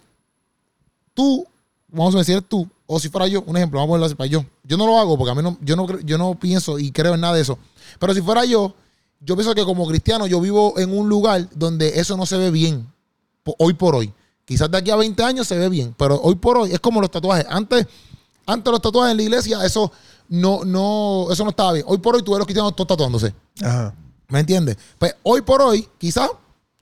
tú, 1.13 1.47
vamos 1.87 2.13
a 2.15 2.17
decir 2.17 2.41
tú, 2.41 2.67
o 2.87 2.99
si 2.99 3.07
fuera 3.07 3.25
yo, 3.25 3.41
un 3.43 3.55
ejemplo, 3.55 3.79
vamos 3.79 3.87
a 3.87 3.91
ponerlo 3.91 4.05
así 4.07 4.15
para 4.15 4.27
yo. 4.27 4.43
Yo 4.65 4.75
no 4.75 4.85
lo 4.85 4.99
hago 4.99 5.17
porque 5.17 5.31
a 5.31 5.35
mí 5.35 5.41
no, 5.41 5.57
yo 5.61 5.77
no, 5.77 5.87
yo 6.01 6.17
no 6.17 6.37
pienso 6.37 6.77
y 6.77 6.91
creo 6.91 7.13
en 7.13 7.21
nada 7.21 7.35
de 7.35 7.41
eso. 7.43 7.57
Pero 7.97 8.13
si 8.13 8.21
fuera 8.21 8.43
yo 8.43 8.75
yo 9.21 9.35
pienso 9.35 9.53
que 9.53 9.63
como 9.63 9.87
cristiano 9.87 10.27
yo 10.27 10.39
vivo 10.39 10.77
en 10.77 10.97
un 10.97 11.09
lugar 11.09 11.49
donde 11.55 11.99
eso 11.99 12.15
no 12.17 12.25
se 12.25 12.37
ve 12.37 12.51
bien, 12.51 12.87
hoy 13.57 13.73
por 13.73 13.95
hoy. 13.95 14.13
Quizás 14.45 14.69
de 14.71 14.77
aquí 14.77 14.89
a 14.89 14.95
20 14.95 15.23
años 15.23 15.47
se 15.47 15.57
ve 15.57 15.69
bien, 15.69 15.93
pero 15.97 16.19
hoy 16.21 16.35
por 16.35 16.57
hoy 16.57 16.71
es 16.71 16.79
como 16.79 17.01
los 17.01 17.11
tatuajes. 17.11 17.45
Antes, 17.49 17.85
antes 18.45 18.71
los 18.71 18.81
tatuajes 18.81 19.11
en 19.11 19.17
la 19.17 19.23
iglesia, 19.23 19.63
eso 19.63 19.91
no, 20.27 20.63
no, 20.65 21.27
eso 21.31 21.43
no 21.43 21.51
estaba 21.51 21.73
bien. 21.73 21.85
Hoy 21.87 21.99
por 21.99 22.15
hoy 22.15 22.23
tú 22.23 22.31
ves 22.31 22.39
los 22.39 22.47
cristianos 22.47 22.75
todos 22.75 22.87
tatuándose. 22.87 23.33
Ajá. 23.61 23.93
¿Me 24.27 24.39
entiendes? 24.39 24.77
Pues 24.97 25.15
hoy 25.23 25.41
por 25.41 25.61
hoy, 25.61 25.87
quizás 25.97 26.29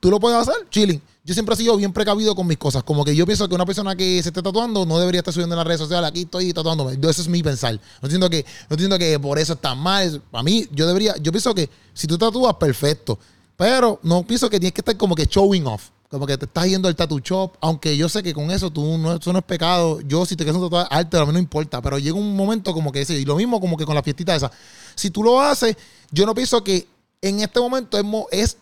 tú 0.00 0.10
lo 0.10 0.20
puedes 0.20 0.38
hacer, 0.38 0.68
chilling. 0.70 1.00
Yo 1.24 1.34
siempre 1.34 1.54
he 1.54 1.58
sido 1.58 1.76
bien 1.76 1.92
precavido 1.92 2.34
con 2.34 2.46
mis 2.46 2.56
cosas. 2.56 2.82
Como 2.84 3.04
que 3.04 3.14
yo 3.14 3.26
pienso 3.26 3.46
que 3.46 3.54
una 3.54 3.66
persona 3.66 3.94
que 3.94 4.22
se 4.22 4.30
esté 4.30 4.42
tatuando 4.42 4.86
no 4.86 4.98
debería 4.98 5.18
estar 5.18 5.34
subiendo 5.34 5.54
en 5.54 5.58
las 5.58 5.66
redes 5.66 5.80
sociales. 5.80 6.08
Aquí 6.08 6.22
estoy 6.22 6.54
tatuándome. 6.54 6.92
Eso 6.94 7.20
es 7.20 7.28
mi 7.28 7.42
pensar. 7.42 7.78
No 8.00 8.08
siento 8.08 8.30
que, 8.30 8.46
no 8.70 8.78
siento 8.78 8.98
que 8.98 9.20
por 9.20 9.38
eso 9.38 9.52
está 9.52 9.74
mal. 9.74 10.22
Para 10.30 10.42
mí, 10.42 10.66
yo 10.72 10.86
debería, 10.86 11.14
yo 11.18 11.30
pienso 11.30 11.54
que 11.54 11.68
si 11.92 12.06
tú 12.06 12.16
tatúas, 12.16 12.54
perfecto. 12.54 13.18
Pero 13.58 14.00
no 14.04 14.22
pienso 14.22 14.48
que 14.48 14.58
tienes 14.58 14.72
que 14.72 14.80
estar 14.80 14.96
como 14.96 15.14
que 15.14 15.26
showing 15.26 15.66
off. 15.66 15.90
Como 16.10 16.26
que 16.26 16.38
te 16.38 16.46
estás 16.46 16.66
yendo 16.66 16.88
al 16.88 16.96
tattoo 16.96 17.18
shop. 17.18 17.56
Aunque 17.60 17.96
yo 17.96 18.08
sé 18.08 18.22
que 18.22 18.32
con 18.32 18.50
eso 18.50 18.70
tú 18.70 18.96
no, 18.98 19.14
eso 19.14 19.32
no 19.32 19.40
es 19.40 19.44
pecado. 19.44 20.00
Yo, 20.00 20.24
si 20.24 20.36
te 20.36 20.44
quieres 20.44 20.60
un 20.60 20.66
tatuaje 20.66 20.88
arte, 20.90 21.18
a 21.18 21.26
mí 21.26 21.32
no 21.32 21.38
importa. 21.38 21.82
Pero 21.82 21.98
llega 21.98 22.16
un 22.16 22.34
momento 22.34 22.72
como 22.72 22.90
que 22.90 23.04
sí. 23.04 23.14
Y 23.14 23.24
lo 23.24 23.36
mismo 23.36 23.60
como 23.60 23.76
que 23.76 23.84
con 23.84 23.94
la 23.94 24.02
fiestita 24.02 24.34
esa. 24.34 24.50
Si 24.94 25.10
tú 25.10 25.22
lo 25.22 25.40
haces, 25.40 25.76
yo 26.10 26.24
no 26.24 26.34
pienso 26.34 26.64
que 26.64 26.86
en 27.20 27.40
este 27.40 27.60
momento 27.60 27.98
es, 27.98 28.04
es 28.30 28.56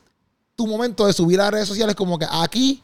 tu 0.57 0.67
momento 0.67 1.07
de 1.07 1.13
subir 1.13 1.41
a 1.41 1.51
redes 1.51 1.69
sociales 1.69 1.95
como 1.95 2.19
que 2.19 2.27
aquí 2.29 2.83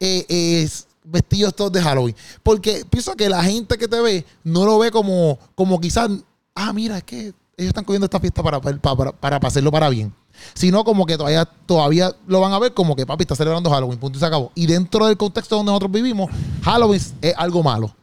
eh, 0.00 0.26
es 0.28 0.86
vestidos 1.04 1.54
todos 1.54 1.72
de 1.72 1.80
Halloween. 1.80 2.16
Porque 2.42 2.84
pienso 2.90 3.14
que 3.14 3.28
la 3.28 3.42
gente 3.42 3.78
que 3.78 3.88
te 3.88 4.00
ve 4.00 4.26
no 4.44 4.64
lo 4.64 4.78
ve 4.78 4.90
como, 4.90 5.38
como 5.54 5.80
quizás, 5.80 6.10
ah, 6.54 6.72
mira, 6.72 6.98
es 6.98 7.04
que 7.04 7.32
ellos 7.56 7.68
están 7.68 7.84
cogiendo 7.84 8.04
esta 8.04 8.20
fiesta 8.20 8.42
para, 8.42 8.60
para, 8.60 8.78
para, 8.78 9.12
para 9.12 9.48
hacerlo 9.48 9.70
para 9.70 9.88
bien. 9.88 10.12
Sino 10.54 10.84
como 10.84 11.06
que 11.06 11.16
todavía, 11.16 11.44
todavía 11.44 12.14
lo 12.26 12.40
van 12.40 12.52
a 12.52 12.58
ver 12.58 12.74
como 12.74 12.96
que 12.96 13.06
papi 13.06 13.22
está 13.22 13.36
celebrando 13.36 13.70
Halloween, 13.70 13.98
punto 13.98 14.18
y 14.18 14.20
se 14.20 14.26
acabó. 14.26 14.52
Y 14.54 14.66
dentro 14.66 15.06
del 15.06 15.16
contexto 15.16 15.56
donde 15.56 15.70
nosotros 15.70 15.92
vivimos, 15.92 16.30
Halloween 16.62 17.00
es 17.20 17.34
algo 17.36 17.62
malo. 17.62 17.94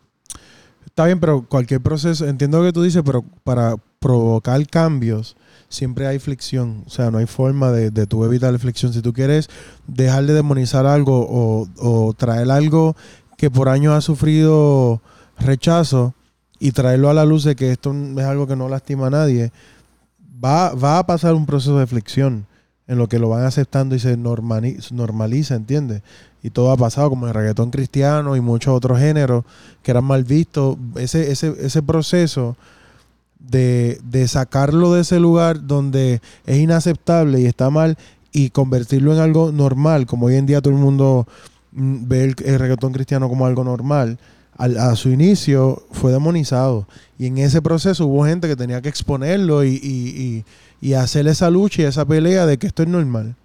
Está 0.86 1.06
bien, 1.06 1.20
pero 1.20 1.46
cualquier 1.48 1.82
proceso, 1.82 2.28
entiendo 2.28 2.60
lo 2.60 2.66
que 2.66 2.74
tú 2.74 2.84
dices, 2.84 3.02
pero 3.04 3.24
para 3.44 3.76
provocar 4.00 4.66
cambios 4.68 5.36
siempre 5.68 6.06
hay 6.06 6.20
fricción. 6.20 6.84
O 6.86 6.90
sea, 6.90 7.10
no 7.10 7.18
hay 7.18 7.26
forma 7.26 7.72
de, 7.72 7.90
de 7.90 8.06
tú 8.06 8.24
evitar 8.24 8.54
la 8.54 8.60
fricción. 8.60 8.94
Si 8.94 9.02
tú 9.02 9.12
quieres 9.12 9.50
dejar 9.88 10.26
de 10.26 10.34
demonizar 10.34 10.86
algo 10.86 11.26
o, 11.28 11.68
o 11.78 12.14
traer 12.14 12.52
algo 12.52 12.96
que 13.38 13.50
por 13.50 13.70
años 13.70 13.94
ha 13.94 14.02
sufrido 14.02 15.02
rechazo 15.40 16.14
y 16.60 16.72
traerlo 16.72 17.10
a 17.10 17.14
la 17.14 17.26
luz 17.26 17.44
de 17.44 17.56
que 17.56 17.72
esto 17.72 17.94
es 17.94 18.26
algo 18.26 18.48
que 18.48 18.56
no 18.56 18.70
lastima 18.70 19.08
a 19.08 19.10
nadie, 19.10 19.52
va, 20.44 20.74
va 20.74 21.00
a 21.00 21.06
pasar 21.06 21.34
un 21.34 21.46
proceso 21.46 21.78
de 21.80 21.88
fricción 21.88 22.46
en 22.88 22.98
lo 22.98 23.08
que 23.08 23.20
lo 23.20 23.30
van 23.30 23.46
aceptando 23.46 23.96
y 23.96 24.00
se 24.00 24.18
normani- 24.18 24.92
normaliza, 24.92 25.56
¿entiendes? 25.56 26.02
Y 26.42 26.50
todo 26.50 26.72
ha 26.72 26.78
pasado, 26.78 27.10
como 27.10 27.28
el 27.28 27.34
reggaetón 27.34 27.72
cristiano 27.72 28.36
y 28.36 28.42
muchos 28.42 28.76
otros 28.76 29.00
géneros 29.00 29.46
que 29.82 29.92
eran 29.92 30.04
mal 30.04 30.26
vistos. 30.26 30.78
Ese, 30.98 31.32
ese, 31.32 31.56
ese 31.60 31.82
proceso 31.82 32.58
de, 33.40 34.00
de 34.04 34.28
sacarlo 34.28 34.94
de 34.94 35.02
ese 35.02 35.20
lugar 35.20 35.66
donde 35.66 36.22
es 36.46 36.58
inaceptable 36.58 37.40
y 37.40 37.46
está 37.46 37.70
mal 37.70 37.98
y 38.34 38.50
convertirlo 38.50 39.14
en 39.14 39.20
algo 39.20 39.52
normal, 39.52 40.06
como 40.06 40.26
hoy 40.26 40.36
en 40.36 40.46
día 40.46 40.60
todo 40.62 40.74
el 40.74 40.80
mundo 40.80 41.28
mm, 41.72 42.08
ve 42.08 42.24
el, 42.26 42.36
el 42.44 42.60
reggaetón 42.60 42.92
cristiano 42.92 43.30
como 43.30 43.46
algo 43.46 43.64
normal, 43.64 44.18
al- 44.58 44.78
a 44.78 44.96
su 44.96 45.10
inicio 45.10 45.84
fue 45.92 46.12
demonizado. 46.12 46.88
Y 47.18 47.28
en 47.28 47.38
ese 47.38 47.62
proceso 47.62 48.06
hubo 48.08 48.26
gente 48.26 48.48
que 48.48 48.56
tenía 48.56 48.82
que 48.82 48.90
exponerlo 48.90 49.64
y, 49.64 49.80
y, 49.82 50.44
y, 50.82 50.90
y 50.90 50.94
hacer 50.94 51.28
esa 51.28 51.50
lucha 51.50 51.82
y 51.82 51.86
esa 51.86 52.06
pelea 52.06 52.46
de 52.46 52.58
que 52.58 52.68
esto 52.68 52.84
es 52.84 52.90
normal. 52.90 53.36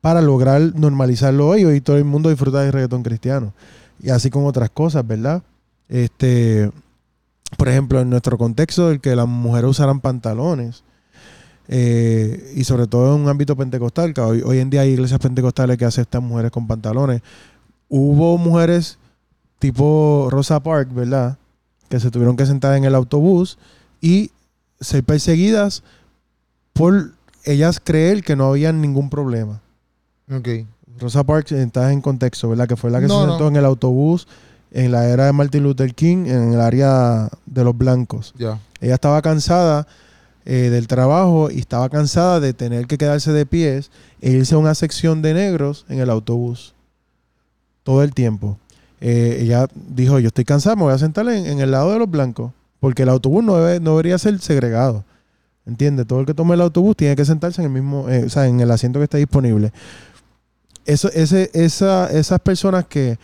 Para 0.00 0.20
lograr 0.20 0.60
normalizarlo 0.74 1.48
hoy. 1.48 1.64
Hoy 1.64 1.80
todo 1.80 1.96
el 1.96 2.04
mundo 2.04 2.28
disfruta 2.28 2.60
del 2.62 2.72
reggaetón 2.72 3.02
cristiano. 3.02 3.52
Y 4.02 4.10
así 4.10 4.30
con 4.30 4.44
otras 4.46 4.68
cosas, 4.70 5.06
¿verdad? 5.06 5.42
Este, 5.88 6.70
por 7.56 7.68
ejemplo, 7.68 8.00
en 8.00 8.10
nuestro 8.10 8.36
contexto, 8.36 8.90
el 8.90 9.00
que 9.00 9.14
las 9.14 9.28
mujeres 9.28 9.70
usaran 9.70 10.00
pantalones. 10.00 10.82
eh, 11.68 12.52
y 12.56 12.64
sobre 12.64 12.86
todo 12.88 13.14
en 13.14 13.22
un 13.22 13.28
ámbito 13.28 13.56
pentecostal, 13.56 14.12
que 14.12 14.20
hoy, 14.20 14.42
hoy 14.44 14.58
en 14.58 14.68
día 14.70 14.80
hay 14.80 14.90
iglesias 14.90 15.20
pentecostales 15.20 15.78
que 15.78 15.84
aceptan 15.84 16.24
mujeres 16.24 16.50
con 16.50 16.66
pantalones. 16.66 17.22
Hubo 17.88 18.36
mujeres 18.38 18.98
tipo 19.62 20.26
Rosa 20.28 20.60
Park, 20.60 20.88
¿verdad? 20.92 21.38
Que 21.88 22.00
se 22.00 22.10
tuvieron 22.10 22.36
que 22.36 22.46
sentar 22.46 22.76
en 22.76 22.84
el 22.84 22.96
autobús 22.96 23.58
y 24.00 24.32
ser 24.80 25.04
perseguidas 25.04 25.84
por 26.72 27.12
ellas 27.44 27.80
creer 27.82 28.24
que 28.24 28.34
no 28.34 28.48
había 28.50 28.72
ningún 28.72 29.08
problema. 29.08 29.60
Ok. 30.34 30.48
Rosa 30.98 31.22
Parks, 31.22 31.52
estás 31.52 31.92
en 31.92 32.00
contexto, 32.00 32.48
¿verdad? 32.48 32.66
Que 32.66 32.76
fue 32.76 32.90
la 32.90 33.00
que 33.00 33.06
No, 33.06 33.20
se 33.20 33.26
no. 33.26 33.32
sentó 33.32 33.48
en 33.48 33.56
el 33.56 33.64
autobús 33.64 34.26
en 34.72 34.90
la 34.90 35.06
era 35.06 35.26
de 35.26 35.32
Martin 35.32 35.62
Luther 35.62 35.94
King, 35.94 36.26
en 36.26 36.54
el 36.54 36.60
área 36.60 37.28
de 37.46 37.62
los 37.64 37.76
blancos. 37.76 38.34
Ya. 38.38 38.58
Ella 38.80 38.94
estaba 38.94 39.22
cansada 39.22 39.86
eh, 40.44 40.70
del 40.70 40.88
trabajo 40.88 41.50
y 41.50 41.58
estaba 41.60 41.88
cansada 41.88 42.40
de 42.40 42.52
tener 42.52 42.86
que 42.88 42.98
quedarse 42.98 43.32
de 43.32 43.46
pies 43.46 43.90
e 44.20 44.30
irse 44.32 44.54
a 44.54 44.58
una 44.58 44.74
sección 44.74 45.22
de 45.22 45.34
negros 45.34 45.84
en 45.88 46.00
el 46.00 46.10
autobús. 46.10 46.74
Todo 47.84 48.02
el 48.02 48.12
tiempo. 48.14 48.58
Eh, 49.04 49.38
ella 49.40 49.66
dijo, 49.74 50.20
yo 50.20 50.28
estoy 50.28 50.44
cansada, 50.44 50.76
me 50.76 50.82
voy 50.82 50.92
a 50.92 50.98
sentar 50.98 51.28
en, 51.28 51.58
el 51.58 51.72
lado 51.72 51.92
de 51.92 51.98
los 51.98 52.08
blancos. 52.08 52.52
Porque 52.78 53.02
el 53.02 53.08
autobús 53.08 53.42
no, 53.42 53.56
debe- 53.56 53.80
no 53.80 53.90
debería 53.90 54.16
ser 54.16 54.38
segregado. 54.38 55.04
¿Entiendes? 55.66 56.06
Todo 56.06 56.20
el 56.20 56.26
que 56.26 56.34
tome 56.34 56.54
el 56.54 56.60
autobús 56.60 56.96
tiene 56.96 57.16
que 57.16 57.24
sentarse 57.24 57.60
en 57.60 57.66
el 57.66 57.72
mismo, 57.72 58.08
eh, 58.08 58.24
o 58.26 58.30
sea, 58.30 58.46
en 58.46 58.60
el 58.60 58.70
asiento 58.70 59.00
que 59.00 59.04
está 59.04 59.18
disponible. 59.18 59.72
Eso, 60.84 61.10
ese, 61.12 61.50
esa, 61.52 62.10
esas 62.10 62.38
personas 62.40 62.86
que, 62.86 63.18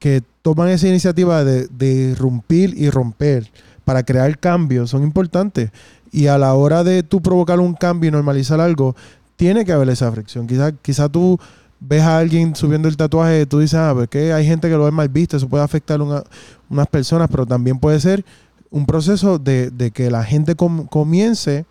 que 0.00 0.22
toman 0.42 0.68
esa 0.68 0.88
iniciativa 0.88 1.44
de, 1.44 1.68
de 1.68 1.86
irrumpir 1.86 2.74
y 2.76 2.90
romper 2.90 3.50
para 3.84 4.02
crear 4.04 4.38
cambios 4.38 4.90
son 4.90 5.04
importantes. 5.04 5.70
Y 6.12 6.26
a 6.26 6.38
la 6.38 6.54
hora 6.54 6.82
de 6.82 7.04
tú 7.04 7.20
provocar 7.20 7.60
un 7.60 7.74
cambio 7.74 8.08
y 8.08 8.12
normalizar 8.12 8.60
algo, 8.60 8.96
tiene 9.36 9.64
que 9.64 9.72
haber 9.72 9.88
esa 9.88 10.10
fricción. 10.10 10.46
Quizás 10.46 10.72
quizá 10.82 11.08
tú 11.08 11.38
ves 11.88 12.02
a 12.02 12.18
alguien 12.18 12.54
subiendo 12.56 12.88
el 12.88 12.96
tatuaje, 12.96 13.46
tú 13.46 13.58
dices, 13.60 13.78
ah, 13.78 13.92
porque 13.94 14.32
hay 14.32 14.46
gente 14.46 14.68
que 14.68 14.74
lo 14.74 14.84
ve 14.84 14.90
mal 14.90 15.08
visto, 15.08 15.36
eso 15.36 15.48
puede 15.48 15.62
afectar 15.64 16.00
a 16.00 16.02
una- 16.04 16.24
unas 16.68 16.86
personas, 16.88 17.28
pero 17.30 17.46
también 17.46 17.78
puede 17.78 18.00
ser 18.00 18.24
un 18.70 18.86
proceso 18.86 19.38
de, 19.38 19.70
de 19.70 19.90
que 19.90 20.10
la 20.10 20.24
gente 20.24 20.54
com- 20.56 20.86
comience 20.86 21.64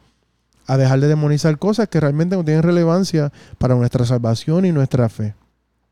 a 0.68 0.78
dejar 0.78 1.00
de 1.00 1.08
demonizar 1.08 1.58
cosas 1.60 1.88
que 1.90 2.00
realmente 2.00 2.36
no 2.36 2.44
tienen 2.44 2.64
relevancia 2.64 3.32
para 3.58 3.76
nuestra 3.76 4.06
salvación 4.06 4.66
y 4.66 4.72
nuestra 4.72 5.10
fe. 5.10 5.36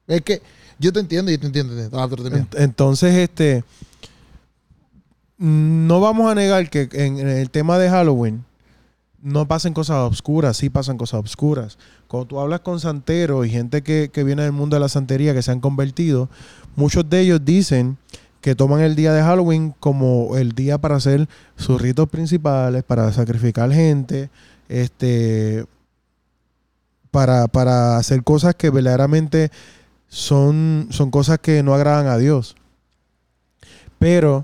Es 0.08 0.22
que 0.22 0.42
yo 0.80 0.92
te 0.92 1.00
entiendo, 1.00 1.30
yo 1.30 1.40
te 1.40 1.46
entiendo. 1.48 1.74
Ah, 1.94 2.08
Entonces, 2.58 3.14
este, 3.16 3.64
no 5.38 6.00
vamos 6.00 6.32
a 6.32 6.36
negar 6.36 6.70
que 6.70 6.90
en, 6.94 7.20
en 7.20 7.28
el 7.28 7.50
tema 7.50 7.78
de 7.78 7.90
Halloween 7.90 8.44
no 9.24 9.48
pasen 9.48 9.74
cosas 9.74 9.98
obscuras, 9.98 10.58
sí 10.58 10.70
pasan 10.70 10.98
cosas 10.98 11.20
obscuras. 11.20 11.78
Cuando 12.08 12.28
tú 12.28 12.40
hablas 12.40 12.60
con 12.60 12.82
santeros 12.82 13.48
y 13.48 13.50
gente 13.50 13.82
que, 13.82 14.10
que 14.12 14.24
viene 14.26 14.44
del 14.44 14.52
mundo 14.52 14.76
de 14.76 14.82
la 14.82 14.90
santería, 14.90 15.34
que 15.34 15.42
se 15.42 15.52
han 15.52 15.62
convertido, 15.62 16.30
muchos 16.76 17.10
de 17.10 17.22
ellos 17.22 17.40
dicen 17.44 17.98
que 18.42 18.54
toman 18.54 18.82
el 18.82 18.98
día 18.98 19.14
de 19.14 19.22
Halloween 19.22 19.74
como 19.80 20.38
el 20.38 20.52
día 20.52 20.78
para 20.78 20.98
hacer 20.98 21.30
sus 21.56 21.82
ritos 21.82 22.10
principales, 22.10 22.84
para 22.84 23.14
sacrificar 23.14 23.72
gente, 23.72 24.30
este, 24.68 25.66
para, 27.10 27.48
para 27.48 27.96
hacer 27.96 28.24
cosas 28.24 28.56
que 28.56 28.70
verdaderamente 28.70 29.52
son, 30.10 30.88
son 30.92 31.12
cosas 31.12 31.40
que 31.40 31.64
no 31.64 31.74
agradan 31.74 32.08
a 32.08 32.18
Dios. 32.18 32.58
Pero 34.00 34.44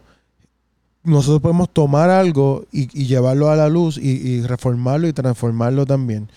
nosotros 1.04 1.42
podemos 1.42 1.70
tomar 1.72 2.10
algo 2.10 2.66
y, 2.72 2.90
y 3.00 3.06
llevarlo 3.08 3.50
a 3.50 3.56
la 3.56 3.70
luz 3.70 3.98
y, 3.98 4.10
y 4.10 4.42
reformarlo 4.42 5.08
y 5.08 5.14
transformarlo 5.14 5.86
también. 5.86 6.30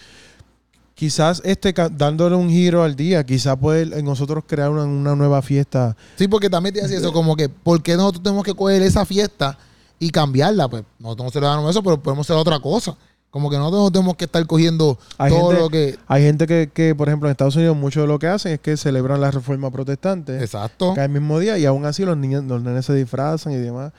Quizás 0.94 1.40
este 1.44 1.75
dándole 1.92 2.37
un 2.37 2.48
giro 2.51 2.83
al 2.85 2.94
día, 2.94 3.25
quizás 3.25 3.57
puede 3.57 4.03
nosotros 4.03 4.44
crear 4.46 4.70
una, 4.70 4.85
una 4.85 5.16
nueva 5.16 5.42
fiesta. 5.42 5.96
Sí, 6.16 6.29
porque 6.29 6.48
también 6.48 6.75
te 6.75 6.83
decía 6.83 6.98
eso, 6.98 7.12
como 7.12 7.35
que, 7.35 7.48
¿por 7.48 7.83
qué 7.83 7.96
nosotros 7.96 8.22
tenemos 8.22 8.44
que 8.44 8.55
coger 8.55 8.83
esa 8.83 9.05
fiesta 9.05 9.59
y 9.98 10.11
cambiarla? 10.11 10.68
Pues 10.68 10.85
nosotros 11.01 11.24
no 11.26 11.30
celebramos 11.32 11.70
eso, 11.70 11.82
pero 11.82 12.01
podemos 12.01 12.26
hacer 12.26 12.36
otra 12.36 12.61
cosa. 12.61 12.97
Como 13.30 13.49
que 13.51 13.57
nosotros 13.57 13.82
no 13.84 13.91
tenemos 13.91 14.14
que 14.16 14.26
estar 14.26 14.47
cogiendo 14.47 14.99
Hay 15.16 15.32
todo 15.32 15.49
gente- 15.49 15.62
lo 15.62 15.70
que. 15.70 15.99
Hay 16.07 16.22
gente 16.22 16.47
que, 16.47 16.70
que, 16.72 16.95
por 16.95 17.09
ejemplo, 17.09 17.28
en 17.28 17.32
Estados 17.32 17.57
Unidos, 17.57 17.74
mucho 17.76 18.03
de 18.03 18.07
lo 18.07 18.18
que 18.18 18.26
hacen 18.26 18.53
es 18.53 18.61
que 18.61 18.76
celebran 18.76 19.20
la 19.22 19.30
reforma 19.30 19.70
protestante. 19.70 20.39
Exacto. 20.41 20.95
el 20.95 21.09
mismo 21.09 21.39
día 21.41 21.57
y 21.59 21.64
aún 21.64 21.86
así 21.86 22.05
los 22.05 22.16
niños, 22.18 22.45
los 22.45 22.62
nenes 22.62 22.84
se 22.84 22.95
disfrazan 22.95 23.55
y 23.55 23.57
demás. 23.57 23.93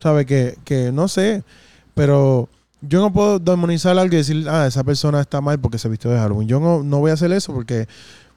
¿Sabe? 0.00 0.26
Que, 0.26 0.56
que 0.64 0.92
no 0.92 1.08
sé, 1.08 1.42
pero 1.94 2.48
yo 2.80 3.00
no 3.00 3.12
puedo 3.12 3.38
demonizar 3.38 3.98
a 3.98 4.02
alguien 4.02 4.20
y 4.20 4.24
decir, 4.24 4.48
ah, 4.48 4.66
esa 4.66 4.84
persona 4.84 5.20
está 5.20 5.40
mal 5.40 5.58
porque 5.58 5.78
se 5.78 5.88
vistió 5.88 6.10
de 6.10 6.18
Halloween. 6.18 6.48
Yo 6.48 6.60
no, 6.60 6.82
no 6.82 6.98
voy 6.98 7.10
a 7.10 7.14
hacer 7.14 7.32
eso 7.32 7.52
porque 7.52 7.88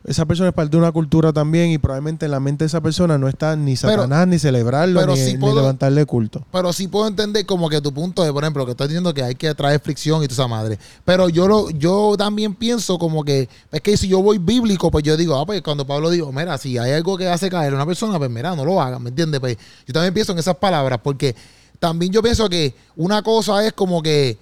esa 0.03 0.25
persona 0.25 0.49
es 0.49 0.55
parte 0.55 0.71
de 0.71 0.77
una 0.77 0.91
cultura 0.91 1.31
también 1.31 1.69
y 1.69 1.77
probablemente 1.77 2.25
en 2.25 2.31
la 2.31 2.39
mente 2.39 2.63
de 2.63 2.67
esa 2.67 2.81
persona 2.81 3.17
no 3.17 3.27
está 3.27 3.55
ni 3.55 3.75
Pero- 3.75 4.03
Satanás, 4.03 4.27
ni 4.27 4.39
celebrarlo, 4.39 4.99
pero 4.99 5.13
ni, 5.13 5.19
sí 5.23 5.33
ni 5.33 5.37
puedo- 5.39 5.55
levantarle 5.57 6.05
culto. 6.05 6.43
Pero 6.51 6.73
sí 6.73 6.87
puedo 6.87 7.07
entender 7.07 7.45
como 7.45 7.69
que 7.69 7.79
tu 7.81 7.93
punto 7.93 8.23
de, 8.23 8.33
por 8.33 8.43
ejemplo, 8.43 8.65
que 8.65 8.71
estás 8.71 8.87
diciendo 8.87 9.13
que 9.13 9.21
hay 9.23 9.35
que 9.35 9.53
traer 9.53 9.79
fricción 9.79 10.23
y 10.23 10.27
toda 10.27 10.33
esa 10.43 10.47
madre. 10.47 10.79
Pero 11.05 11.29
yo 11.29 11.47
lo, 11.47 11.69
yo 11.69 12.15
también 12.17 12.55
pienso 12.55 12.97
como 12.97 13.23
que, 13.23 13.47
es 13.71 13.81
que 13.81 13.95
si 13.95 14.07
yo 14.07 14.21
voy 14.23 14.37
bíblico, 14.39 14.89
pues 14.89 15.03
yo 15.03 15.15
digo, 15.15 15.37
ah, 15.39 15.45
pues 15.45 15.61
cuando 15.61 15.85
Pablo 15.85 16.09
dijo, 16.09 16.31
mira, 16.31 16.57
si 16.57 16.77
hay 16.79 16.93
algo 16.93 17.17
que 17.17 17.27
hace 17.27 17.49
caer 17.49 17.71
a 17.73 17.75
una 17.75 17.85
persona, 17.85 18.17
pues 18.17 18.29
mira, 18.31 18.55
no 18.55 18.65
lo 18.65 18.81
hagan, 18.81 19.03
¿me 19.03 19.09
entiendes? 19.09 19.39
Pues 19.39 19.57
yo 19.85 19.93
también 19.93 20.13
pienso 20.13 20.31
en 20.31 20.39
esas 20.39 20.55
palabras, 20.57 20.99
porque 21.03 21.35
también 21.79 22.11
yo 22.11 22.23
pienso 22.23 22.49
que 22.49 22.73
una 22.95 23.21
cosa 23.21 23.65
es 23.65 23.73
como 23.73 24.01
que 24.01 24.37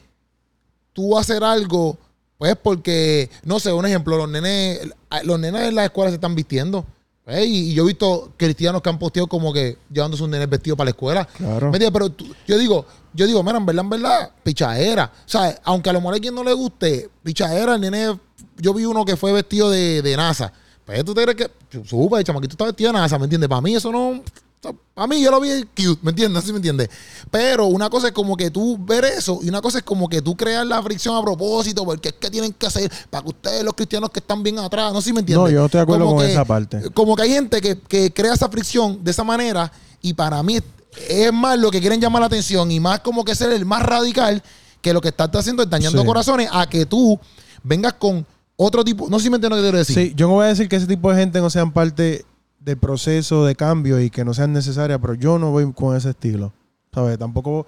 tú 0.93 1.17
hacer 1.17 1.43
algo, 1.43 1.97
pues 2.37 2.55
porque, 2.61 3.29
no 3.43 3.59
sé, 3.59 3.71
un 3.73 3.85
ejemplo, 3.85 4.17
los 4.17 4.29
nenes, 4.29 4.79
los 5.23 5.39
nenes 5.39 5.61
en 5.63 5.75
las 5.75 5.85
escuelas 5.85 6.11
se 6.11 6.15
están 6.15 6.35
vistiendo. 6.35 6.85
pues, 7.25 7.45
y, 7.45 7.71
y 7.71 7.73
yo 7.73 7.83
he 7.83 7.87
visto 7.87 8.33
cristianos 8.37 8.81
que 8.81 8.89
han 8.89 8.99
posteado 8.99 9.27
como 9.27 9.51
que 9.53 9.77
llevando 9.91 10.15
sus 10.17 10.27
nenes 10.29 10.49
vestidos 10.49 10.77
para 10.77 10.85
la 10.85 10.91
escuela. 10.91 11.25
Claro. 11.25 11.71
Pero 11.71 12.09
tú- 12.11 12.33
yo 12.47 12.57
digo, 12.57 12.85
yo 13.13 13.25
digo, 13.27 13.43
mira, 13.43 13.57
en 13.57 13.65
verdad, 13.65 13.83
en 13.83 13.89
verdad, 13.89 14.31
pichadera. 14.43 15.11
O 15.25 15.29
sea, 15.29 15.59
aunque 15.63 15.89
a 15.89 15.93
lo 15.93 15.99
mejor 16.01 16.15
a 16.15 16.19
quien 16.19 16.33
no 16.35 16.43
le 16.43 16.53
guste, 16.53 17.09
pichadera, 17.23 17.75
el 17.75 17.81
nene, 17.81 18.19
yo 18.57 18.73
vi 18.73 18.85
uno 18.85 19.03
que 19.05 19.15
fue 19.17 19.31
vestido 19.33 19.69
de, 19.69 20.01
de 20.01 20.17
NASA. 20.17 20.51
Pues 20.85 21.03
tú 21.05 21.13
te 21.13 21.23
crees 21.25 21.37
que, 21.69 21.83
súper, 21.85 22.23
chamaquito 22.23 22.53
está 22.53 22.65
vestido 22.65 22.91
de 22.91 22.97
NASA, 22.99 23.17
¿me 23.19 23.25
entiendes? 23.25 23.47
Para 23.49 23.61
mí 23.61 23.75
eso 23.75 23.91
no, 23.91 24.21
a 24.95 25.07
mí 25.07 25.21
yo 25.21 25.31
lo 25.31 25.39
vi 25.39 25.61
cute, 25.63 25.99
¿me 26.01 26.09
entiendes? 26.11 26.43
¿Sí 26.43 26.51
me 26.51 26.57
entiendes? 26.57 26.89
Pero 27.31 27.67
una 27.67 27.89
cosa 27.89 28.07
es 28.07 28.13
como 28.13 28.35
que 28.35 28.51
tú 28.51 28.77
ver 28.77 29.05
eso 29.05 29.39
y 29.41 29.47
una 29.47 29.61
cosa 29.61 29.77
es 29.77 29.83
como 29.85 30.09
que 30.09 30.21
tú 30.21 30.35
crear 30.35 30.67
la 30.67 30.83
fricción 30.83 31.15
a 31.15 31.21
propósito 31.21 31.85
porque 31.85 32.09
es 32.09 32.15
que 32.15 32.29
tienen 32.29 32.51
que 32.51 32.67
hacer 32.67 32.91
para 33.09 33.23
que 33.23 33.29
ustedes 33.29 33.63
los 33.63 33.73
cristianos 33.73 34.09
que 34.09 34.19
están 34.19 34.43
bien 34.43 34.59
atrás, 34.59 34.91
¿no? 34.91 35.01
¿Sí 35.01 35.13
me 35.13 35.21
entiendes? 35.21 35.45
No, 35.45 35.49
yo 35.49 35.59
no 35.59 35.65
estoy 35.67 35.77
de 35.79 35.83
acuerdo 35.83 36.05
Como 36.05 36.17
con 36.17 36.25
que- 36.25 36.31
esa 36.33 36.43
parte. 36.43 36.91
Como 36.93 37.15
que 37.15 37.21
hay 37.23 37.29
gente 37.31 37.61
que, 37.61 37.79
que 37.79 38.11
crea 38.13 38.33
esa 38.33 38.49
fricción 38.49 39.01
de 39.03 39.11
esa 39.11 39.23
manera 39.23 39.71
y 40.01 40.13
para 40.13 40.43
mí 40.43 40.59
es 41.07 41.31
más 41.31 41.57
lo 41.57 41.71
que 41.71 41.79
quieren 41.79 42.01
llamar 42.01 42.19
la 42.21 42.25
atención 42.27 42.69
y 42.71 42.79
más 42.81 42.99
como 42.99 43.23
que 43.23 43.35
ser 43.35 43.51
el 43.53 43.65
más 43.65 43.81
radical 43.83 44.43
que 44.81 44.91
lo 44.91 44.99
que 44.99 45.07
estás 45.09 45.29
haciendo 45.33 45.63
es 45.63 45.69
dañando 45.69 46.01
Sí. 46.01 46.05
corazones 46.07 46.49
a 46.51 46.67
que 46.67 46.85
tú 46.85 47.17
vengas 47.63 47.93
con 47.93 48.25
otro 48.57 48.83
tipo, 48.83 49.07
no 49.09 49.19
sé 49.19 49.23
si 49.23 49.29
me 49.29 49.37
entiendes 49.37 49.57
lo 49.57 49.63
que 49.63 49.67
quiero 49.69 49.77
decir. 49.77 49.95
Sí, 49.95 50.13
yo 50.17 50.27
no 50.27 50.33
voy 50.33 50.45
a 50.45 50.49
decir 50.49 50.67
que 50.67 50.75
ese 50.75 50.85
tipo 50.87 51.09
de 51.13 51.17
gente 51.17 51.39
no 51.39 51.49
sean 51.49 51.71
parte 51.71 52.25
del 52.59 52.77
proceso 52.77 53.45
de 53.45 53.55
cambio 53.55 53.99
y 53.99 54.09
que 54.09 54.25
no 54.25 54.33
sean 54.33 54.53
necesarias, 54.53 54.99
pero 55.01 55.13
yo 55.13 55.39
no 55.39 55.51
voy 55.51 55.71
con 55.73 55.95
ese 55.95 56.11
estilo. 56.11 56.53
¿Sabes? 56.93 57.17
Tampoco, 57.19 57.67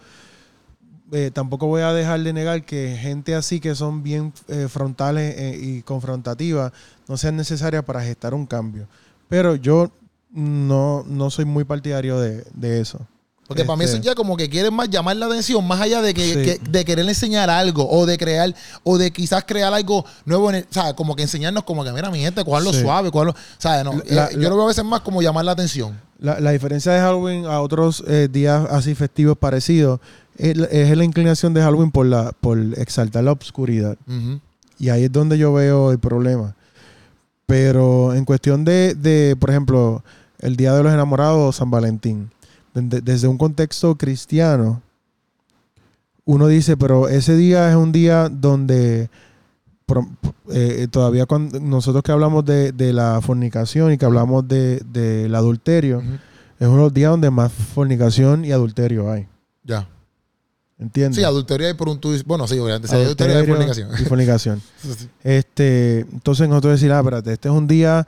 eh, 1.11 1.31
tampoco 1.33 1.67
voy 1.67 1.81
a 1.81 1.93
dejar 1.93 2.21
de 2.21 2.33
negar 2.33 2.65
que 2.65 2.97
gente 2.99 3.35
así 3.35 3.59
que 3.59 3.75
son 3.75 4.03
bien 4.03 4.33
eh, 4.47 4.67
frontales 4.67 5.35
eh, 5.37 5.59
y 5.61 5.81
confrontativas 5.83 6.71
no 7.07 7.17
sean 7.17 7.35
necesarias 7.35 7.83
para 7.83 8.01
gestar 8.01 8.33
un 8.33 8.45
cambio. 8.45 8.87
Pero 9.29 9.55
yo 9.55 9.91
no, 10.31 11.03
no 11.07 11.29
soy 11.29 11.45
muy 11.45 11.63
partidario 11.63 12.19
de, 12.19 12.43
de 12.53 12.81
eso. 12.81 13.07
Porque 13.51 13.65
para 13.65 13.75
mí 13.77 13.83
eso 13.85 13.95
Este, 13.95 14.07
ya 14.07 14.15
como 14.15 14.37
que 14.37 14.49
quieren 14.49 14.73
más 14.73 14.89
llamar 14.89 15.15
la 15.17 15.25
atención, 15.25 15.67
más 15.67 15.81
allá 15.81 16.01
de 16.01 16.13
que, 16.13 16.25
Sí. 16.25 16.33
que- 16.41 16.59
de 16.69 16.85
querer 16.85 17.07
enseñar 17.07 17.49
algo 17.49 17.87
o 17.89 18.05
de 18.05 18.17
crear, 18.17 18.55
o 18.83 18.97
de 18.97 19.11
quizás 19.11 19.43
crear 19.45 19.73
algo 19.73 20.05
nuevo, 20.25 20.49
en 20.49 20.55
el- 20.57 20.63
o 20.69 20.73
sea, 20.73 20.93
como 20.93 21.15
que 21.15 21.23
enseñarnos 21.23 21.63
como 21.63 21.83
que, 21.83 21.91
mira, 21.91 22.09
mi 22.09 22.19
gente, 22.19 22.45
cogerlo 22.45 22.71
Sí. 22.73 22.81
suave, 22.81 23.11
cogerlo, 23.11 23.35
¿sabes? 23.57 23.83
No, 23.83 23.93
La- 24.07 24.27
eh, 24.27 24.35
yo 24.39 24.49
lo 24.49 24.55
veo 24.55 24.63
a 24.63 24.67
veces 24.67 24.85
más 24.85 25.01
como 25.01 25.21
llamar 25.21 25.43
la 25.45 25.51
atención. 25.51 25.99
La, 26.19 26.39
la 26.39 26.51
diferencia 26.51 26.91
de 26.93 26.99
Halloween 26.99 27.45
a 27.45 27.59
otros 27.61 28.03
eh, 28.07 28.27
días 28.31 28.67
así 28.71 28.95
festivos 28.95 29.37
parecidos 29.37 29.99
es, 30.37 30.55
la- 30.55 30.67
es 30.67 30.95
la 30.97 31.03
inclinación 31.03 31.53
de 31.53 31.61
Halloween 31.61 31.91
por, 31.91 32.05
la, 32.05 32.31
por 32.39 32.57
exaltar 32.77 33.23
la 33.23 33.31
obscuridad. 33.31 33.97
Y 34.79 34.89
ahí 34.89 35.03
es 35.03 35.11
donde 35.11 35.37
yo 35.37 35.51
veo 35.53 35.91
el 35.91 35.99
problema. 35.99 36.55
Pero 37.45 38.13
en 38.13 38.23
cuestión 38.25 38.63
de, 38.63 38.95
de, 38.95 39.35
por 39.37 39.49
ejemplo, 39.49 40.03
el 40.39 40.55
Día 40.55 40.73
de 40.73 40.83
los 40.83 40.93
Enamorados, 40.93 41.57
San 41.57 41.69
Valentín, 41.69 42.31
de- 42.73 43.01
desde 43.01 43.27
un 43.27 43.37
contexto 43.37 43.95
cristiano, 43.95 44.81
uno 46.25 46.47
dice, 46.47 46.77
pero 46.77 47.07
ese 47.09 47.35
día 47.35 47.69
es 47.69 47.75
un 47.75 47.91
día 47.91 48.29
donde 48.29 49.09
eh, 50.49 50.87
todavía 50.89 51.25
cuando 51.25 51.59
nosotros 51.59 52.03
que 52.03 52.11
hablamos 52.11 52.45
de, 52.45 52.71
de 52.71 52.93
la 52.93 53.19
fornicación 53.21 53.91
y 53.91 53.97
que 53.97 54.05
hablamos 54.05 54.47
de- 54.47 54.81
del 54.91 55.33
adulterio, 55.35 56.01
es 56.59 56.67
uno 56.67 56.77
de 56.77 56.83
los 56.83 56.93
días 56.93 57.11
donde 57.11 57.29
más 57.31 57.51
fornicación 57.51 58.45
y 58.45 58.51
adulterio 58.51 59.11
hay. 59.11 59.27
Ya. 59.63 59.87
¿Entiendes? 60.79 61.17
Sí, 61.17 61.23
adulterio 61.23 61.67
hay 61.67 61.73
por 61.73 61.89
un 61.89 61.99
tuit. 61.99 62.25
Bueno, 62.25 62.47
sí, 62.47 62.57
obviamente. 62.57 62.87
Sí, 62.87 62.95
adulterio 62.95 63.37
hay 63.37 63.45
fornicación. 63.47 63.89
y 63.99 64.05
fornicación. 64.05 64.61
Sí, 64.81 64.89
sí. 64.97 65.09
Este, 65.23 65.99
entonces 66.11 66.47
nosotros 66.47 66.73
decir, 66.73 66.91
ah, 66.91 66.99
espérate, 66.99 67.33
este 67.33 67.49
es 67.49 67.53
un 67.53 67.67
día 67.67 68.07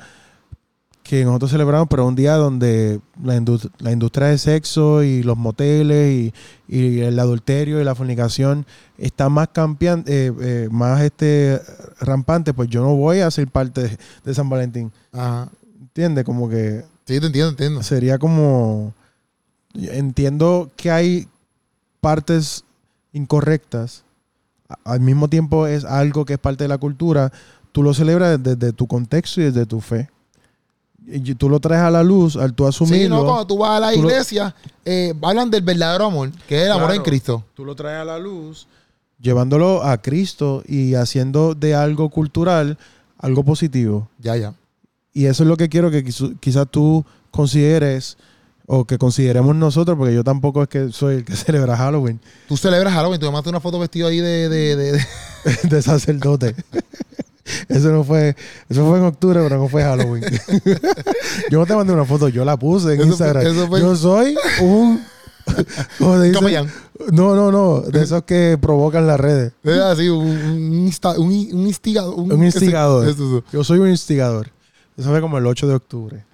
que 1.03 1.25
nosotros 1.25 1.51
celebramos, 1.51 1.87
pero 1.89 2.07
un 2.07 2.15
día 2.15 2.35
donde 2.35 3.01
la, 3.21 3.33
la 3.79 3.91
industria 3.91 4.27
de 4.29 4.37
sexo 4.37 5.03
y 5.03 5.21
los 5.21 5.37
moteles 5.37 6.11
y, 6.13 6.33
y 6.67 7.01
el 7.01 7.19
adulterio 7.19 7.81
y 7.81 7.83
la 7.83 7.93
fornicación 7.93 8.65
está 8.97 9.27
más 9.27 9.49
campean, 9.49 10.05
eh, 10.07 10.31
eh, 10.41 10.69
más 10.71 11.01
este 11.01 11.61
rampante, 11.99 12.53
pues 12.53 12.69
yo 12.69 12.81
no 12.81 12.95
voy 12.95 13.19
a 13.19 13.29
ser 13.31 13.49
parte 13.49 13.83
de, 13.83 13.97
de 14.23 14.33
San 14.33 14.49
Valentín. 14.49 14.91
Ajá. 15.11 15.49
¿Entiendes? 15.81 16.23
Como 16.23 16.49
que 16.49 16.83
Sí, 17.05 17.19
te 17.19 17.25
entiendo, 17.25 17.49
entiendo. 17.49 17.83
sería 17.83 18.17
como 18.17 18.93
entiendo 19.73 20.71
que 20.77 20.89
hay 20.89 21.27
partes 21.99 22.63
incorrectas 23.11 24.03
al 24.85 25.01
mismo 25.01 25.27
tiempo 25.27 25.67
es 25.67 25.83
algo 25.83 26.25
que 26.25 26.33
es 26.33 26.39
parte 26.39 26.63
de 26.63 26.67
la 26.69 26.77
cultura 26.77 27.31
tú 27.73 27.83
lo 27.83 27.93
celebras 27.93 28.41
desde 28.41 28.71
tu 28.71 28.87
contexto 28.87 29.41
y 29.41 29.45
desde 29.45 29.65
tu 29.65 29.81
fe 29.81 30.09
y 31.05 31.35
tú 31.35 31.49
lo 31.49 31.59
traes 31.59 31.81
a 31.83 31.91
la 31.91 32.01
luz 32.03 32.35
al 32.37 32.53
tú 32.53 32.63
Sí, 32.63 32.69
asumirlo 32.69 33.17
no, 33.17 33.25
cuando 33.25 33.47
tú 33.47 33.57
vas 33.57 33.77
a 33.77 33.79
la 33.79 33.91
tú 33.93 34.01
lo- 34.03 34.09
iglesia, 34.09 34.55
eh, 34.85 35.13
hablan 35.21 35.49
del 35.51 35.61
verdadero 35.61 36.05
amor, 36.05 36.31
que 36.47 36.57
es 36.59 36.65
el 36.65 36.71
amor 36.71 36.85
Claro. 36.87 36.95
en 36.95 37.01
Cristo. 37.03 37.43
tú 37.53 37.65
lo 37.65 37.75
traes 37.75 37.99
a 38.01 38.05
la 38.05 38.17
luz 38.19 38.67
llevándolo 39.19 39.83
a 39.83 39.97
Cristo 40.01 40.63
y 40.67 40.95
haciendo 40.95 41.55
de 41.55 41.75
algo 41.75 42.09
cultural 42.09 42.77
algo 43.19 43.43
positivo 43.43 44.09
Ya, 44.19 44.35
ya. 44.35 44.53
Y 45.13 45.25
eso 45.25 45.43
es 45.43 45.49
lo 45.49 45.57
que 45.57 45.69
quiero 45.69 45.91
que 45.91 46.03
quizás 46.03 46.67
tú 46.71 47.05
consideres 47.31 48.17
o 48.65 48.85
que 48.85 48.97
consideremos 48.97 49.55
nosotros, 49.55 49.97
porque 49.97 50.13
yo 50.15 50.23
tampoco 50.23 50.63
es 50.63 50.69
que 50.69 50.91
soy 50.91 51.15
el 51.17 51.25
que 51.25 51.35
celebra 51.35 51.75
Halloween, 51.77 52.19
Tú 52.47 52.55
celebras 52.57 52.93
Halloween, 52.93 53.19
tú 53.19 53.25
me 53.25 53.31
mandaste 53.33 53.49
una 53.49 53.59
foto 53.59 53.77
vestido 53.79 54.07
ahí 54.07 54.19
de, 54.19 54.47
de, 54.49 54.75
de- 54.75 54.91
de- 54.93 55.05
de 55.69 55.81
sacerdote. 55.81 56.55
Eso 57.67 57.89
no 57.91 58.03
fue, 58.03 58.35
eso 58.69 58.87
fue 58.87 58.99
en 58.99 59.05
octubre, 59.05 59.39
pero 59.43 59.57
no 59.57 59.67
fue 59.67 59.83
Halloween. 59.83 60.23
yo 61.51 61.59
no 61.59 61.65
te 61.65 61.75
mandé 61.75 61.93
una 61.93 62.05
foto, 62.05 62.29
yo 62.29 62.45
la 62.45 62.57
puse 62.57 62.93
en 62.93 63.01
Eso 63.01 63.01
fue- 63.01 63.07
Instagram. 63.09 63.45
eso 63.47 63.67
fue- 63.67 63.81
Yo 63.81 63.95
soy 63.95 64.35
un 64.61 65.01
¿cómo 65.99 66.21
se 66.21 66.29
dice? 66.29 66.65
No, 67.11 67.35
no, 67.35 67.51
no, 67.51 67.81
de 67.81 68.01
esos 68.03 68.23
que 68.23 68.57
provocan 68.61 69.05
las 69.07 69.19
redes. 69.19 69.51
Es 69.63 69.77
así, 69.77 70.07
un, 70.07 70.25
un, 70.25 70.91
un, 71.17 71.27
un 71.51 71.67
instigador. 71.67 72.13
Un 72.17 72.43
instigador. 72.45 73.09
Eso, 73.09 73.23
eso. 73.39 73.43
Yo 73.51 73.63
soy 73.63 73.79
un 73.79 73.89
instigador. 73.89 74.49
Eso 74.95 75.09
fue 75.09 75.19
como 75.19 75.37
el 75.37 75.45
8 75.45 75.67
de 75.67 75.73
octubre. 75.75 76.25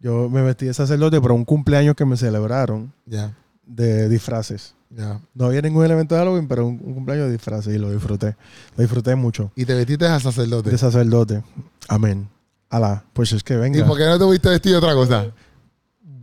Yo 0.00 0.28
me 0.28 0.42
vestí 0.42 0.66
de 0.66 0.74
sacerdote 0.74 1.18
para 1.20 1.32
un 1.34 1.44
cumpleaños 1.46 1.94
que 1.96 2.04
me 2.04 2.16
celebraron 2.16 2.92
Ya, 3.06 3.32
de 3.66 4.08
disfraces. 4.08 4.74
Ya. 4.90 5.20
No 5.34 5.46
había 5.46 5.60
ningún 5.62 5.84
elemento 5.84 6.14
de 6.14 6.20
Halloween, 6.20 6.48
pero 6.48 6.66
un, 6.66 6.80
un 6.82 6.94
cumpleaños 6.94 7.26
de 7.26 7.32
disfraces 7.32 7.74
y 7.74 7.78
lo 7.78 7.90
disfruté. 7.92 8.36
Lo 8.76 8.82
disfruté 8.82 9.14
mucho. 9.14 9.50
Y 9.56 9.64
te 9.64 9.74
vestiste 9.74 10.06
a 10.06 10.18
sacerdote. 10.20 10.70
De 10.70 10.78
sacerdote. 10.78 11.42
Amén. 11.88 12.28
Alá. 12.70 13.04
Pues 13.12 13.32
es 13.32 13.42
que 13.42 13.54
¿Y 13.54 13.56
venga. 13.58 13.86
por 13.86 13.96
qué 13.98 14.04
no 14.06 14.18
te 14.18 14.30
viste 14.30 14.48
vestido 14.50 14.80
de 14.80 14.86
otra 14.86 14.94
cosa? 14.94 15.26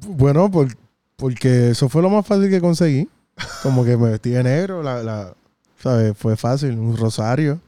Bueno, 0.07 0.49
por- 0.51 0.76
porque 1.16 1.72
eso 1.72 1.89
fue 1.89 2.01
lo 2.01 2.09
más 2.09 2.26
fácil 2.26 2.49
que 2.49 2.61
conseguí. 2.61 3.07
Como 3.63 3.84
que 3.84 3.97
me 3.97 4.09
vestí 4.11 4.30
de 4.32 4.43
negro. 4.43 4.84
La, 4.84 5.01
la- 5.03 5.34
¿sabes? 5.82 6.16
Fue 6.18 6.36
fácil. 6.36 6.78
Un 6.78 6.95
rosario. 6.97 7.59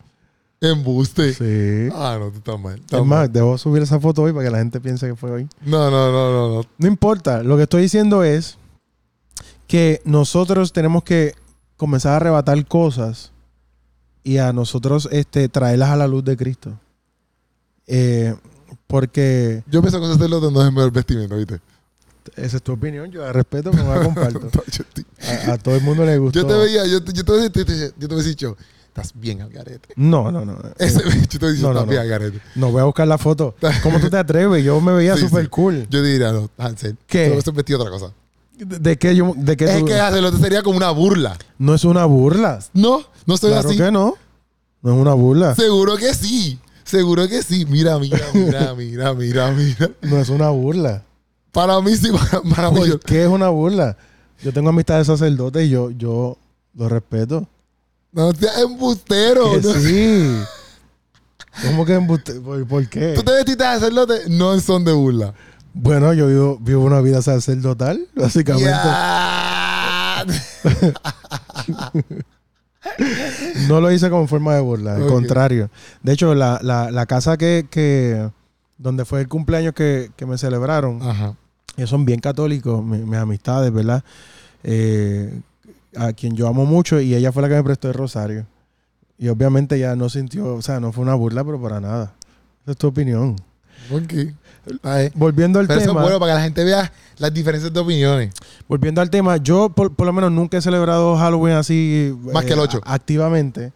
Embuste. 0.60 1.34
Sí. 1.34 1.90
Ah, 1.96 2.18
no, 2.20 2.32
tú 2.32 2.38
estás 2.40 2.60
mal. 2.60 2.76
estás 2.80 3.00
Es 3.00 3.06
mal. 3.06 3.20
más, 3.20 3.34
debo 3.34 3.58
subir 3.58 3.84
esa 3.84 4.00
foto 4.00 4.24
hoy 4.24 4.32
para 4.34 4.46
que 4.46 4.52
la 4.52 4.58
gente 4.58 4.80
piense 4.80 5.08
que 5.08 5.16
fue 5.16 5.30
hoy. 5.32 5.48
No, 5.66 5.92
no, 5.92 6.12
no, 6.12 6.32
no, 6.32 6.56
no. 6.56 6.62
No 6.78 6.88
importa. 6.88 7.44
Lo 7.44 7.58
que 7.58 7.64
estoy 7.64 7.84
diciendo 7.84 8.24
es 8.24 8.58
que 9.68 10.02
nosotros 10.06 10.72
tenemos 10.74 11.04
que 11.04 11.34
comenzar 11.76 12.14
a 12.14 12.16
arrebatar 12.18 12.66
cosas 12.66 13.32
y 14.24 14.38
a 14.38 14.52
nosotros 14.54 15.08
este, 15.12 15.48
traerlas 15.50 15.90
a 15.90 15.96
la 15.96 16.08
luz 16.08 16.24
de 16.24 16.36
Cristo. 16.38 16.72
Eh, 17.86 18.36
porque 18.88 19.64
Yo 19.68 19.82
pienso 19.82 20.00
que 20.00 20.06
un 20.08 20.14
sacerdote 20.14 20.52
no 20.52 20.62
es 20.62 20.68
el 20.68 20.74
mejor 20.74 20.92
vestimenta, 20.92 21.36
¿viste? 21.36 21.60
esa 22.36 22.58
es 22.58 22.64
tu 22.64 22.74
opinión, 22.74 23.10
yo 23.10 23.22
la 23.22 23.32
respeto, 23.32 23.72
no 23.74 23.96
la 23.96 24.04
comparto. 24.04 24.50
yo, 24.72 24.84
A, 25.48 25.54
a 25.54 25.58
todo 25.58 25.76
el 25.76 25.82
mundo 25.82 26.06
le 26.06 26.18
gustó. 26.18 26.42
yo 26.42 26.46
te 26.48 26.54
veía, 26.56 26.86
yo, 26.86 27.02
te- 27.04 27.14
yo 27.14 27.24
te 27.24 27.32
yo 27.42 27.52
te- 27.66 27.94
yo 27.98 28.08
te 28.08 28.14
hubiese 28.14 28.30
dicho, 28.30 28.58
estás 28.88 29.14
bien 29.16 29.42
al 29.42 29.50
garete. 29.50 29.94
No, 29.96 30.30
no, 30.32 30.44
no. 30.44 30.58
Ese, 30.78 31.02
yo 31.30 31.40
te 31.40 31.52
dicho, 31.54 31.68
No, 31.68 31.74
no, 31.74 31.80
estás 31.80 31.86
no. 31.86 31.90
bien 31.92 32.02
al 32.02 32.08
garete. 32.10 32.42
No 32.56 32.72
voy 32.72 32.82
a 32.82 32.86
buscar 32.86 33.08
la 33.08 33.18
foto. 33.18 33.56
¿Cómo 33.82 34.00
tú 34.02 34.10
te 34.10 34.18
atreves? 34.18 34.64
Yo 34.66 34.82
me 34.82 34.92
veía 34.94 35.16
Sí, 35.18 35.22
súper 35.28 35.44
sí. 35.46 35.50
cool. 35.50 35.88
Yo 35.90 36.02
diría, 36.04 36.34
no, 36.34 36.50
Hansel. 36.58 36.98
¿Qué? 37.08 37.30
Hubieses 37.32 37.54
vestido 37.54 37.80
otra 37.80 37.92
cosa. 37.92 38.12
¿De, 38.58 38.80
de 38.80 38.98
qué 38.98 39.16
yo? 39.16 39.34
¿De 39.36 39.56
qué 39.56 39.66
Es 39.66 39.80
tú- 39.80 39.86
que 39.86 39.94
sacerdote 39.98 40.38
sería 40.40 40.64
como 40.64 40.78
una 40.78 40.90
burla. 40.92 41.38
No 41.58 41.74
es 41.76 41.84
una 41.86 42.06
burla. 42.06 42.60
No, 42.74 43.02
no 43.26 43.38
soy 43.38 43.52
Claro 43.52 43.70
así. 43.70 43.78
que 43.78 43.92
no. 43.92 44.16
No 44.82 44.94
es 44.94 45.00
una 45.00 45.14
burla. 45.14 45.56
Seguro 45.56 45.96
que 45.98 46.14
sí. 46.14 46.60
Seguro 46.84 47.28
que 47.28 47.44
sí. 47.44 47.66
Mira, 47.66 48.00
mira, 48.00 48.20
mira, 48.34 48.74
mira, 48.78 49.14
mira, 49.14 49.52
mira. 49.52 49.90
No 50.02 50.18
es 50.20 50.30
una 50.30 50.50
burla. 50.50 51.04
Para 51.52 51.80
mí 51.82 51.96
sí, 51.96 52.10
para, 52.12 52.42
para 52.56 52.72
mí. 52.72 52.80
yo- 52.88 53.00
¿Por 53.00 53.02
qué 53.02 53.24
es 53.24 53.30
una 53.30 53.50
burla? 53.50 53.98
Yo 54.44 54.54
tengo 54.54 54.70
amistad 54.70 54.98
de 55.00 55.06
sacerdotes 55.06 55.66
y 55.66 55.70
yo, 55.70 55.90
yo 55.92 56.38
lo 56.76 56.88
respeto. 56.90 57.48
No 58.12 58.32
seas 58.34 58.60
embustero. 58.60 59.52
Que 59.52 59.62
no- 59.62 59.74
sí. 59.74 60.38
¿Cómo 61.66 61.86
que 61.86 61.94
embuste? 61.96 62.34
¿Por, 62.36 62.66
por 62.68 62.88
qué? 62.88 63.14
Tú 63.16 63.24
te 63.24 63.32
vestiste 63.32 63.64
de 63.64 63.70
sacerdote, 63.80 64.30
no 64.30 64.54
en 64.54 64.62
son 64.62 64.84
de 64.86 64.92
burla. 64.94 65.34
Bueno, 65.80 66.14
yo 66.14 66.28
vivo, 66.28 66.58
vivo 66.60 66.84
una 66.84 67.02
vida 67.02 67.22
sacerdotal, 67.22 68.08
básicamente. 68.16 68.72
No 73.68 73.82
lo 73.82 73.92
hice 73.92 74.10
como 74.10 74.28
forma 74.28 74.56
de 74.56 74.62
burla, 74.62 74.96
al 74.96 75.08
contrario. 75.08 75.70
De 76.04 76.14
hecho, 76.14 76.34
la, 76.34 76.60
la, 76.62 76.90
la 76.92 77.06
casa 77.06 77.38
que, 77.38 77.68
que 77.70 78.30
donde 78.78 79.06
fue 79.06 79.22
el 79.22 79.28
cumpleaños 79.28 79.74
que, 79.74 80.12
que 80.16 80.26
me 80.26 80.38
celebraron, 80.38 81.02
Ajá. 81.02 81.36
ellos 81.76 81.90
son 81.90 82.06
bien 82.06 82.20
católicos, 82.20 82.84
mi- 82.84 83.00
mis, 83.00 83.18
amistades, 83.20 83.72
¿verdad? 83.74 84.04
Eh, 84.64 85.42
a 85.96 86.14
quien 86.14 86.36
yo 86.36 86.48
amo 86.48 86.66
mucho 86.66 87.00
y 87.02 87.14
ella 87.16 87.32
fue 87.32 87.42
la 87.42 87.50
que 87.50 87.56
me 87.56 87.64
prestó 87.64 87.88
el 87.88 87.94
rosario. 87.94 88.46
Y 89.18 89.28
obviamente 89.30 89.78
ya 89.80 89.96
no 89.96 90.10
sintió, 90.10 90.56
o 90.56 90.62
sea, 90.62 90.80
no 90.80 90.92
fue 90.92 91.04
una 91.04 91.16
burla, 91.16 91.44
pero 91.44 91.62
para 91.62 91.80
nada. 91.82 92.14
Esa 92.64 92.72
es 92.72 92.78
tu 92.78 92.88
opinión. 92.88 93.36
¿Por 93.90 94.06
qué? 94.06 94.34
Ay, 94.84 95.10
Volviendo 95.16 95.60
al 95.60 95.68
Pero 95.68 95.80
eso 95.80 95.90
es 95.90 95.94
tema, 95.94 96.02
bueno 96.04 96.20
para 96.20 96.34
que 96.34 96.38
la 96.38 96.44
gente 96.44 96.64
vea 96.64 96.92
las 97.18 97.34
diferencias 97.34 97.72
de 97.74 97.80
opiniones. 97.80 98.34
volviendo 98.68 99.02
al 99.02 99.10
tema, 99.10 99.38
yo 99.38 99.70
por, 99.70 99.94
por 99.96 100.06
lo 100.06 100.14
menos 100.14 100.32
nunca 100.32 100.58
he 100.58 100.62
celebrado 100.62 101.16
Halloween 101.18 101.56
así 101.56 102.14
Más 102.34 102.46
que 102.46 102.54
el 102.54 102.60
ocho. 102.60 102.80
a- 102.84 102.94
activamente. 102.94 103.72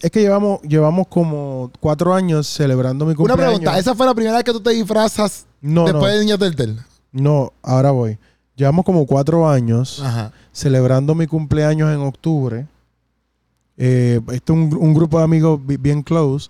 Es 0.00 0.10
que 0.10 0.20
llevamos, 0.20 0.60
llevamos 0.62 1.08
como 1.08 1.70
cuatro 1.80 2.14
años 2.14 2.46
celebrando 2.46 3.04
mi 3.04 3.10
Una 3.10 3.16
cumpleaños. 3.16 3.46
pregunta, 3.58 3.78
¿esa 3.78 3.94
fue 3.94 4.06
la 4.06 4.14
primera 4.14 4.36
vez 4.36 4.44
que 4.44 4.52
tú 4.52 4.60
te 4.60 4.70
disfrazas 4.70 5.46
no, 5.60 5.84
después 5.84 6.02
no, 6.12 6.18
de 6.18 6.24
Niña 6.24 6.38
Turtle? 6.38 6.76
no, 7.12 7.52
ahora 7.62 7.90
voy. 7.90 8.18
Llevamos 8.54 8.84
como 8.84 9.06
cuatro 9.06 9.48
años 9.48 10.00
Ajá. 10.04 10.30
celebrando 10.52 11.14
mi 11.14 11.26
cumpleaños 11.26 11.92
en 11.92 12.00
octubre. 12.00 12.66
Eh, 13.76 14.20
este 14.32 14.52
es 14.52 14.58
un, 14.58 14.76
un 14.78 14.94
grupo 14.94 15.18
de 15.18 15.24
amigos 15.24 15.58
bi- 15.66 15.78
bien 15.78 16.02
close. 16.02 16.48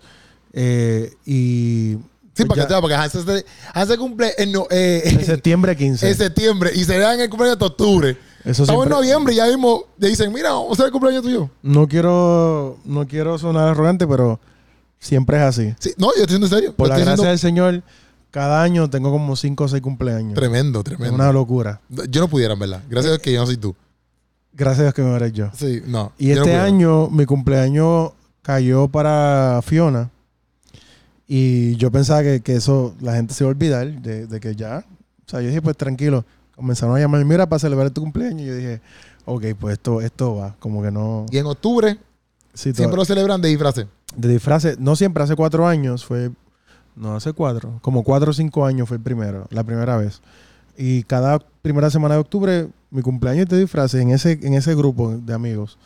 eh, 0.53 1.13
y 1.25 1.97
Sí, 2.35 2.45
pues 2.45 2.49
para 2.49 2.63
ya- 2.63 2.69
que 2.69 2.75
te 2.75 2.81
porque 2.81 2.95
Hansel 2.95 3.25
se, 3.25 3.47
Hansel 3.75 3.99
cumple 3.99 4.33
en, 4.39 4.53
no- 4.53 4.67
eh, 4.71 5.03
en 5.05 5.25
septiembre 5.25 5.77
15. 5.77 6.09
en 6.11 6.17
septiembre 6.17 6.71
y 6.75 6.85
se 6.85 6.97
en 6.97 7.21
el 7.21 7.29
cumpleaños 7.29 7.59
de 7.59 7.65
octubre. 7.67 8.17
Eso 8.45 8.63
Estamos 8.63 8.87
en 8.87 8.91
noviembre 8.91 9.35
y 9.35 9.37
ya 9.37 9.47
mismo 9.47 9.85
le 9.99 10.09
dicen, 10.09 10.33
mira, 10.33 10.51
vamos 10.53 10.81
a 10.81 10.85
el 10.87 10.91
cumpleaños 10.91 11.23
tuyo. 11.23 11.49
no 11.63 11.87
quiero 11.87 12.79
no 12.85 13.07
quiero 13.07 13.39
sonar 13.39 13.69
arrogante, 13.69 14.07
pero 14.07 14.41
siempre 14.99 15.37
es 15.37 15.43
así. 15.43 15.75
Sí, 15.79 15.93
no, 15.97 16.09
yo 16.09 16.23
estoy 16.23 16.39
siendo 16.39 16.49
serio. 16.49 16.75
Por 16.75 16.89
la 16.89 16.97
gracia 16.97 17.15
siendo 17.15 17.29
del 17.29 17.39
Señor, 17.39 17.83
cada 18.31 18.63
año 18.63 18.89
tengo 18.89 19.11
como 19.11 19.37
cinco 19.37 19.65
o 19.65 19.69
seis 19.69 19.83
cumpleaños. 19.83 20.35
Tremendo, 20.35 20.83
tremendo. 20.83 21.15
una 21.15 21.31
locura. 21.33 21.81
Yo 22.09 22.21
no 22.23 22.29
pudiera, 22.29 22.55
en 22.55 22.61
verdad. 22.61 22.83
Gracias 22.89 23.11
a 23.11 23.13
Dios 23.17 23.23
que 23.23 23.33
yo 23.33 23.41
no 23.41 23.47
soy 23.47 23.59
tú. 23.59 23.77
Gracias 24.55 24.81
a 24.81 24.83
Dios 24.85 24.95
que 24.95 25.03
me 25.03 25.15
eres 25.15 25.33
yo. 25.35 25.51
Sí, 25.55 25.83
no. 25.87 26.13
Y 26.19 26.29
no 26.29 26.43
este 26.43 26.57
año 26.57 27.09
mi 27.11 27.27
cumpleaños 27.27 28.13
cayó 28.43 28.89
para 28.89 29.61
Fiona. 29.63 30.11
Y 31.35 31.77
yo 31.77 31.91
pensaba 31.91 32.23
que, 32.23 32.41
que 32.43 32.57
eso 32.57 32.95
la 33.01 33.15
gente 33.15 33.33
se 33.33 33.43
iba 33.43 33.49
a 33.49 33.55
olvidar 33.55 33.91
de, 34.03 34.27
de 34.27 34.39
que 34.39 34.55
ya. 34.55 34.85
O 35.27 35.31
sea, 35.31 35.41
yo 35.41 35.49
dije, 35.49 35.63
pues 35.63 35.79
tranquilo. 35.79 36.27
Comenzaron 36.55 36.95
a 36.95 37.01
llamar, 37.01 37.25
mira, 37.25 37.49
para 37.49 37.59
celebrar 37.59 37.91
tu 37.91 38.03
cumpleaños. 38.03 38.43
Y 38.43 38.47
yo 38.49 38.55
dije, 38.55 38.81
ok, 39.25 39.45
pues 39.59 39.73
esto, 39.75 40.03
esto 40.03 40.37
va. 40.37 40.55
Como 40.59 40.83
que 40.83 40.91
no. 40.91 41.25
Y 41.31 41.39
en 41.39 41.47
octubre 41.47 41.97
Sí, 42.53 42.75
siempre 42.75 42.99
lo 42.99 43.07
celebran 43.07 43.41
de 43.41 43.49
disfraces. 43.49 43.87
de 44.15 44.29
disfraces, 44.29 44.79
no 44.79 44.95
siempre, 44.95 45.25
hace 45.25 45.35
cuatro 45.35 45.67
años 45.67 46.05
fue. 46.05 46.31
No, 46.95 47.17
hace 47.17 47.33
cuatro. 47.33 47.79
Como 47.81 48.05
cuatro 48.05 48.33
o 48.33 48.35
cinco 48.35 48.67
años 48.67 48.87
fue 48.87 48.99
el 48.99 49.03
primero, 49.03 49.47
la 49.49 49.65
primera 49.65 49.97
vez. 49.97 50.21
Y 50.77 51.05
cada 51.05 51.39
primera 51.63 51.89
semana 51.89 52.17
de 52.17 52.21
octubre, 52.21 52.69
mi 52.91 53.01
cumpleaños 53.01 53.49
de 53.49 53.59
disfraces 53.59 54.03
en 54.03 54.11
ese, 54.11 54.33
en 54.43 54.53
ese 54.53 54.75
grupo 54.75 55.17
de 55.17 55.33
amigos. 55.33 55.79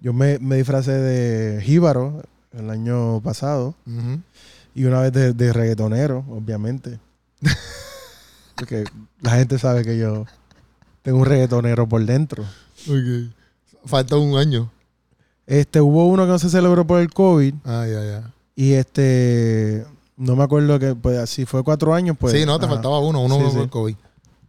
Yo 0.00 0.12
me, 0.12 0.38
me 0.38 0.54
disfracé 0.58 0.92
de 0.92 1.60
jíbaro 1.60 2.22
el 2.52 2.70
año 2.70 3.20
pasado 3.20 3.74
Ujú. 3.86 4.20
Y 4.80 4.84
una 4.86 5.00
vez 5.00 5.12
de, 5.12 5.32
de 5.34 5.52
reggaetonero, 5.52 6.24
obviamente. 6.30 6.98
Porque 8.56 8.84
la 9.20 9.32
gente 9.32 9.58
sabe 9.58 9.84
que 9.84 9.98
yo 9.98 10.24
tengo 11.02 11.18
un 11.18 11.24
reggaetonero 11.26 11.88
por 11.88 12.04
dentro. 12.04 12.44
Falta 13.84 14.16
un 14.16 14.36
año. 14.36 14.70
Este, 15.46 15.80
hubo 15.80 16.06
uno 16.06 16.24
que 16.24 16.30
no 16.30 16.38
se 16.38 16.48
celebró 16.48 16.86
por 16.86 17.00
el 17.00 17.12
COVID 17.12 17.54
Ah, 17.64 17.84
ya, 17.90 18.04
ya. 18.04 18.30
y 18.54 18.72
este, 18.74 19.84
no 20.16 20.36
me 20.36 20.44
acuerdo 20.44 20.78
que, 20.78 20.94
pues, 20.94 21.28
si 21.28 21.44
fue 21.44 21.64
cuatro 21.64 21.92
años, 21.92 22.16
pues. 22.18 22.32
sí, 22.34 22.46
no, 22.46 22.58
te 22.58 22.66
ajá. 22.66 22.74
faltaba 22.74 23.00
uno, 23.00 23.22
uno 23.24 23.36
Sí, 23.36 23.42
por 23.42 23.52
sí. 23.52 23.58
el 23.58 23.68
COVID. 23.70 23.96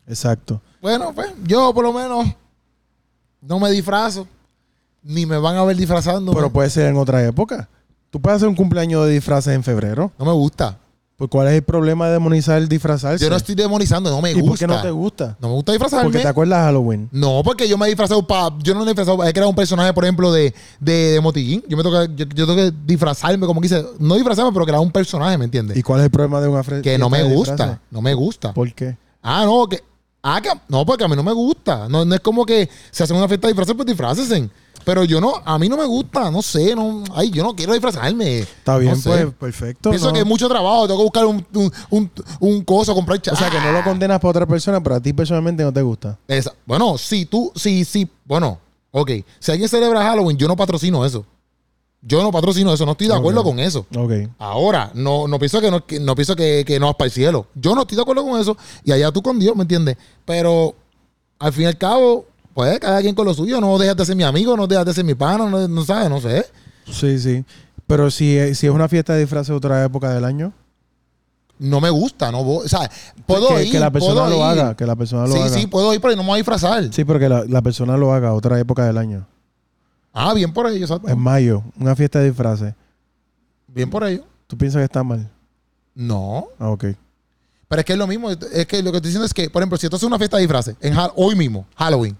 Exacto. 0.07 0.61
Bueno, 0.81 1.11
pues 1.13 1.31
yo 1.45 1.73
por 1.73 1.83
lo 1.83 1.93
menos 1.93 2.27
no 3.41 3.59
me 3.59 3.71
disfrazo. 3.71 4.27
Ni 5.03 5.25
me 5.25 5.37
van 5.37 5.55
a 5.57 5.63
ver 5.63 5.75
disfrazando. 5.75 6.31
Pero 6.33 6.51
puede 6.51 6.69
ser 6.69 6.87
en 6.87 6.97
otra 6.97 7.25
época. 7.25 7.67
Tú 8.11 8.21
puedes 8.21 8.37
hacer 8.37 8.47
un 8.49 8.55
cumpleaños 8.55 9.05
de 9.07 9.13
disfraces 9.13 9.55
en 9.55 9.63
febrero. 9.63 10.11
no 10.19 10.25
me 10.25 10.31
gusta. 10.33 10.77
Pues, 11.17 11.29
¿cuál 11.29 11.47
es 11.49 11.53
el 11.53 11.61
problema 11.61 12.07
de 12.07 12.13
demonizar 12.13 12.57
el 12.57 12.67
disfrazarse? 12.67 13.23
Yo 13.23 13.29
no 13.29 13.35
estoy 13.35 13.53
demonizando, 13.53 14.09
no 14.09 14.21
me 14.23 14.31
¿Y 14.31 14.33
gusta. 14.33 14.47
por 14.49 14.57
qué 14.57 14.65
no 14.67 14.81
te 14.81 14.89
gusta? 14.89 15.37
No 15.39 15.49
me 15.49 15.53
gusta 15.53 15.71
disfrazarme. 15.71 16.05
Porque 16.05 16.17
te 16.19 16.27
acuerdas 16.27 16.59
de 16.61 16.65
Halloween. 16.65 17.09
No, 17.11 17.41
porque 17.45 17.69
yo 17.69 17.77
me 17.77 17.85
he 17.85 17.89
disfrazado 17.89 18.25
para. 18.25 18.55
Yo 18.63 18.73
no 18.73 18.79
me 18.79 18.85
he 18.87 18.89
disfrazado. 18.95 19.23
He 19.23 19.31
creado 19.31 19.49
un 19.49 19.55
personaje, 19.55 19.93
por 19.93 20.03
ejemplo, 20.03 20.31
de, 20.33 20.51
de, 20.79 20.93
de 21.11 21.21
Motillín. 21.21 21.63
Yo 21.67 21.77
me 21.77 21.83
toca, 21.83 22.05
yo, 22.05 22.25
yo 22.25 22.47
tengo 22.47 22.55
que 22.55 22.73
disfrazarme, 22.87 23.45
como 23.45 23.61
quise. 23.61 23.85
No 23.99 24.15
disfrazarme, 24.15 24.51
pero 24.51 24.65
crear 24.65 24.79
un 24.81 24.91
personaje, 24.91 25.37
¿me 25.37 25.45
entiendes? 25.45 25.77
¿Y 25.77 25.83
cuál 25.83 25.99
es 25.99 26.05
el 26.05 26.11
problema 26.11 26.41
de 26.41 26.47
una 26.47 26.63
fre- 26.63 26.81
Que 26.81 26.97
no 26.97 27.07
me 27.07 27.21
gusta. 27.21 27.51
disfraces? 27.51 27.77
No 27.91 28.01
me 28.01 28.13
gusta. 28.15 28.51
¿Por 28.53 28.73
qué? 28.73 28.97
Ah, 29.21 29.43
no, 29.45 29.67
que. 29.67 29.79
Ah, 30.23 30.41
que. 30.41 30.49
No, 30.69 30.83
porque 30.87 31.03
a 31.03 31.07
mí 31.07 31.15
no 31.15 31.21
me 31.21 31.33
gusta. 31.33 31.87
No, 31.87 32.03
no 32.03 32.15
es 32.15 32.21
como 32.21 32.47
que 32.47 32.67
se 32.89 33.03
hacen 33.03 33.15
una 33.15 33.27
fiesta 33.27 33.45
de 33.47 33.53
disfraces, 33.53 33.75
pues 33.75 33.85
disfrácense. 33.85 34.49
Pero 34.83 35.03
yo 35.03 35.21
no, 35.21 35.33
a 35.45 35.57
mí 35.59 35.69
no 35.69 35.77
me 35.77 35.85
gusta, 35.85 36.29
no 36.31 36.41
sé, 36.41 36.75
no. 36.75 37.03
Ay, 37.13 37.29
yo 37.31 37.43
no 37.43 37.55
quiero 37.55 37.73
disfrazarme. 37.73 38.39
Está 38.39 38.77
bien, 38.77 38.93
No 38.93 38.97
sé. 38.97 39.09
pues, 39.09 39.33
perfecto. 39.35 39.89
Pienso 39.89 40.07
¿no? 40.07 40.13
que 40.13 40.19
es 40.19 40.25
mucho 40.25 40.47
trabajo, 40.49 40.87
tengo 40.87 40.99
que 40.99 41.03
buscar 41.03 41.25
un, 41.25 41.45
un, 41.53 41.71
un, 41.89 42.11
un 42.39 42.61
coso, 42.63 42.93
comprar 42.95 43.19
O 43.31 43.35
sea, 43.35 43.49
que 43.49 43.59
no 43.59 43.71
lo 43.71 43.83
condenas 43.83 44.19
para 44.19 44.29
otra 44.31 44.45
persona, 44.45 44.81
pero 44.81 44.95
a 44.95 44.99
ti 44.99 45.13
personalmente 45.13 45.63
no 45.63 45.71
te 45.71 45.81
gusta. 45.81 46.17
Esa- 46.27 46.53
Bueno, 46.65 46.97
si 46.97 47.25
tú, 47.25 47.51
sí, 47.55 47.85
sí, 47.85 48.09
bueno, 48.25 48.59
ok. 48.91 49.11
Si 49.39 49.51
alguien 49.51 49.69
celebra 49.69 50.01
Halloween, 50.03 50.37
yo 50.37 50.47
no 50.47 50.55
patrocino 50.55 51.05
eso. 51.05 51.25
Yo 52.03 52.23
no 52.23 52.31
patrocino 52.31 52.73
eso, 52.73 52.83
no 52.83 52.93
estoy 52.93 53.07
de 53.07 53.13
acuerdo 53.13 53.43
con 53.43 53.59
eso. 53.59 53.85
Ok. 53.95 54.11
Ahora, 54.39 54.89
no, 54.95 55.27
no 55.27 55.37
pienso 55.37 55.61
que 55.61 55.69
no, 55.69 55.85
que- 55.85 55.99
no 55.99 56.15
pienso 56.15 56.35
que, 56.35 56.63
que 56.65 56.79
no 56.79 56.87
vas 56.87 56.95
para 56.95 57.05
el 57.05 57.11
cielo. 57.11 57.45
Yo 57.53 57.75
no 57.75 57.81
estoy 57.81 57.95
de 57.95 58.01
acuerdo 58.01 58.23
con 58.23 58.41
eso. 58.41 58.57
Y 58.83 58.91
allá 58.91 59.11
tú 59.11 59.21
con 59.21 59.37
Dios, 59.37 59.55
¿me 59.55 59.61
entiendes? 59.61 59.97
Pero 60.25 60.73
al 61.37 61.53
fin 61.53 61.63
y 61.63 61.67
al 61.67 61.77
cabo, 61.77 62.25
pues 62.53 62.79
cada 62.79 63.01
quien 63.01 63.15
con 63.15 63.25
lo 63.25 63.33
suyo. 63.33 63.59
No 63.61 63.77
dejas 63.77 63.95
de 63.97 64.05
ser 64.05 64.15
mi 64.15 64.23
amigo, 64.23 64.55
no 64.57 64.67
dejas 64.67 64.85
de 64.85 64.93
ser 64.93 65.03
mi 65.05 65.15
pana, 65.15 65.45
no, 65.49 65.67
no 65.67 65.85
sabes, 65.85 66.09
no 66.09 66.19
sé. 66.21 66.45
Sí, 66.91 67.19
sí. 67.19 67.43
Pero 67.87 68.09
si, 68.11 68.37
si 68.55 68.67
es 68.67 68.73
una 68.73 68.87
fiesta 68.87 69.13
de 69.13 69.21
disfraces 69.21 69.51
otra 69.55 69.83
época 69.83 70.09
del 70.13 70.23
año, 70.25 70.53
No 71.59 71.79
me 71.79 71.89
gusta, 71.89 72.31
no 72.31 72.43
voy. 72.43 72.65
O 72.65 72.69
sea, 72.69 72.89
puedo 73.27 73.49
que, 73.49 73.65
ir. 73.65 73.71
que 73.71 73.79
la 73.79 73.91
persona 73.91 74.21
puedo 74.23 74.29
lo 74.29 74.37
ir. 74.37 74.59
haga, 74.59 74.75
que 74.75 74.85
la 74.85 74.95
persona 74.95 75.27
lo 75.27 75.33
Sí, 75.33 75.39
haga. 75.39 75.49
sí, 75.49 75.67
puedo 75.67 75.93
ir, 75.93 76.01
pero 76.01 76.15
no 76.15 76.23
me 76.23 76.29
voy 76.29 76.35
a 76.35 76.37
disfrazar. 76.37 76.91
Sí, 76.93 77.03
porque 77.05 77.29
la, 77.29 77.43
la 77.47 77.61
persona 77.61 77.97
lo 77.97 78.13
haga 78.13 78.33
otra 78.33 78.59
época 78.59 78.85
del 78.85 78.97
año. 78.97 79.27
Ah, 80.13 80.33
bien 80.33 80.51
por 80.53 80.67
ello, 80.67 80.83
exacto. 80.85 81.07
En 81.07 81.19
mayo, 81.19 81.63
una 81.79 81.95
fiesta 81.95 82.19
de 82.19 82.29
disfraces. 82.29 82.73
Bien 83.67 83.89
por 83.89 84.03
ello. 84.03 84.23
¿Tú 84.47 84.57
piensas 84.57 84.79
que 84.79 84.85
está 84.85 85.03
mal? 85.03 85.29
No. 85.93 86.47
Ah, 86.59 86.69
ok. 86.69 86.85
Pero 87.67 87.79
es 87.79 87.85
que 87.85 87.93
es 87.93 87.99
lo 87.99 88.07
mismo. 88.07 88.29
Es 88.31 88.65
que 88.67 88.81
lo 88.83 88.91
que 88.91 88.97
estoy 88.97 89.09
diciendo 89.09 89.25
es 89.25 89.33
que, 89.33 89.49
por 89.49 89.61
ejemplo, 89.61 89.77
si 89.77 89.87
tú 89.87 89.95
haces 89.95 90.07
una 90.07 90.17
fiesta 90.17 90.37
de 90.37 90.41
disfraces 90.43 90.75
en 90.81 90.93
hoy 91.15 91.35
mismo, 91.35 91.65
Halloween, 91.77 92.17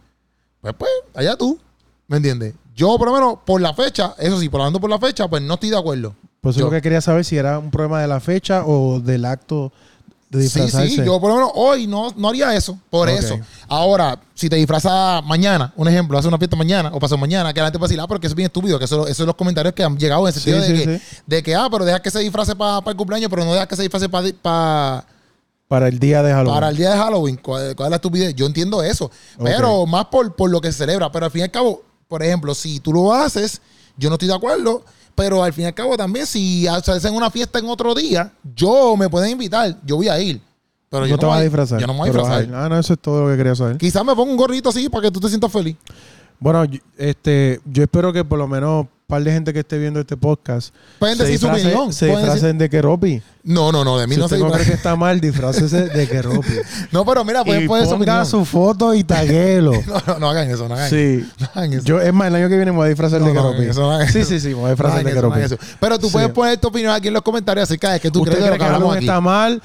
pues, 0.62 0.74
pues, 0.78 0.92
allá 1.16 1.36
tú. 1.36 1.60
¿Me 2.08 2.18
entiendes? 2.18 2.54
Yo, 2.76 2.98
por 2.98 3.08
lo 3.08 3.14
menos, 3.14 3.36
por 3.46 3.62
la 3.62 3.74
fecha, 3.74 4.16
eso 4.18 4.40
sí, 4.40 4.50
por 4.50 4.62
hablando 4.62 4.80
por 4.80 4.90
la 4.90 5.00
fecha, 5.00 5.28
pues 5.28 5.42
no 5.42 5.54
estoy 5.56 5.70
de 5.70 5.78
acuerdo. 5.78 6.16
Pues 6.42 6.56
eso 6.56 6.62
Yo- 6.62 6.66
lo 6.66 6.72
que 6.72 6.82
quería 6.82 7.02
saber 7.02 7.24
si 7.26 7.38
era 7.38 7.60
un 7.60 7.70
problema 7.72 8.02
de 8.02 8.08
la 8.08 8.20
fecha 8.20 8.64
o 8.66 9.00
del 9.00 9.26
acto 9.26 9.72
de 10.30 10.40
Sí, 10.40 10.44
disfrazarse. 10.62 10.90
sí, 10.96 11.02
yo 11.06 11.20
por 11.20 11.30
lo 11.30 11.36
menos 11.36 11.52
hoy 11.56 11.88
no, 11.88 12.12
no 12.16 12.30
haría 12.30 12.56
eso, 12.56 12.80
por 12.90 13.10
eso. 13.10 13.38
Ahora, 13.68 14.18
si 14.34 14.50
te 14.50 14.56
disfrazas 14.56 15.24
mañana, 15.26 15.74
un 15.76 15.88
ejemplo, 15.90 16.18
haces 16.18 16.30
una 16.30 16.38
fiesta 16.38 16.56
mañana 16.56 16.90
o 16.94 17.00
pasado 17.00 17.18
mañana, 17.18 17.54
que 17.54 17.60
la 17.60 17.68
gente 17.68 17.78
puede 17.80 17.90
decir, 17.90 18.02
ah, 18.02 18.08
porque 18.08 18.28
eso 18.28 18.32
es 18.34 18.38
bien 18.38 18.46
estúpido, 18.48 18.80
que 18.80 18.86
eso, 18.86 19.04
esos 19.06 19.18
son 19.18 19.28
los 19.28 19.36
comentarios 19.36 19.74
que 19.74 19.84
han 19.84 19.98
llegado 19.98 20.22
en 20.22 20.28
el 20.28 20.34
sentido 20.34 20.64
Sí, 20.64 20.72
de, 20.72 20.80
sí, 20.80 20.86
que, 20.86 21.00
sí. 21.00 21.04
de 21.28 21.44
que, 21.44 21.54
ah, 21.56 21.68
pero 21.70 21.84
deja 21.86 22.02
que 22.02 22.10
se 22.10 22.20
disfrace 22.20 22.56
para 22.56 22.82
el 22.90 22.96
cumpleaños, 22.96 23.30
pero 23.30 23.44
no 23.44 23.54
deja 23.54 23.68
que 23.68 23.76
se 23.76 23.82
disfrace 23.84 24.08
para 24.34 25.06
Para 25.72 25.88
el 25.88 26.00
día 26.00 26.22
de 26.22 26.34
Halloween. 26.34 26.54
para 26.54 26.68
el 26.68 26.76
día 26.76 26.90
de 26.90 26.98
Halloween. 26.98 27.38
¿Cuál, 27.38 27.78
cuál 27.78 27.88
es 27.88 27.90
la 27.92 27.96
estupidez? 27.96 28.36
Yo 28.36 28.46
entiendo 28.46 28.84
eso. 28.84 29.10
Pero 29.42 29.86
más 29.86 30.08
por, 30.08 30.36
por 30.36 30.50
lo 30.50 30.60
que 30.60 30.70
se 30.70 30.80
celebra. 30.80 31.10
Pero 31.14 31.28
al 31.28 31.32
fin 31.32 31.40
y 31.40 31.44
al 31.44 31.52
cabo, 31.52 31.82
por 32.10 32.22
ejemplo, 32.22 32.54
si 32.54 32.82
tú 32.82 32.92
lo 32.92 33.14
haces, 33.14 33.62
yo 33.96 34.10
no 34.10 34.16
estoy 34.16 34.28
de 34.28 34.34
acuerdo. 34.34 34.84
Pero 35.16 35.42
al 35.42 35.54
fin 35.54 35.64
y 35.64 35.68
al 35.68 35.74
cabo 35.74 35.96
también, 35.96 36.28
si 36.28 36.68
hacen 36.68 37.16
una 37.16 37.32
fiesta 37.32 37.58
en 37.60 37.70
otro 37.70 37.96
día, 37.96 38.34
yo 38.54 38.98
me 38.98 39.08
pueden 39.08 39.32
invitar, 39.32 39.78
yo 39.86 39.96
voy 39.96 40.10
a 40.10 40.20
ir. 40.20 40.42
Pero 40.90 41.04
no 41.04 41.08
yo 41.08 41.18
te 41.18 41.22
no 41.22 41.30
vas 41.30 41.38
voy 41.38 41.42
a 41.42 41.44
disfrazar. 41.46 41.80
Yo 41.80 41.88
no 41.88 41.94
me 41.94 42.00
voy 42.00 42.10
a 42.10 42.12
disfrazar. 42.12 42.50
Ah, 42.54 42.68
no, 42.68 42.78
eso 42.78 42.92
es 42.92 43.00
todo 43.00 43.24
lo 43.24 43.32
que 43.32 43.38
quería 43.38 43.56
saber. 43.56 43.78
Quizás 43.78 44.04
me 44.04 44.14
ponga 44.14 44.30
un 44.30 44.38
gorrito 44.38 44.68
así 44.68 44.90
para 44.90 45.04
que 45.04 45.12
tú 45.12 45.22
te 45.22 45.30
sientas 45.30 45.50
feliz. 45.50 45.78
Bueno, 46.38 46.66
este, 46.98 47.62
yo 47.64 47.84
espero 47.84 48.12
que 48.12 48.26
por 48.26 48.40
lo 48.40 48.48
menos 48.50 48.88
par 49.12 49.24
de 49.24 49.32
gente 49.32 49.54
que 49.54 49.60
esté 49.60 49.78
viendo 49.78 50.00
este 50.00 50.16
podcast 50.18 50.74
Pueden 50.98 51.18
decir 51.18 51.38
su 51.38 51.48
opinión. 51.48 51.92
se 51.94 52.08
disfracen 52.08 52.58
de 52.58 52.70
Keropi. 52.70 53.22
No, 53.44 53.72
no, 53.72 53.84
no, 53.84 53.98
de 54.00 54.08
mí 54.08 54.16
Si 54.16 54.22
no 54.22 54.28
se 54.30 54.38
no 54.40 54.50
cree 54.52 54.66
que 54.66 54.74
está 54.74 54.96
mal, 54.96 55.20
disfrácese 55.20 55.90
de 55.90 56.08
Keropi. 56.08 56.54
No, 56.92 57.06
pero 57.06 57.24
mira, 57.26 57.44
pueden 57.44 57.68
poner 57.68 57.86
su 57.86 57.92
ponga 57.92 58.04
opinión. 58.22 58.26
su 58.26 58.46
foto 58.46 58.94
y 58.94 59.04
taguelo. 59.04 59.74
No, 59.88 60.02
no, 60.08 60.20
no 60.20 60.30
hagan 60.30 60.50
eso, 60.50 60.68
no 60.68 60.76
hagan 60.76 60.90
Sí. 60.90 61.28
No 61.40 61.48
hagan 61.54 61.74
eso. 61.74 61.84
Yo, 61.86 62.00
es 62.02 62.14
más, 62.14 62.28
el 62.30 62.36
año 62.36 62.50
que 62.50 62.56
viene 62.56 62.72
me 62.72 62.78
voy 62.78 62.86
a 62.86 62.90
disfrazar 62.90 63.20
No, 63.22 63.28
de 63.28 63.34
no, 63.34 63.52
Keropi. 63.52 63.80
no 63.80 64.00
sí, 64.08 64.20
eso. 64.20 64.30
sí, 64.30 64.40
sí, 64.40 64.48
me 64.50 64.54
voy 64.56 64.64
a 64.64 64.68
No 64.68 64.70
disfrazar 64.70 65.04
de 65.04 65.14
no 65.14 65.34
Keropi. 65.34 65.56
Pero 65.80 66.00
tú 66.00 66.08
Sí. 66.08 66.14
puedes 66.14 66.30
poner 66.30 66.58
tu 66.58 66.68
opinión 66.70 66.94
aquí 66.94 67.10
en 67.10 67.14
los 67.14 67.24
comentarios 67.24 67.64
acerca 67.66 67.92
de 67.94 68.00
que 68.00 68.10
tú 68.10 68.20
¿Usted 68.22 68.32
crees 68.32 68.46
de 68.46 68.50
lo 68.52 68.54
que 68.56 68.60
que 68.60 68.66
hablamos 68.66 68.98
está 68.98 69.20
mal 69.22 69.62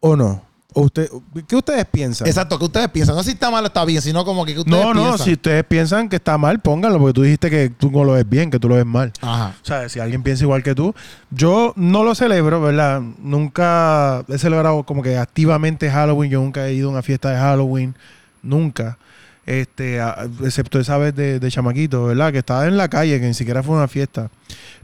o 0.00 0.14
no? 0.16 0.45
¿O 0.78 0.82
usted, 0.82 1.08
¿Qué 1.48 1.56
ustedes 1.56 1.86
piensan? 1.86 2.28
Exacto, 2.28 2.58
¿qué 2.58 2.66
ustedes 2.66 2.88
piensan? 2.90 3.16
No 3.16 3.22
si 3.22 3.30
está 3.30 3.50
mal 3.50 3.64
o 3.64 3.66
está 3.68 3.82
bien, 3.86 4.02
sino 4.02 4.26
como 4.26 4.44
que 4.44 4.52
¿qué 4.52 4.58
ustedes 4.60 4.78
No, 4.84 4.92
no, 4.92 5.00
piensan. 5.04 5.24
si 5.24 5.32
ustedes 5.32 5.64
piensan 5.64 6.08
que 6.10 6.16
está 6.16 6.36
mal, 6.36 6.60
pónganlo, 6.60 6.98
porque 6.98 7.14
tú 7.14 7.22
dijiste 7.22 7.48
que 7.48 7.70
tú 7.70 7.90
no 7.90 8.04
lo 8.04 8.12
ves 8.12 8.28
bien, 8.28 8.50
que 8.50 8.58
tú 8.58 8.68
lo 8.68 8.74
ves 8.74 8.84
mal. 8.84 9.10
Ajá. 9.22 9.54
O 9.62 9.64
sea, 9.64 9.88
si 9.88 10.00
alguien 10.00 10.22
piensa 10.22 10.44
igual 10.44 10.62
que 10.62 10.74
tú, 10.74 10.94
yo 11.30 11.72
no 11.76 12.04
lo 12.04 12.14
celebro, 12.14 12.60
¿verdad? 12.60 13.00
Nunca 13.22 14.22
he 14.28 14.36
celebrado 14.36 14.82
como 14.84 15.02
que 15.02 15.16
activamente 15.16 15.90
Halloween, 15.90 16.30
yo 16.30 16.40
nunca 16.42 16.66
he 16.68 16.74
ido 16.74 16.88
a 16.90 16.92
una 16.92 17.02
fiesta 17.02 17.30
de 17.30 17.38
Halloween, 17.38 17.94
nunca. 18.42 18.98
Este, 19.46 20.00
a- 20.00 20.28
excepto 20.44 20.78
esa 20.78 20.98
vez 20.98 21.14
de, 21.14 21.40
de 21.40 21.50
chamaquito, 21.50 22.04
¿verdad? 22.04 22.32
Que 22.32 22.38
estaba 22.38 22.66
en 22.66 22.76
la 22.76 22.88
calle, 22.88 23.18
que 23.18 23.26
ni 23.28 23.32
siquiera 23.34 23.62
fue 23.62 23.76
una 23.76 23.88
fiesta. 23.88 24.28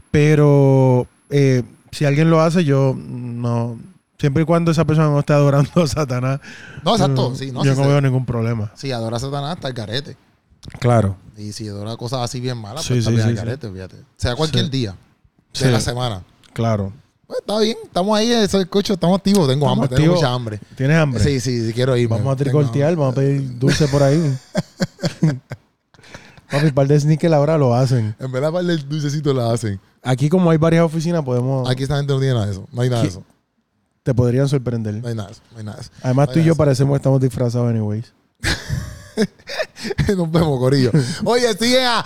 Pero 0.09 1.07
eh, 1.29 1.63
si 1.91 2.05
alguien 2.05 2.29
lo 2.29 2.41
hace, 2.41 2.63
yo 2.63 2.95
no. 2.97 3.77
Siempre 4.19 4.43
y 4.43 4.45
cuando 4.45 4.71
esa 4.71 4.85
persona 4.85 5.09
no 5.09 5.19
esté 5.19 5.33
adorando 5.33 5.69
a 5.83 5.87
Satanás. 5.87 6.39
No, 6.83 6.93
exacto. 6.93 7.31
yo- 7.31 7.35
sí, 7.35 7.51
no, 7.51 7.63
yo 7.65 7.75
si 7.75 7.81
no 7.81 7.87
veo 7.87 7.99
ningún 8.01 8.25
problema. 8.25 8.71
Si 8.75 8.91
adora 8.91 9.17
a 9.17 9.19
Satanás, 9.19 9.55
está 9.55 9.67
el 9.67 9.73
garete. 9.73 10.17
Claro. 10.79 11.17
Y 11.37 11.51
si 11.51 11.67
adora 11.67 11.97
cosas 11.97 12.21
así 12.21 12.39
bien 12.39 12.57
malas, 12.57 12.83
Sí, 12.83 12.93
pues 12.93 13.05
sí, 13.05 13.11
está 13.15 13.27
el 13.29 13.31
sí. 13.31 13.35
garete, 13.43 13.69
fíjate. 13.71 13.97
Sea 14.17 14.35
cualquier 14.35 14.69
día 14.69 14.95
de 15.59 15.71
la 15.71 15.79
semana. 15.81 16.23
Claro. 16.53 16.93
Pues 17.27 17.39
está 17.39 17.57
bien, 17.59 17.77
estamos 17.83 18.17
ahí, 18.17 18.31
eso 18.31 18.59
escucho, 18.61 18.93
estamos 18.93 19.17
activos. 19.17 19.47
Tengo 19.47 19.65
Estamos 19.65 19.71
hambre, 19.85 19.87
tengo 19.89 20.01
activos. 20.13 20.15
mucha 20.21 20.33
hambre. 20.33 20.59
¿Tienes 20.75 20.97
hambre? 20.97 21.23
Sí, 21.23 21.39
sí, 21.39 21.65
sí, 21.67 21.73
quiero 21.73 21.97
ir. 21.97 22.07
Vamos 22.07 22.31
a 22.31 22.35
tricortear, 22.35 22.95
vamos 22.95 23.13
a 23.13 23.15
pedir 23.15 23.57
dulce 23.59 23.87
por 23.87 24.03
ahí. 24.03 24.37
Papi, 26.51 26.71
par 26.71 26.87
de 26.87 26.99
sneakers 26.99 27.33
ahora 27.33 27.57
lo 27.57 27.73
hacen. 27.73 28.15
En 28.19 28.31
verdad, 28.31 28.51
para 28.51 28.71
el 28.71 28.87
dulcecito 28.87 29.33
la 29.33 29.51
hacen. 29.51 29.79
Aquí, 30.03 30.29
como 30.29 30.51
hay 30.51 30.57
varias 30.57 30.83
oficinas, 30.85 31.23
podemos. 31.23 31.67
Aquí 31.69 31.83
esta 31.83 31.97
gente 31.97 32.13
no 32.13 32.19
tiene 32.19 32.35
nada 32.35 32.45
de 32.45 32.51
eso. 32.51 32.67
No 32.71 32.81
hay 32.81 32.89
nada 32.89 33.01
de 33.01 33.07
eso. 33.07 33.23
Te 34.03 34.13
podrían 34.13 34.47
sorprender. 34.49 34.95
No 34.95 35.07
hay 35.07 35.15
nada. 35.15 35.31
No 35.51 35.57
hay 35.59 35.63
nada. 35.63 35.79
Además, 36.01 36.29
tú 36.31 36.39
y 36.39 36.43
yo 36.43 36.55
parecemos 36.55 36.93
que 36.93 36.97
estamos 36.97 37.21
disfrazados, 37.21 37.69
anyways. 37.69 38.11
Nos 40.17 40.31
vemos, 40.31 40.57
Corillo. 40.59 40.91
Oye, 41.23 41.53
siguen 41.55 41.85
a 41.85 41.99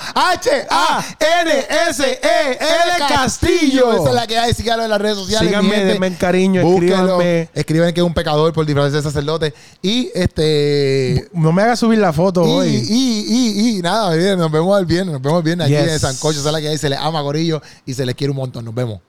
H-A-N-S-E-L 1.54 3.06
Castillo. 3.08 3.94
Esa 3.94 4.10
es 4.10 4.14
la 4.16 4.28
que 4.28 4.38
hay. 4.38 4.54
Síganlo 4.54 4.84
en 4.84 4.90
las 4.90 5.00
redes 5.02 5.18
sociales. 5.18 5.48
Síganme, 5.50 5.86
denme 5.86 6.14
cariño, 6.16 6.64
Búsquenlo. 6.64 6.96
escríbanme. 7.22 7.50
Escriben 7.54 7.94
que 7.94 8.02
es 8.02 8.06
un 8.06 8.14
pecador 8.14 8.52
por 8.54 8.66
disfrazarse 8.66 8.98
de 8.98 9.04
sacerdote. 9.04 9.54
Y 9.82 10.12
este. 10.14 11.30
No 11.34 11.52
me 11.54 11.62
hagas 11.62 11.80
subir 11.80 12.00
la 12.00 12.12
foto 12.14 12.46
Y, 12.46 12.52
hoy. 12.52 12.68
y, 12.90 13.26
y, 13.28 13.78
y, 13.78 13.82
nada, 13.82 14.14
bien, 14.16 14.38
nos 14.38 14.52
vemos 14.52 14.78
el 14.80 14.86
viernes, 14.86 15.14
nos 15.14 15.22
vemos 15.22 15.40
el 15.40 15.44
viernes 15.46 15.66
aquí 15.68 15.76
Yes. 15.76 15.94
en 15.94 16.00
Sancocho, 16.00 16.40
esa 16.40 16.50
es 16.50 16.54
la 16.54 16.62
que 16.62 16.68
hay, 16.70 16.78
se 16.78 16.90
les 16.90 17.00
ama 17.00 17.22
Corillo 17.22 17.62
y 17.86 17.94
se 17.94 18.06
les 18.06 18.16
quiere 18.16 18.32
un 18.32 18.38
montón, 18.38 18.66
nos 18.66 18.76
vemos. 18.76 19.00